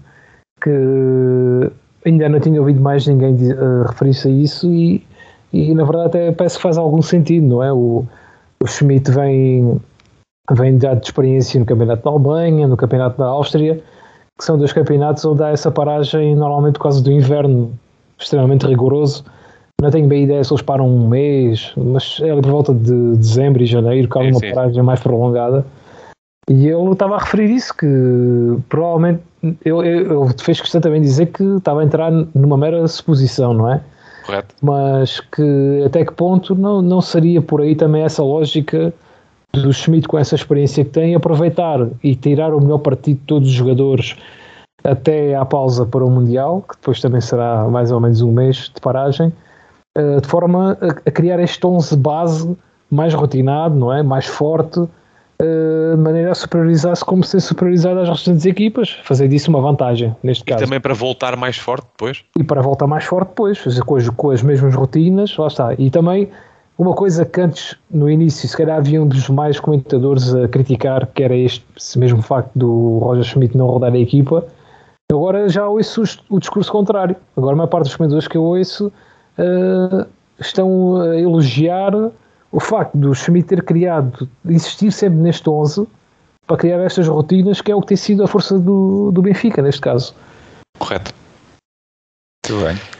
que 0.62 0.70
ainda 2.04 2.28
não 2.28 2.38
tinha 2.38 2.60
ouvido 2.60 2.80
mais 2.80 3.06
ninguém 3.06 3.34
uh, 3.52 3.84
referir-se 3.88 4.28
a 4.28 4.30
isso 4.30 4.70
e, 4.70 5.06
e 5.52 5.74
na 5.74 5.84
verdade 5.84 6.08
até 6.08 6.32
parece 6.32 6.56
que 6.56 6.62
faz 6.62 6.76
algum 6.76 7.00
sentido, 7.00 7.46
não 7.46 7.62
é? 7.62 7.72
O, 7.72 8.04
o 8.60 8.66
Schmidt 8.66 9.10
vem, 9.10 9.80
vem 10.50 10.78
já 10.78 10.92
de 10.94 11.06
experiência 11.06 11.58
no 11.58 11.64
Campeonato 11.64 12.02
da 12.02 12.10
Alemanha, 12.10 12.66
no 12.66 12.76
Campeonato 12.76 13.16
da 13.16 13.26
Áustria, 13.26 13.80
que 14.38 14.44
são 14.44 14.58
dois 14.58 14.72
campeonatos 14.72 15.24
onde 15.24 15.42
há 15.42 15.48
essa 15.48 15.70
paragem 15.70 16.36
normalmente 16.36 16.74
por 16.74 16.82
causa 16.82 17.02
do 17.02 17.10
inverno 17.10 17.72
extremamente 18.18 18.66
rigoroso. 18.66 19.24
Não 19.80 19.90
tenho 19.90 20.08
bem 20.08 20.24
ideia 20.24 20.42
se 20.42 20.52
eles 20.52 20.62
param 20.62 20.88
um 20.88 21.08
mês, 21.08 21.72
mas 21.76 22.18
é 22.20 22.34
por 22.34 22.50
volta 22.50 22.74
de 22.74 23.16
dezembro 23.16 23.62
e 23.62 23.66
janeiro, 23.66 24.08
que 24.08 24.18
há 24.18 24.22
uma 24.22 24.40
paragem 24.40 24.82
mais 24.82 25.00
prolongada. 25.00 25.64
E 26.50 26.66
ele 26.66 26.92
estava 26.92 27.14
a 27.14 27.18
referir 27.18 27.50
isso, 27.50 27.76
que 27.76 27.86
provavelmente 28.68 29.20
ele, 29.64 29.88
ele 29.88 30.34
fez 30.40 30.60
questão 30.60 30.80
também 30.80 31.00
dizer 31.00 31.26
que 31.26 31.44
estava 31.44 31.80
a 31.80 31.84
entrar 31.84 32.10
numa 32.10 32.56
mera 32.56 32.88
suposição, 32.88 33.54
não 33.54 33.72
é? 33.72 33.80
Correto. 34.26 34.54
Mas 34.60 35.20
que 35.20 35.82
até 35.86 36.04
que 36.04 36.12
ponto 36.12 36.54
não, 36.54 36.82
não 36.82 37.00
seria 37.00 37.40
por 37.40 37.60
aí 37.60 37.76
também 37.76 38.02
essa 38.02 38.22
lógica 38.22 38.92
do 39.52 39.72
Schmidt 39.72 40.08
com 40.08 40.18
essa 40.18 40.34
experiência 40.34 40.84
que 40.84 40.90
tem, 40.90 41.14
aproveitar 41.14 41.88
e 42.02 42.14
tirar 42.14 42.52
o 42.52 42.60
melhor 42.60 42.78
partido 42.78 43.18
de 43.18 43.24
todos 43.24 43.48
os 43.48 43.54
jogadores 43.54 44.16
até 44.90 45.34
à 45.34 45.44
pausa 45.44 45.84
para 45.84 46.04
o 46.04 46.10
Mundial, 46.10 46.64
que 46.68 46.76
depois 46.76 47.00
também 47.00 47.20
será 47.20 47.68
mais 47.68 47.90
ou 47.90 48.00
menos 48.00 48.20
um 48.22 48.32
mês 48.32 48.70
de 48.74 48.80
paragem, 48.80 49.32
eh, 49.96 50.20
de 50.20 50.26
forma 50.26 50.78
a, 50.80 51.10
criar 51.10 51.40
este 51.40 51.66
11 51.66 51.96
base 51.96 52.56
mais 52.90 53.12
rotinado, 53.14 53.74
não 53.74 53.92
é? 53.92 54.02
mais 54.02 54.26
forte, 54.26 54.80
eh, 55.40 55.94
de 55.94 56.00
maneira 56.00 56.32
a 56.32 56.34
superiorizar-se 56.34 57.04
como 57.04 57.22
ser 57.22 57.40
superiorizado 57.40 58.00
às 58.00 58.08
restantes 58.08 58.46
equipas, 58.46 58.98
fazer 59.04 59.28
disso 59.28 59.50
uma 59.50 59.60
vantagem, 59.60 60.14
neste 60.22 60.44
caso. 60.44 60.62
E 60.62 60.64
também 60.64 60.80
para 60.80 60.94
voltar 60.94 61.36
mais 61.36 61.56
forte 61.56 61.86
depois? 61.92 62.24
E 62.38 62.42
para 62.42 62.62
voltar 62.62 62.86
mais 62.86 63.04
forte 63.04 63.28
depois, 63.28 63.58
fazer 63.58 63.82
com 63.82 63.96
as, 63.96 64.08
com 64.08 64.30
as 64.30 64.42
mesmas 64.42 64.74
rotinas, 64.74 65.36
lá 65.36 65.46
está. 65.48 65.74
E 65.78 65.90
também 65.90 66.30
uma 66.78 66.94
coisa 66.94 67.24
que 67.24 67.40
antes, 67.40 67.76
no 67.90 68.08
início, 68.08 68.48
se 68.48 68.56
calhar 68.56 68.78
havia 68.78 69.02
um 69.02 69.06
dos 69.08 69.28
mais 69.28 69.58
comentadores 69.58 70.32
a 70.34 70.46
criticar, 70.46 71.08
que 71.08 71.24
era 71.24 71.36
este 71.36 71.64
mesmo 71.96 72.22
facto 72.22 72.50
do 72.54 72.98
Roger 72.98 73.24
Schmidt 73.24 73.56
não 73.56 73.66
rodar 73.66 73.92
a 73.92 73.98
equipa, 73.98 74.46
Agora 75.10 75.48
já 75.48 75.66
ouço 75.66 76.02
o 76.28 76.38
discurso 76.38 76.70
contrário. 76.70 77.16
Agora 77.36 77.54
a 77.54 77.56
maior 77.56 77.68
parte 77.68 77.86
dos 77.86 77.96
comentadores 77.96 78.28
que 78.28 78.36
eu 78.36 78.42
ouço 78.42 78.88
uh, 79.38 80.06
estão 80.38 81.00
a 81.00 81.16
elogiar 81.16 81.92
o 82.52 82.60
facto 82.60 82.96
do 82.96 83.14
Schmidt 83.14 83.48
ter 83.48 83.62
criado, 83.62 84.28
insistir 84.44 84.92
sempre 84.92 85.18
neste 85.18 85.48
11 85.48 85.86
para 86.46 86.56
criar 86.56 86.78
estas 86.80 87.06
rotinas, 87.08 87.60
que 87.60 87.70
é 87.70 87.74
o 87.74 87.80
que 87.80 87.88
tem 87.88 87.96
sido 87.96 88.22
a 88.22 88.26
força 88.26 88.58
do, 88.58 89.10
do 89.12 89.20
Benfica, 89.22 89.60
neste 89.62 89.80
caso. 89.80 90.14
Correto. 90.78 91.12
Muito 92.46 92.64
bem. 92.64 92.97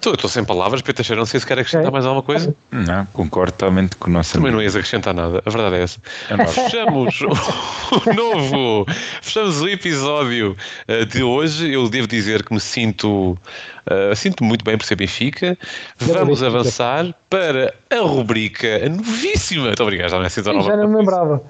Estou 0.00 0.30
sem 0.30 0.42
palavras, 0.42 0.80
Pedro 0.80 0.96
Teixeira, 0.96 1.20
não 1.20 1.26
sei 1.26 1.40
se 1.40 1.46
quer 1.46 1.58
acrescentar 1.58 1.88
é. 1.88 1.90
mais 1.90 2.06
alguma 2.06 2.22
coisa. 2.22 2.54
Não, 2.70 3.04
concordo 3.12 3.52
totalmente 3.52 3.96
com 3.96 4.08
o 4.08 4.12
nosso 4.12 4.32
Também 4.32 4.50
não 4.50 4.62
ias 4.62 4.74
acrescentar 4.74 5.12
nada, 5.12 5.42
a 5.44 5.50
verdade 5.50 5.76
é 5.76 5.82
essa. 5.82 6.00
É 6.30 6.46
fechamos 6.46 7.20
o 7.20 7.28
novo, 8.14 8.86
fechamos 9.20 9.60
o 9.60 9.68
episódio 9.68 10.56
uh, 10.88 11.04
de 11.04 11.22
hoje. 11.22 11.70
Eu 11.70 11.86
devo 11.90 12.06
dizer 12.06 12.42
que 12.42 12.54
me 12.54 12.60
sinto, 12.60 13.32
uh, 13.32 14.16
sinto 14.16 14.42
muito 14.42 14.64
bem 14.64 14.78
por 14.78 14.86
ser 14.86 14.96
Benfica. 14.96 15.58
Vamos 15.98 16.42
avançar 16.42 17.14
para 17.28 17.74
a 17.90 18.00
rubrica 18.00 18.88
novíssima. 18.88 19.66
Muito 19.66 19.82
obrigado, 19.82 20.10
já 20.10 20.16
não 20.16 20.24
é 20.24 20.28
assim 20.28 20.42
tão 20.42 20.54
nova. 20.54 20.66
Já 20.66 20.76
não 20.78 20.88
me 20.88 20.96
lembrava. 20.96 21.42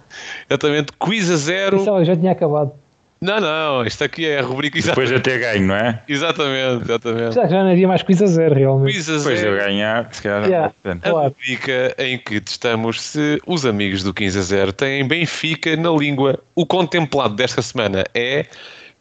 Exatamente, 0.49 0.93
quiz 0.99 1.31
a 1.31 1.37
zero. 1.37 2.05
Já 2.05 2.17
tinha 2.17 2.33
acabado. 2.33 2.73
Não, 3.21 3.39
não, 3.39 3.85
isto 3.85 4.03
aqui 4.03 4.27
é 4.27 4.39
a 4.39 4.43
rubrica 4.43 4.81
Depois 4.81 5.11
de 5.11 5.21
ter 5.21 5.39
ganho, 5.39 5.67
não 5.67 5.75
é? 5.75 6.03
Exatamente, 6.09 6.85
exatamente. 6.85 7.35
Já, 7.35 7.47
já 7.47 7.63
não 7.63 7.71
havia 7.71 7.87
mais 7.87 8.03
quiz 8.03 8.23
a 8.23 8.27
zero, 8.27 8.55
realmente. 8.55 8.95
Quiz 8.95 9.11
a 9.11 9.19
zero. 9.19 9.37
Depois 9.37 9.41
de 9.41 9.47
eu 9.47 9.57
ganhar, 9.57 10.09
se 10.11 10.23
calhar. 10.23 10.45
Yeah, 10.45 10.73
a 10.85 10.97
claro. 10.97 11.29
rubrica 11.29 11.95
em 11.99 12.17
que 12.17 12.41
testamos 12.41 12.99
se 12.99 13.39
os 13.47 13.67
amigos 13.67 14.03
do 14.03 14.15
15 14.15 14.39
a 14.39 14.43
0 14.43 14.73
têm 14.73 15.07
Benfica 15.07 15.77
na 15.77 15.91
língua. 15.91 16.39
O 16.55 16.65
contemplado 16.65 17.35
desta 17.35 17.61
semana 17.61 18.05
é 18.15 18.47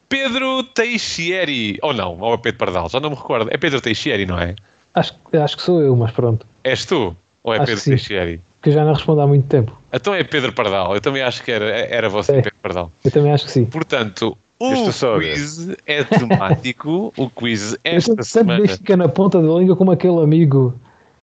Pedro 0.09 0.63
Teixieri. 0.63 1.79
Ou 1.81 1.93
não, 1.93 2.19
ou 2.19 2.33
é 2.33 2.37
Pedro 2.37 2.57
Pardal, 2.57 2.89
já 2.89 2.99
não 2.99 3.11
me 3.11 3.15
recordo. 3.15 3.49
É 3.53 3.57
Pedro 3.57 3.79
Teixieri, 3.79 4.25
não 4.25 4.37
é? 4.37 4.53
Acho, 4.95 5.13
acho 5.33 5.55
que 5.55 5.63
sou 5.63 5.81
eu, 5.81 5.95
mas 5.95 6.11
pronto. 6.11 6.45
És 6.65 6.85
tu? 6.85 7.15
Ou 7.41 7.53
é 7.53 7.57
acho 7.57 7.67
Pedro 7.67 7.83
Teixieri? 7.85 8.41
que 8.61 8.71
já 8.71 8.83
não 8.83 8.93
respondo 8.93 9.21
há 9.21 9.27
muito 9.27 9.47
tempo. 9.47 9.78
Então 9.91 10.13
é 10.13 10.23
Pedro 10.23 10.53
Pardal. 10.53 10.93
Eu 10.93 11.01
também 11.01 11.21
acho 11.21 11.43
que 11.43 11.51
era, 11.51 11.65
era 11.65 12.09
você, 12.09 12.33
é. 12.33 12.35
Pedro 12.41 12.59
Pardal. 12.61 12.91
Eu 13.03 13.11
também 13.11 13.31
acho 13.31 13.45
que 13.45 13.51
sim. 13.51 13.65
Portanto, 13.65 14.37
o 14.59 14.91
quiz 15.19 15.69
é 15.85 16.03
temático. 16.03 17.13
o 17.15 17.29
quiz 17.29 17.77
esta 17.83 18.13
eu 18.17 18.23
semana. 18.23 18.61
Tanto 18.61 18.77
fica 18.77 18.97
na 18.97 19.07
ponta 19.07 19.41
da 19.41 19.47
língua 19.47 19.75
como 19.75 19.91
aquele 19.91 20.21
amigo 20.21 20.75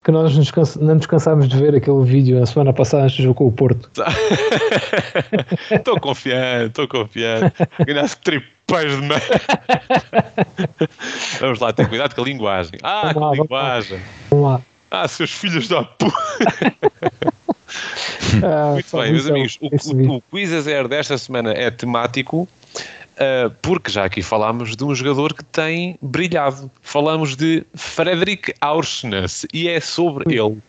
que 0.06 0.12
nós 0.12 0.38
nos 0.38 0.52
cansa, 0.52 0.80
não 0.80 0.96
nos 0.96 1.08
cansámos 1.08 1.50
de 1.50 1.58
ver 1.58 1.76
aquele 1.76 2.04
vídeo 2.04 2.40
na 2.40 2.46
semana 2.46 2.72
passada 2.72 3.04
antes 3.04 3.18
do 3.18 3.24
jogo 3.24 3.36
com 3.36 3.48
o 3.48 3.52
Porto. 3.52 3.90
Estou 5.72 6.00
confiante, 6.00 6.68
estou 6.68 6.88
confiante. 6.88 7.56
Ganhaste 7.86 8.18
tripés 8.18 8.96
de 8.96 9.02
meio. 9.02 9.22
Vamos 11.42 11.60
lá, 11.60 11.74
ter 11.74 11.90
cuidado 11.90 12.14
com 12.14 12.22
a 12.22 12.24
linguagem. 12.26 12.80
Ah, 12.84 13.12
com 13.14 13.28
a 13.28 13.32
linguagem. 13.32 14.00
Vamos 14.30 14.46
lá. 14.46 14.62
Ah, 14.92 15.08
seus 15.08 15.32
filhos 15.32 15.68
da 15.68 15.84
puta. 15.84 16.16
ah, 18.44 18.74
Muito 18.74 18.98
bem, 18.98 19.12
meus 19.12 19.28
amigos, 19.28 19.58
o, 19.62 19.68
o, 19.68 20.16
o 20.18 20.22
Quiz 20.22 20.52
a 20.52 20.62
Zero 20.62 20.88
desta 20.88 21.18
semana 21.18 21.52
é 21.52 21.70
temático. 21.72 22.48
Uh, 23.16 23.50
porque 23.62 23.90
já 23.90 24.04
aqui 24.04 24.22
falámos 24.22 24.76
de 24.76 24.84
um 24.84 24.94
jogador 24.94 25.34
que 25.34 25.44
tem 25.46 25.98
brilhado. 26.02 26.70
Falamos 26.82 27.38
de 27.38 27.66
Frederick 27.74 28.54
Aursnes 28.60 29.46
e 29.54 29.70
é 29.70 29.80
sobre 29.80 30.36
ele 30.36 30.62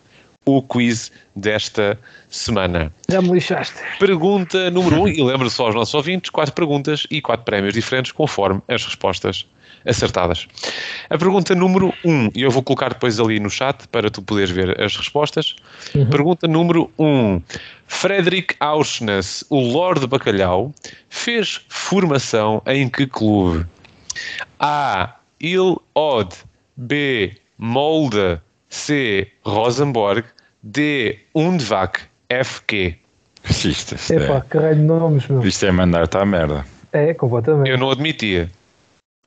o 0.45 0.61
quiz 0.61 1.11
desta 1.35 1.99
semana. 2.29 2.91
Já 3.09 3.21
me 3.21 3.33
lixaste. 3.33 3.75
Pergunta 3.99 4.71
número 4.71 5.01
1, 5.01 5.01
um, 5.01 5.07
e 5.09 5.21
lembro 5.21 5.49
só 5.49 5.65
aos 5.65 5.75
nossos 5.75 5.93
ouvintes: 5.93 6.29
quatro 6.29 6.53
perguntas 6.53 7.05
e 7.11 7.21
quatro 7.21 7.43
prémios 7.43 7.73
diferentes 7.73 8.13
conforme 8.13 8.61
as 8.69 8.85
respostas 8.85 9.45
acertadas. 9.87 10.47
A 11.09 11.17
pergunta 11.17 11.55
número 11.55 11.93
1, 12.03 12.11
um, 12.11 12.29
e 12.35 12.41
eu 12.41 12.51
vou 12.51 12.61
colocar 12.61 12.89
depois 12.89 13.19
ali 13.19 13.39
no 13.39 13.49
chat 13.49 13.87
para 13.87 14.09
tu 14.09 14.21
poderes 14.21 14.51
ver 14.51 14.79
as 14.81 14.95
respostas. 14.95 15.55
Uhum. 15.95 16.09
Pergunta 16.09 16.47
número 16.47 16.91
1. 16.97 17.05
Um, 17.05 17.41
Frederick 17.87 18.55
Auschness, 18.59 19.45
o 19.49 19.59
Lord 19.59 20.05
Bacalhau, 20.07 20.73
fez 21.09 21.61
formação 21.69 22.61
em 22.65 22.89
que 22.89 23.07
clube? 23.07 23.65
A. 24.59 25.13
Il 25.39 25.81
Odd 25.95 26.35
B. 26.75 27.33
Molde 27.57 28.39
C. 28.69 29.27
Rosenborg 29.45 30.25
D. 30.63 31.19
Undvak 31.33 32.01
FQ 32.29 32.97
Isto, 33.49 33.95
isto 33.95 34.13
Epá, 34.13 34.37
é, 34.37 34.41
caralho 34.41 34.75
de 34.75 34.81
nomes, 34.81 35.27
meu. 35.27 35.45
isto 35.45 35.65
é 35.65 35.71
mandar-te 35.71 36.17
à 36.17 36.25
merda. 36.25 36.65
É, 36.91 37.13
completamente. 37.13 37.69
Eu 37.69 37.77
não 37.77 37.89
admitia. 37.91 38.49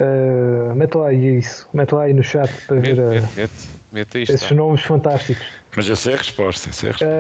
Uh, 0.01 0.75
mete 0.75 0.95
lá 0.97 1.09
aí 1.09 1.39
isso. 1.39 1.69
Mete 1.73 1.93
lá 1.95 2.03
aí 2.05 2.13
no 2.15 2.23
chat 2.23 2.51
para 2.67 2.77
Mete, 2.77 2.95
ver 2.95 3.01
uh, 3.03 3.11
mete, 3.13 3.37
mete, 3.37 3.53
mete 3.93 4.23
isto. 4.23 4.35
esses 4.35 4.51
nomes 4.53 4.81
fantásticos. 4.83 5.45
Mas 5.77 5.89
eu 5.89 5.97
sei 5.97 6.15
a 6.15 6.17
resposta. 6.17 6.73
Sei 6.73 6.89
a 6.89 6.93
resposta. 6.93 7.17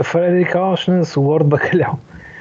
Uh, 0.00 0.04
Frederick 0.04 0.56
Auschnitz, 0.56 1.16
o 1.16 1.22
Lord 1.22 1.46
Bacalhau. 1.48 1.98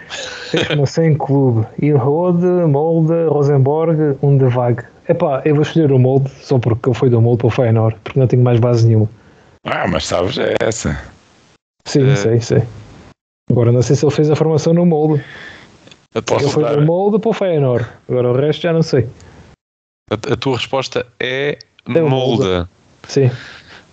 Formação 0.68 1.04
em 1.06 1.16
clube. 1.16 1.66
Ilrode, 1.82 2.46
Molde, 2.46 3.14
Rosenborg, 3.30 4.18
Undevag. 4.22 4.84
Epá, 5.08 5.42
eu 5.46 5.56
vou 5.56 5.62
escolher 5.64 5.92
o 5.92 6.00
Molde 6.00 6.30
só 6.42 6.58
porque 6.60 6.90
ele 6.90 6.96
foi 6.96 7.10
do 7.10 7.22
Molde 7.22 7.40
para 7.40 7.48
o 7.48 7.50
Feyenoord, 7.52 7.96
porque 8.04 8.20
não 8.20 8.28
tenho 8.28 8.44
mais 8.44 8.60
base 8.60 8.86
nenhuma. 8.88 9.10
Ah, 9.66 9.88
mas 9.88 10.06
sabes, 10.08 10.38
é 10.38 10.56
essa. 10.60 11.00
Sim, 11.86 12.10
Eh. 12.12 12.16
sei, 12.16 12.42
sei. 12.42 12.64
Agora 13.52 13.72
não 13.72 13.82
sei 13.82 13.96
se 13.96 14.06
ele 14.06 14.14
fez 14.14 14.30
a 14.30 14.36
formação 14.36 14.74
no 14.74 14.86
Molde. 14.86 15.24
A, 16.16 16.20
Ele 16.36 16.50
foi 16.50 16.64
dar- 16.64 16.76
do 16.76 16.82
Molde 16.84 17.20
para 17.20 17.30
o 17.30 17.34
Feyenoord. 17.34 17.86
Agora 18.08 18.30
o 18.32 18.36
resto 18.36 18.62
já 18.64 18.74
não 18.74 18.82
sei. 18.84 19.08
A- 20.10 20.34
a 20.34 20.36
tua 20.38 20.58
resposta 20.58 21.06
é 21.20 21.58
É. 21.88 22.02
Molde. 22.02 22.68
Sim, 23.08 23.32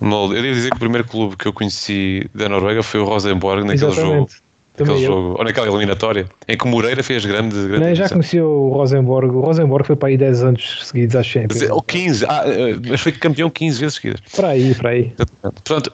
Molde. 0.01 0.37
Eu 0.37 0.43
devo 0.43 0.55
dizer 0.55 0.71
que 0.71 0.77
o 0.77 0.81
primeiro 0.81 1.07
clube 1.07 1.37
que 1.37 1.47
eu 1.47 1.53
conheci 1.53 2.29
da 2.35 2.49
Noruega 2.49 2.83
foi 2.83 3.01
o 3.01 3.05
Rosenborg 3.05 3.63
naquele 3.65 3.79
jogo. 3.91 4.01
exatamente. 4.01 4.47
Naquele 4.79 4.89
Também 4.91 5.03
eu. 5.05 5.07
jogo, 5.11 5.39
ou 5.39 5.45
naquela 5.45 5.67
eliminatória, 5.69 6.27
em 6.47 6.55
que 6.59 6.65
o 6.65 6.69
Moreira 6.69 7.03
fez 7.03 7.25
grande, 7.25 7.57
grande 7.67 7.83
Nem, 7.87 7.95
já 7.95 8.11
conheci 8.11 8.39
o 8.39 8.69
Rosenborg. 8.75 9.35
O 9.35 9.41
Rosenborg 9.41 9.87
foi 9.87 9.97
para 9.97 10.11
aí 10.11 10.19
10 10.19 10.43
anos 10.43 10.81
seguidos 10.85 11.17
à 11.17 11.23
Champions. 11.23 11.63
Ou 11.71 11.81
15, 11.81 12.27
ah, 12.29 12.43
eh, 12.45 12.77
mas 12.87 13.01
foi 13.01 13.13
campeão 13.13 13.49
15 13.49 13.81
vezes 13.81 13.95
seguidas. 13.95 14.21
Para 14.37 14.49
aí, 14.49 14.75
para 14.75 14.91
aí. 14.91 15.15
Portanto, 15.41 15.91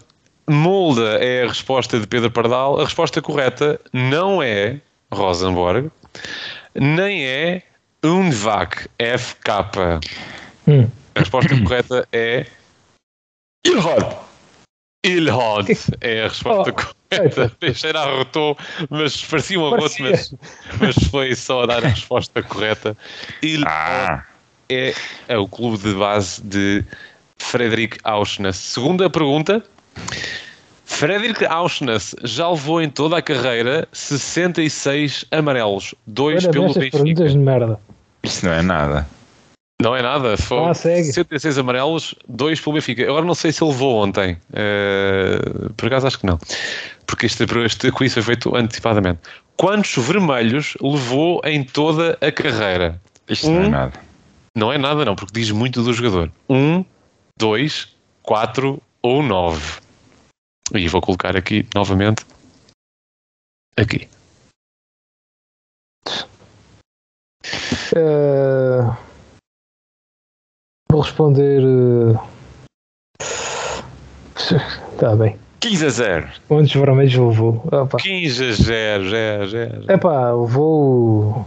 Molde 0.51 1.01
é 1.21 1.45
a 1.45 1.47
resposta 1.47 2.01
de 2.01 2.09
Pedro 2.09 2.29
Pardal. 2.33 2.81
A 2.81 2.85
resposta 2.85 3.23
correta 3.23 3.81
não 3.93 4.43
é 4.43 4.79
Rosenborg, 5.13 5.89
nem 6.75 7.25
é 7.25 7.63
Undvak 8.05 8.89
FK. 8.99 10.01
Hum. 10.67 10.89
A 11.15 11.21
resposta 11.21 11.61
correta 11.63 12.09
é 12.13 12.47
Ilhod. 13.67 14.17
Ilhod. 15.05 15.69
É 16.01 16.25
a 16.25 16.29
resposta 16.29 16.71
Oh, 16.71 16.75
correta. 17.11 17.49
Teixeira 17.61 18.01
arrotou, 18.01 18.57
mas 18.89 19.23
parecia 19.25 19.59
um 19.61 19.67
arroto, 19.67 19.95
mas, 20.01 20.35
mas 20.81 20.97
foi 21.11 21.35
só 21.35 21.67
dar 21.67 21.85
a 21.85 21.89
resposta 21.89 22.43
correta. 22.43 22.97
Ilhod 23.43 23.67
Ah, 23.69 24.25
é, 24.71 24.95
é 25.29 25.37
o 25.39 25.47
clube 25.47 25.79
de 25.79 25.95
base 25.95 26.43
de 26.43 26.85
Frederick 27.39 27.99
Auschnitz. 28.05 28.57
Segunda 28.57 29.11
pergunta. 29.11 29.63
Frederick 30.87 31.45
Auschnitz 31.47 32.15
já 32.23 32.49
levou 32.51 32.81
em 32.81 32.89
toda 32.89 33.17
a 33.19 33.23
carreira 33.23 33.89
66 33.93 35.25
amarelos, 35.31 35.95
dois 36.07 36.45
Olha, 36.45 36.53
pelo 36.53 36.67
Benfica. 36.75 36.99
perguntas 36.99 37.33
de 37.33 37.39
merda. 37.39 37.81
Isso 38.23 38.45
não 38.47 38.53
é 38.53 38.63
nada. 38.63 39.07
Não 39.81 39.97
é 39.97 40.03
nada, 40.03 40.37
foi 40.37 40.59
Ah, 40.65 40.75
segue. 40.75 41.13
66 41.13 41.59
amarelos, 41.59 42.15
dois 42.29 42.61
pelo 42.61 42.75
Benfica. 42.75 43.03
Agora 43.03 43.25
não 43.25 43.35
sei 43.35 43.51
se 43.53 43.65
ele 43.65 43.73
levou 43.73 43.97
ontem, 44.05 44.39
Eh, 44.53 45.39
por 45.77 45.87
acaso 45.87 46.07
acho 46.07 46.19
que 46.21 46.27
não, 46.27 46.39
porque 47.07 47.27
este, 47.27 47.45
este 47.65 47.91
quiz 47.91 48.15
foi 48.15 48.23
feito 48.23 48.55
antecipadamente. 48.55 49.21
Quantos 49.57 49.97
vermelhos 50.07 50.75
levou 50.81 51.41
em 51.45 51.65
toda 51.65 52.17
a 52.21 52.31
carreira? 52.31 53.01
Isto 53.29 53.51
não 53.51 53.63
é 53.63 53.67
Um. 53.67 53.71
nada. 53.71 54.01
Não 54.57 54.73
é 54.73 54.79
nada, 54.79 55.05
não, 55.05 55.17
porque 55.17 55.33
diz 55.33 55.51
muito 55.51 55.83
do 55.83 55.93
jogador. 55.93 56.31
Um, 56.49 56.85
dois, 57.39 57.89
quatro 58.23 58.81
ou 59.03 59.23
nove. 59.23 59.81
E 60.75 60.87
vou 60.89 61.01
colocar 61.01 61.37
aqui 61.37 61.67
novamente. 61.75 62.25
Aqui. 63.77 64.09
Eh, 67.95 68.97
vou 70.91 71.01
responder. 71.01 71.63
Está 74.93 75.15
bem. 75.17 75.39
15 75.61 75.87
a 75.87 75.91
0. 75.91 76.29
Quantos 76.49 76.73
vermelhos 76.73 77.15
levou? 77.15 77.63
Opa. 77.71 77.99
15 77.99 78.45
a 78.45 78.53
0, 78.53 79.11
0, 79.11 79.49
0. 79.49 79.93
Epá, 79.93 80.33
levou. 80.33 81.47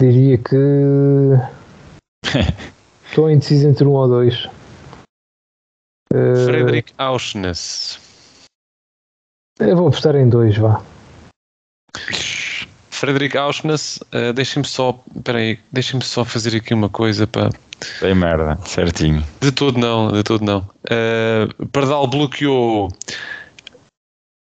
Diria 0.00 0.38
que. 0.38 0.56
Estou 3.06 3.30
indeciso 3.30 3.68
entre 3.68 3.84
um 3.84 3.92
ou 3.92 4.08
dois. 4.08 4.48
Eh, 6.12 6.44
Frederick 6.46 6.92
Auschnitz. 6.96 8.00
eu 9.60 9.76
vou 9.76 9.88
apostar 9.88 10.16
em 10.16 10.28
dois, 10.28 10.56
vá. 10.56 10.82
Frederick 13.00 13.34
Auschnitz, 13.38 13.98
uh, 14.12 14.30
deixem-me 14.34 14.68
só. 14.68 15.02
Espera 15.16 15.38
aí, 15.38 15.58
deixem-me 15.72 16.04
só 16.04 16.22
fazer 16.22 16.54
aqui 16.54 16.74
uma 16.74 16.90
coisa 16.90 17.26
para. 17.26 17.48
Bem 18.02 18.14
merda, 18.14 18.58
certinho. 18.66 19.26
De 19.40 19.50
todo 19.50 19.78
não, 19.78 20.12
de 20.12 20.22
todo 20.22 20.44
não. 20.44 20.58
Uh, 20.84 21.66
Pardal 21.68 22.06
bloqueou 22.06 22.90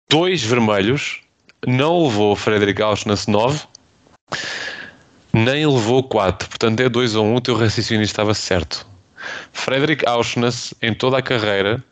dois 0.10 0.42
vermelhos, 0.42 1.22
não 1.68 2.08
levou 2.08 2.36
Frederick 2.36 2.82
Auschnitz 2.82 3.28
9, 3.28 3.64
nem 5.32 5.68
levou 5.68 6.02
4. 6.02 6.50
Portanto, 6.50 6.80
é 6.80 6.90
2 6.90 7.16
a 7.16 7.22
1, 7.22 7.36
o 7.36 7.42
teu 7.42 7.56
raciocínio 7.56 8.04
estava 8.04 8.34
certo. 8.34 8.88
Frederick 9.54 10.04
Auschnitz, 10.10 10.74
em 10.82 10.96
toda 10.96 11.20
a 11.20 11.22
carreira, 11.22 11.84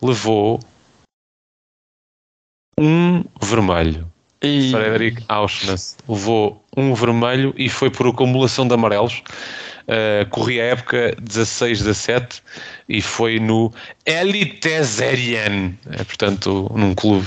levou 0.00 0.60
um 2.78 3.24
vermelho. 3.42 4.11
E... 4.42 4.70
Frederick 4.72 5.22
Auschnitz 5.28 5.96
levou 6.08 6.62
um 6.76 6.94
vermelho 6.94 7.54
e 7.56 7.68
foi 7.68 7.90
por 7.90 8.06
acumulação 8.08 8.66
de 8.66 8.74
amarelos. 8.74 9.22
Uh, 9.82 10.24
corria 10.30 10.62
a 10.62 10.66
época 10.66 11.16
16-17 11.20 12.40
e 12.88 13.02
foi 13.02 13.40
no 13.40 13.72
Eliteserien, 14.06 15.76
é, 15.90 16.04
portanto, 16.04 16.70
num 16.74 16.94
clube 16.94 17.26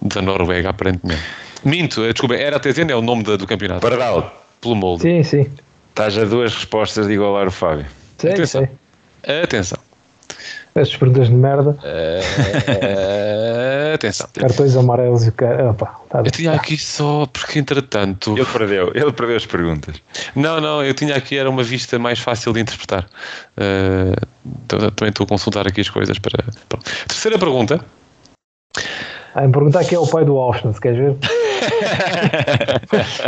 da 0.00 0.22
Noruega, 0.22 0.70
aparentemente. 0.70 1.22
Minto, 1.64 2.04
eh, 2.04 2.12
desculpa, 2.12 2.36
era 2.36 2.56
Eliteserien, 2.56 2.90
é 2.92 2.96
o 2.96 3.02
nome 3.02 3.24
da- 3.24 3.36
do 3.36 3.44
campeonato, 3.46 3.80
Pardal, 3.80 4.44
pelo 4.60 4.76
molde. 4.76 5.02
Sim, 5.02 5.22
sim. 5.24 5.50
estás 5.88 6.16
a 6.16 6.24
duas 6.24 6.54
respostas 6.54 7.08
de 7.08 7.14
igualar 7.14 7.48
o 7.48 7.50
Fábio. 7.50 7.86
Sei, 8.18 8.32
Atenção. 8.32 8.68
sei. 9.24 9.42
Atenção. 9.42 9.78
Estas 10.76 10.96
perguntas 10.96 11.26
de 11.28 11.34
merda, 11.34 11.76
Eh, 11.82 12.20
atenção. 13.96 14.28
cartões 14.34 14.76
amarelos 14.76 15.26
e 15.26 15.28
o 15.28 15.32
cara. 15.32 15.70
Opa, 15.70 16.00
tá 16.08 16.20
Eu 16.20 16.30
tinha 16.30 16.52
aqui 16.52 16.78
só, 16.78 17.26
porque 17.26 17.58
entretanto. 17.58 18.36
Ele 18.36 18.46
perdeu, 18.46 18.92
ele 18.94 19.12
perdeu 19.12 19.36
as 19.36 19.46
perguntas. 19.46 19.96
Não, 20.34 20.60
não, 20.60 20.84
eu 20.84 20.94
tinha 20.94 21.16
aqui, 21.16 21.36
era 21.36 21.50
uma 21.50 21.62
vista 21.62 21.98
mais 21.98 22.18
fácil 22.18 22.52
de 22.52 22.60
interpretar. 22.60 23.06
Então, 24.64 24.78
também 24.90 25.10
estou 25.10 25.24
a 25.24 25.28
consultar 25.28 25.66
aqui 25.66 25.80
as 25.80 25.90
coisas 25.90 26.18
para. 26.18 26.42
pronto. 26.68 26.90
Terceira 27.08 27.38
pergunta. 27.38 27.84
Ah, 29.34 29.46
me 29.46 29.52
perguntar 29.52 29.84
quem 29.84 29.96
é 29.96 29.98
o 30.00 30.06
pai 30.06 30.24
do 30.24 30.38
Auschwitz, 30.38 30.78
queres 30.78 30.98
ver? 30.98 31.16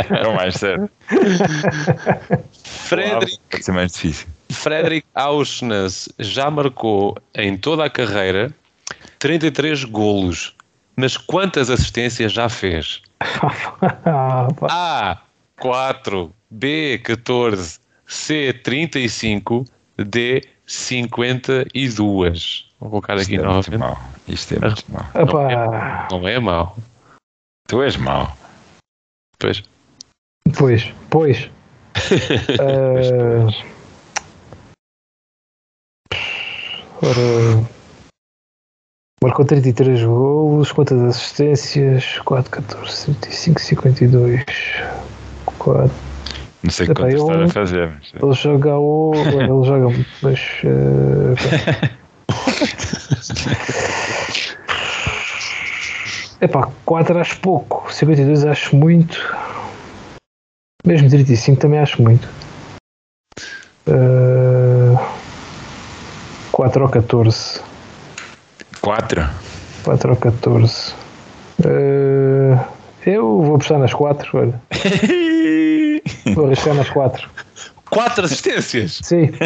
É 0.09 0.27
o 0.27 0.35
mais 0.35 0.55
certo. 0.55 0.89
Frederick, 2.63 3.39
ser 3.63 3.71
mais 3.71 3.91
difícil. 3.91 4.27
Frederick 4.51 5.05
Auschwitz 5.13 6.09
já 6.17 6.49
marcou 6.49 7.15
em 7.35 7.55
toda 7.57 7.85
a 7.85 7.89
carreira 7.89 8.51
33 9.19 9.83
golos. 9.85 10.55
Mas 10.99 11.15
quantas 11.15 11.69
assistências 11.69 12.33
já 12.33 12.49
fez? 12.49 13.01
Ah. 13.21 14.49
A. 14.69 15.17
4. 15.61 16.33
B. 16.49 16.97
14. 16.99 17.79
C. 18.05 18.51
35. 18.53 19.63
D. 19.97 20.41
52. 20.65 22.65
Vou 22.81 22.89
colocar 22.89 23.13
aqui 23.13 23.21
Isto 23.21 23.33
é 23.33 23.37
muito 23.37 23.71
novamente. 23.71 23.79
mau. 23.79 23.97
Isto 24.27 24.55
é 24.55 24.59
muito 24.59 24.83
mau. 24.91 25.05
Epá, 25.15 26.07
Não 26.11 26.27
é 26.27 26.37
mau. 26.39 26.77
Tu 27.67 27.81
és 27.81 27.95
mau. 27.95 28.35
Pois. 29.39 29.63
Pois, 30.57 30.93
pois. 31.09 31.49
Ah, 37.01 37.01
ora, 37.01 37.78
marcou 39.23 39.45
33 39.45 40.03
golos, 40.03 40.71
quantas 40.71 41.01
assistências? 41.01 42.19
4, 42.25 42.51
14, 42.51 43.05
35, 43.15 43.59
52. 43.61 44.45
4. 45.57 45.91
Não 46.61 46.69
sei 46.71 46.87
eu- 46.87 46.93
está 46.93 47.43
a 47.43 47.49
fazer. 47.49 47.89
mas- 47.89 48.13
Ele 48.23 48.33
joga 48.33 48.77
o. 48.77 49.13
Ele 49.15 49.63
joga. 49.65 50.05
Mas. 50.21 50.39
eh, 50.63 51.89
Epá, 56.41 56.69
4 56.85 57.19
acho 57.19 57.37
pouco. 57.39 57.91
52 57.93 58.45
acho 58.45 58.75
muito. 58.75 59.19
Mesmo 60.85 61.09
35 61.09 61.59
também 61.59 61.79
acho 61.79 62.01
muito. 62.01 62.27
Uh, 63.87 64.97
4 66.51 66.83
ou 66.83 66.89
14. 66.89 67.61
4? 68.81 69.29
4 69.83 70.09
ou 70.09 70.15
14. 70.15 70.93
Uh, 71.59 72.59
eu 73.05 73.41
vou 73.41 73.55
apostar 73.55 73.79
nas 73.79 73.93
4. 73.93 74.37
Olha. 74.37 74.61
Vou 76.33 76.45
arriscar 76.45 76.73
nas 76.73 76.89
4. 76.89 77.29
Quatro 77.89 78.25
assistências. 78.25 78.99
Sim. 79.03 79.31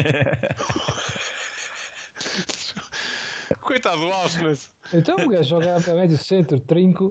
Coitado 3.60 4.00
do 4.02 4.12
Auschwitz. 4.12 4.72
Então 4.92 5.16
o 5.16 5.28
gajo 5.30 5.48
joga 5.48 5.76
a 5.76 5.80
médio 5.94 6.18
centro, 6.18 6.60
trinco. 6.60 7.10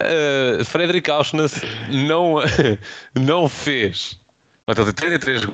Uh, 0.00 0.64
Frederic 0.64 1.08
Auschwitz 1.10 1.60
não, 1.88 2.36
não 3.14 3.48
fez. 3.48 4.18
Portanto, 4.66 4.92
tem 4.92 5.10
33 5.18 5.44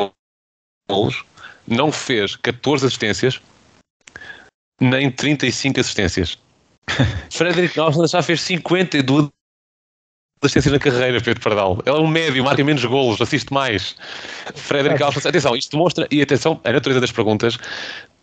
golos, 0.88 1.22
não 1.66 1.92
fez 1.92 2.36
14 2.36 2.86
assistências, 2.86 3.40
nem 4.80 5.10
35 5.10 5.80
assistências. 5.80 6.38
Frederic 7.30 7.78
Auschwitz 7.78 8.12
já 8.12 8.22
fez 8.22 8.40
52 8.40 9.28
assistências 10.42 10.72
na 10.72 10.78
carreira, 10.78 11.20
Pedro 11.20 11.42
Pardal. 11.42 11.82
Ele 11.84 11.96
é 11.96 12.00
um 12.00 12.06
médio, 12.06 12.42
marca 12.42 12.64
menos 12.64 12.84
golos, 12.84 13.20
assiste 13.20 13.52
mais. 13.52 13.94
Frederic 14.54 15.02
Auschwitz, 15.02 15.26
atenção, 15.26 15.54
isto 15.54 15.72
demonstra, 15.72 16.06
e 16.10 16.22
atenção, 16.22 16.60
a 16.64 16.72
natureza 16.72 17.00
das 17.00 17.12
perguntas 17.12 17.58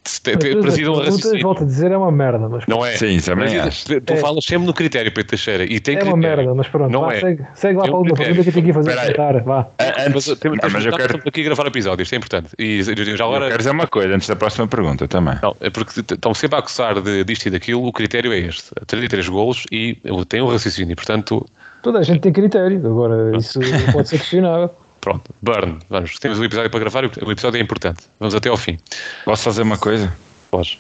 Mas 0.08 0.56
preside 0.62 0.90
um 0.90 0.94
raciocínio. 0.96 1.42
volto 1.44 1.64
a 1.64 1.66
dizer, 1.66 1.92
é 1.92 1.98
uma 1.98 2.12
merda. 2.12 2.48
Mas 2.50 2.66
Não 2.68 2.86
é? 2.86 2.96
Sim, 2.98 3.20
também 3.20 3.56
Mas, 3.58 3.68
acho. 3.68 4.02
Tu 4.02 4.14
É. 4.14 4.16
falas 4.18 4.44
sempre 4.46 4.66
no 4.68 4.74
critério, 4.74 5.12
Pedro 5.12 5.30
Teixeira, 5.30 5.64
e 5.66 5.80
tem 5.80 5.96
é 5.96 6.04
uma 6.04 6.14
critério. 6.14 6.38
merda, 6.38 6.56
mas 6.56 6.68
pronto. 6.68 6.92
Não 6.92 7.02
vá, 7.02 7.14
é. 7.14 7.20
segue, 7.20 7.44
segue 7.54 7.78
lá 7.78 7.84
Tem 7.84 7.92
para 7.92 7.94
um 7.94 7.96
a 7.96 8.00
última 8.00 8.18
pergunta 8.18 8.44
que 8.44 8.50
eu 8.50 8.54
tenho 8.54 8.66
que 8.66 8.72
ir 8.72 8.74
fazer 8.74 8.96
cantar. 8.96 9.44
Vá. 9.44 9.60
A- 9.78 10.10
Mas, 10.14 10.28
Antes, 10.30 10.42
não, 10.44 10.70
mas 10.72 10.86
eu 10.86 10.92
quero, 10.92 11.04
estamos 11.06 11.28
aqui 11.28 11.42
a 11.42 11.44
gravar 11.44 11.68
episódios, 11.68 12.06
isto 12.08 12.14
é 12.14 12.18
importante. 12.18 12.50
E 12.58 12.84
já 12.84 12.92
eu 12.94 13.28
agora. 13.28 13.46
quero 13.48 13.58
dizer 13.58 13.72
uma 13.72 13.88
coisa 13.88 14.16
antes 14.16 14.28
da 14.28 14.36
próxima 14.36 14.68
pergunta 14.68 15.08
também. 15.08 15.36
Não, 15.42 15.56
é 15.60 15.70
porque 15.70 16.00
estão 16.00 16.34
sempre 16.34 16.56
a 16.56 16.60
acusar 16.60 17.02
de, 17.02 17.24
disto 17.24 17.46
e 17.48 17.50
daquilo, 17.50 17.86
o 17.86 17.92
critério 17.92 18.32
é 18.32 18.40
este: 18.40 18.72
33 18.86 19.28
golos 19.30 19.66
e 19.72 19.98
tem 20.30 20.42
um 20.42 20.48
raciocínio, 20.48 20.96
portanto, 20.96 21.46
Toda 21.84 22.00
a 22.00 22.04
gente 22.04 22.20
tem 22.22 22.34
critério. 22.34 22.80
Agora, 22.86 23.36
isso 23.38 23.60
pode 23.94 24.10
ser 24.10 24.18
questionável. 24.18 24.70
Pronto, 25.08 25.34
burn, 25.42 25.80
vamos, 25.90 26.20
temos 26.20 26.38
um 26.38 26.44
episódio 26.44 26.70
para 26.70 26.82
gravar 26.82 27.06
e 27.06 27.08
o 27.24 27.32
episódio 27.32 27.58
é 27.58 27.62
importante. 27.62 28.04
Vamos 28.20 28.36
até 28.36 28.50
ao 28.50 28.58
fim. 28.58 28.78
Posso 29.24 29.44
fazer 29.44 29.62
uma 29.62 29.78
coisa? 29.78 30.14
Podes. 30.52 30.78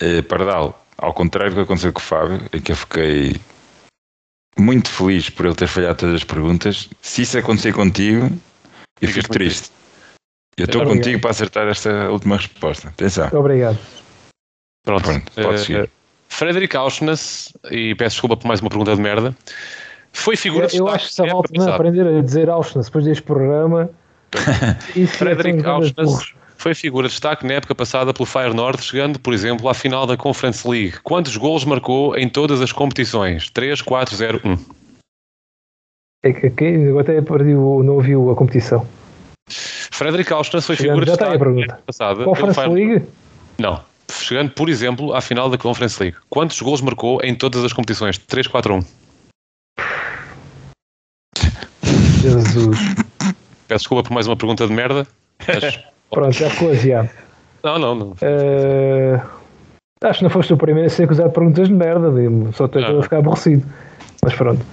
Eh, 0.00 0.22
Pardal, 0.22 0.86
ao 0.96 1.12
contrário 1.12 1.50
do 1.50 1.56
que 1.56 1.62
aconteceu 1.62 1.92
com 1.92 1.98
o 1.98 2.02
Fábio, 2.02 2.40
em 2.52 2.60
que 2.60 2.70
eu 2.70 2.76
fiquei 2.76 3.34
muito 4.56 4.88
feliz 4.88 5.28
por 5.28 5.44
ele 5.46 5.56
ter 5.56 5.66
falhado 5.66 5.96
todas 5.98 6.14
as 6.14 6.24
perguntas, 6.24 6.88
se 7.02 7.22
isso 7.22 7.36
acontecer 7.36 7.72
contigo, 7.72 8.30
eu 9.00 9.08
fico 9.08 9.28
triste. 9.28 9.70
Eu 10.56 10.66
estou 10.66 10.82
Obrigado. 10.82 11.02
contigo 11.04 11.20
para 11.20 11.30
acertar 11.32 11.66
esta 11.68 12.08
última 12.10 12.36
resposta. 12.36 12.88
Atenção. 12.90 13.28
Obrigado. 13.32 13.78
Pronto. 14.84 15.02
Pronto, 15.02 15.32
pode 15.32 15.54
Eh, 15.54 15.58
seguir. 15.58 15.90
Frederic 16.28 16.76
Auschwitz, 16.76 17.52
e 17.72 17.92
peço 17.96 18.14
desculpa 18.14 18.36
por 18.36 18.46
mais 18.46 18.60
uma 18.60 18.70
pergunta 18.70 18.94
de 18.94 19.02
merda, 19.02 19.36
foi 20.16 20.36
figura 20.36 20.64
Eu, 20.64 20.68
de 20.68 20.76
eu 20.78 20.88
acho 20.88 21.08
que 21.08 21.14
se 21.14 21.22
a 21.22 21.26
na 21.26 21.34
malta 21.34 21.50
não 21.54 21.72
aprender 21.72 22.06
a 22.06 22.22
dizer 22.22 22.48
Auschwitz 22.48 22.86
depois 22.86 23.04
deste 23.04 23.22
programa. 23.22 23.90
É 24.96 25.06
Frederic 25.06 25.62
tão 25.62 25.80
grandes 25.80 25.94
Auschwitz 25.96 26.34
foi 26.56 26.74
figura 26.74 27.06
de 27.06 27.12
destaque 27.12 27.46
na 27.46 27.54
época 27.54 27.74
passada 27.74 28.12
pelo 28.12 28.26
Feyenoord, 28.26 28.82
chegando, 28.82 29.20
por 29.20 29.34
exemplo, 29.34 29.68
à 29.68 29.74
final 29.74 30.06
da 30.06 30.16
Conference 30.16 30.66
League. 30.68 30.98
Quantos 31.02 31.36
golos 31.36 31.64
marcou 31.64 32.16
em 32.16 32.28
todas 32.28 32.60
as 32.60 32.72
competições? 32.72 33.50
3, 33.50 33.82
4, 33.82 34.16
0, 34.16 34.40
1. 34.44 34.58
É 36.24 36.32
que 36.32 36.46
aqui, 36.46 36.88
agora 36.88 37.02
até 37.02 37.20
perdi 37.20 37.54
o, 37.54 37.82
não 37.82 37.94
ouviu 37.94 38.30
a 38.30 38.34
competição. 38.34 38.86
Frederic 39.48 40.32
Auschwitz 40.32 40.66
foi 40.66 40.76
Chegando, 40.76 41.00
figura 41.00 41.04
de 41.04 41.10
a 41.12 41.14
destaque 41.14 41.50
na 41.52 41.60
época 41.62 41.82
passada. 41.86 42.24
Conference 42.24 42.54
Feyenoord. 42.54 42.84
League? 42.84 43.06
Não. 43.58 43.80
Chegando, 44.10 44.50
por 44.50 44.68
exemplo, 44.68 45.14
à 45.14 45.20
final 45.20 45.50
da 45.50 45.58
Conference 45.58 46.02
League. 46.02 46.16
Quantos 46.28 46.60
golos 46.60 46.80
marcou 46.80 47.20
em 47.22 47.34
todas 47.34 47.64
as 47.64 47.72
competições? 47.72 48.18
3, 48.18 48.46
4, 48.46 48.74
1. 48.74 48.80
Jesus. 52.30 52.78
Peço 53.68 53.80
desculpa 53.82 54.02
por 54.04 54.12
mais 54.12 54.26
uma 54.26 54.36
pergunta 54.36 54.66
de 54.66 54.72
merda. 54.72 55.06
mas- 55.46 55.78
Pronto, 56.10 56.32
já 56.32 56.48
ficou 56.50 56.70
asiado. 56.70 57.10
não, 57.64 57.78
não, 57.78 57.94
não. 57.94 58.14
Eh, 58.20 59.20
acho 60.04 60.18
que 60.18 60.24
não 60.24 60.30
foste 60.30 60.52
o 60.52 60.56
primeiro 60.56 60.86
a 60.86 60.90
ser 60.90 61.02
acusado 61.04 61.28
de 61.30 61.34
perguntas 61.34 61.66
de 61.68 61.74
merda, 61.74 62.10
só 62.52 62.66
estou 62.66 62.80
Ah. 62.82 63.00
a 63.00 63.02
ficar 63.02 63.18
aborrecido. 63.18 63.66
Mas 64.24 64.34
pronto. 64.34 64.64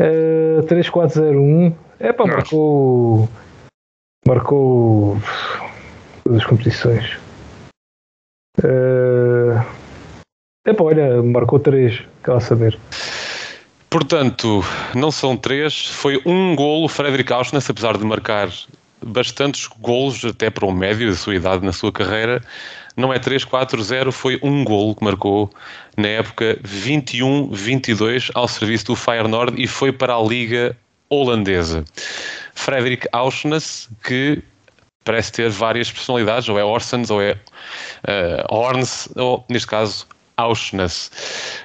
Uh, 0.00 0.62
3401. 0.66 1.74
É 2.00 2.12
pá, 2.12 2.24
marcou. 2.26 3.28
Marcou. 4.26 5.18
Todas 6.24 6.40
as 6.40 6.46
competições. 6.46 7.18
É 10.66 10.72
pá, 10.72 10.84
olha, 10.84 11.22
marcou 11.22 11.58
3. 11.58 12.02
Quer 12.24 12.32
lá 12.32 12.40
saber. 12.40 12.78
Portanto, 13.94 14.60
não 14.92 15.12
são 15.12 15.36
três, 15.36 15.86
foi 15.86 16.20
um 16.26 16.56
golo 16.56 16.88
Frederic 16.88 17.32
Auschwitz, 17.32 17.70
apesar 17.70 17.96
de 17.96 18.04
marcar 18.04 18.50
bastantes 19.00 19.68
golos, 19.78 20.24
até 20.24 20.50
para 20.50 20.66
um 20.66 20.72
médio 20.72 21.10
da 21.10 21.16
sua 21.16 21.36
idade 21.36 21.64
na 21.64 21.72
sua 21.72 21.92
carreira, 21.92 22.42
não 22.96 23.12
é 23.12 23.20
3-4-0, 23.20 24.10
foi 24.10 24.40
um 24.42 24.64
golo 24.64 24.96
que 24.96 25.04
marcou 25.04 25.48
na 25.96 26.08
época 26.08 26.58
21-22 26.64 28.32
ao 28.34 28.48
serviço 28.48 28.86
do 28.86 28.96
Feyenoord 28.96 29.62
e 29.62 29.68
foi 29.68 29.92
para 29.92 30.16
a 30.16 30.20
Liga 30.20 30.76
Holandesa. 31.08 31.84
Frederic 32.52 33.06
Auschwitz, 33.12 33.88
que 34.02 34.42
parece 35.04 35.30
ter 35.30 35.50
várias 35.50 35.92
personalidades, 35.92 36.48
ou 36.48 36.58
é 36.58 36.64
Orsens, 36.64 37.12
ou 37.12 37.22
é 37.22 37.36
eh, 38.08 38.44
Horns, 38.48 39.08
ou 39.14 39.44
neste 39.48 39.68
caso 39.68 40.04
Auschwitz. 40.36 41.12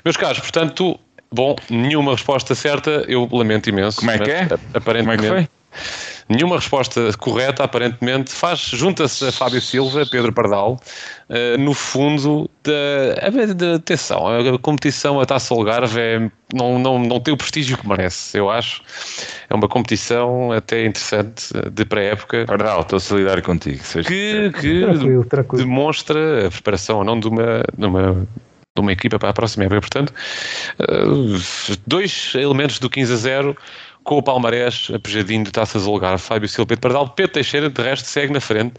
Meus 0.06 0.16
caros, 0.16 0.42
portanto, 0.42 1.00
bom, 1.32 1.56
nenhuma 1.70 2.12
resposta 2.14 2.54
certa, 2.56 3.06
eu 3.08 3.28
lamento 3.32 3.70
imenso. 3.70 4.00
Como 4.00 4.12
é 4.12 4.20
que 4.20 4.32
é? 4.32 4.42
a- 4.44 4.48
Como 4.50 4.62
é 4.74 4.78
Aparentemente, 4.78 5.22
que 5.24 5.28
foi? 5.28 5.48
Nenhuma 6.28 6.56
resposta 6.58 7.12
correta, 7.18 7.64
aparentemente, 7.64 8.32
faz, 8.32 8.60
junta-se 8.60 9.28
a 9.28 9.32
Fábio 9.32 9.62
Silva, 9.62 10.06
Pedro 10.06 10.32
Pardal, 10.34 10.80
eh, 11.30 11.58
no 11.58 11.74
fundo 11.74 12.50
da, 12.64 13.54
da 13.54 13.76
atenção, 13.76 14.28
a 14.28 14.60
competição, 14.60 15.20
a 15.20 15.26
Taça 15.26 15.54
Algarve 15.54 16.00
é, 16.00 16.32
não, 16.54 16.78
não, 16.80 17.00
não 17.00 17.20
tem 17.20 17.34
o 17.34 17.38
prestígio 17.38 17.78
que 17.78 17.88
merece, 17.88 18.38
eu 18.38 18.50
acho. 18.50 18.82
É 19.50 19.56
uma 19.56 19.68
competição 19.68 20.52
até 20.52 20.86
interessante 20.86 21.46
eh, 21.56 21.70
de 21.70 21.86
pré-época 21.86 22.46
Pardal, 22.46 22.82
estou 22.82 22.98
a 22.98 23.00
solidar 23.00 23.42
contigo. 23.42 23.84
seja 23.84 24.08
que, 24.08 24.52
que 24.60 24.82
Tranquilo, 24.82 25.26
tranquilo. 25.26 25.64
demonstra 25.66 26.48
a 26.48 26.52
preparação 26.52 26.98
ou 27.00 27.04
não 27.04 27.20
de 27.20 27.28
uma, 27.28 27.64
de 27.76 27.86
uma, 27.86 28.28
de 28.76 28.82
uma 28.82 28.92
equipa 28.92 29.20
para 29.20 29.30
a 29.30 29.34
próxima 29.34 29.66
época. 29.66 29.82
Portanto, 29.82 30.14
eh, 30.80 31.80
dois 31.88 32.34
elementos 32.36 32.80
do 32.80 32.90
15 32.90 33.14
a 33.14 33.16
0 33.16 33.58
com 34.04 34.18
o 34.18 34.24
palmarés 34.24 34.90
apejadinho 34.94 35.44
de 35.44 35.52
taças 35.52 35.86
Algarve, 35.86 36.24
Fábio 36.24 36.48
Silva 36.48 36.68
Pedro 36.70 36.82
Pardal, 36.82 37.10
Pedro 37.10 37.34
Teixeira 37.34 37.70
de 37.70 37.82
resto 37.82 38.08
segue 38.08 38.34
na 38.34 38.40
frente, 38.40 38.74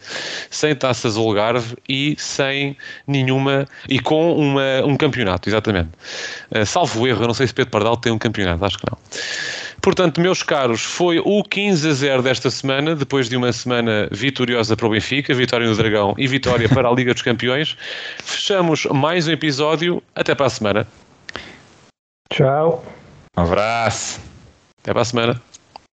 sem 0.49 0.75
taças 0.75 1.15
Algarve 1.15 1.77
e 1.87 2.15
sem 2.17 2.75
nenhuma, 3.07 3.65
e 3.87 3.99
com 3.99 4.35
uma, 4.35 4.83
um 4.83 4.97
campeonato, 4.97 5.47
exatamente. 5.47 5.89
Eh, 6.51 6.65
salvo 6.65 7.07
erro, 7.07 7.23
eu 7.23 7.27
não 7.27 7.33
sei 7.33 7.47
se 7.47 7.53
Pedro 7.53 7.71
Pardal 7.71 7.95
tem 7.97 8.11
um 8.11 8.17
campeonato, 8.17 8.65
acho 8.65 8.77
que 8.77 8.85
não. 8.89 8.97
Portanto, 9.81 10.21
meus 10.21 10.43
caros, 10.43 10.83
foi 10.83 11.19
o 11.19 11.43
15 11.43 11.89
a 11.89 11.93
0 11.93 12.21
desta 12.21 12.51
semana, 12.51 12.95
depois 12.95 13.27
de 13.27 13.35
uma 13.35 13.51
semana 13.51 14.07
vitoriosa 14.11 14.77
para 14.77 14.85
o 14.85 14.91
Benfica, 14.91 15.33
vitória 15.33 15.67
no 15.67 15.75
Dragão 15.75 16.13
e 16.19 16.27
vitória 16.27 16.69
para 16.69 16.87
a 16.87 16.91
Liga 16.93 17.13
dos 17.13 17.23
Campeões. 17.23 17.75
Fechamos 18.23 18.85
mais 18.85 19.27
um 19.27 19.31
episódio. 19.31 20.03
Até 20.15 20.35
para 20.35 20.45
a 20.45 20.49
semana. 20.49 20.87
Tchau. 22.31 22.85
Um 23.35 23.41
abraço. 23.41 24.21
Até 24.83 24.93
para 24.93 25.01
a 25.01 25.05
semana. 25.05 25.41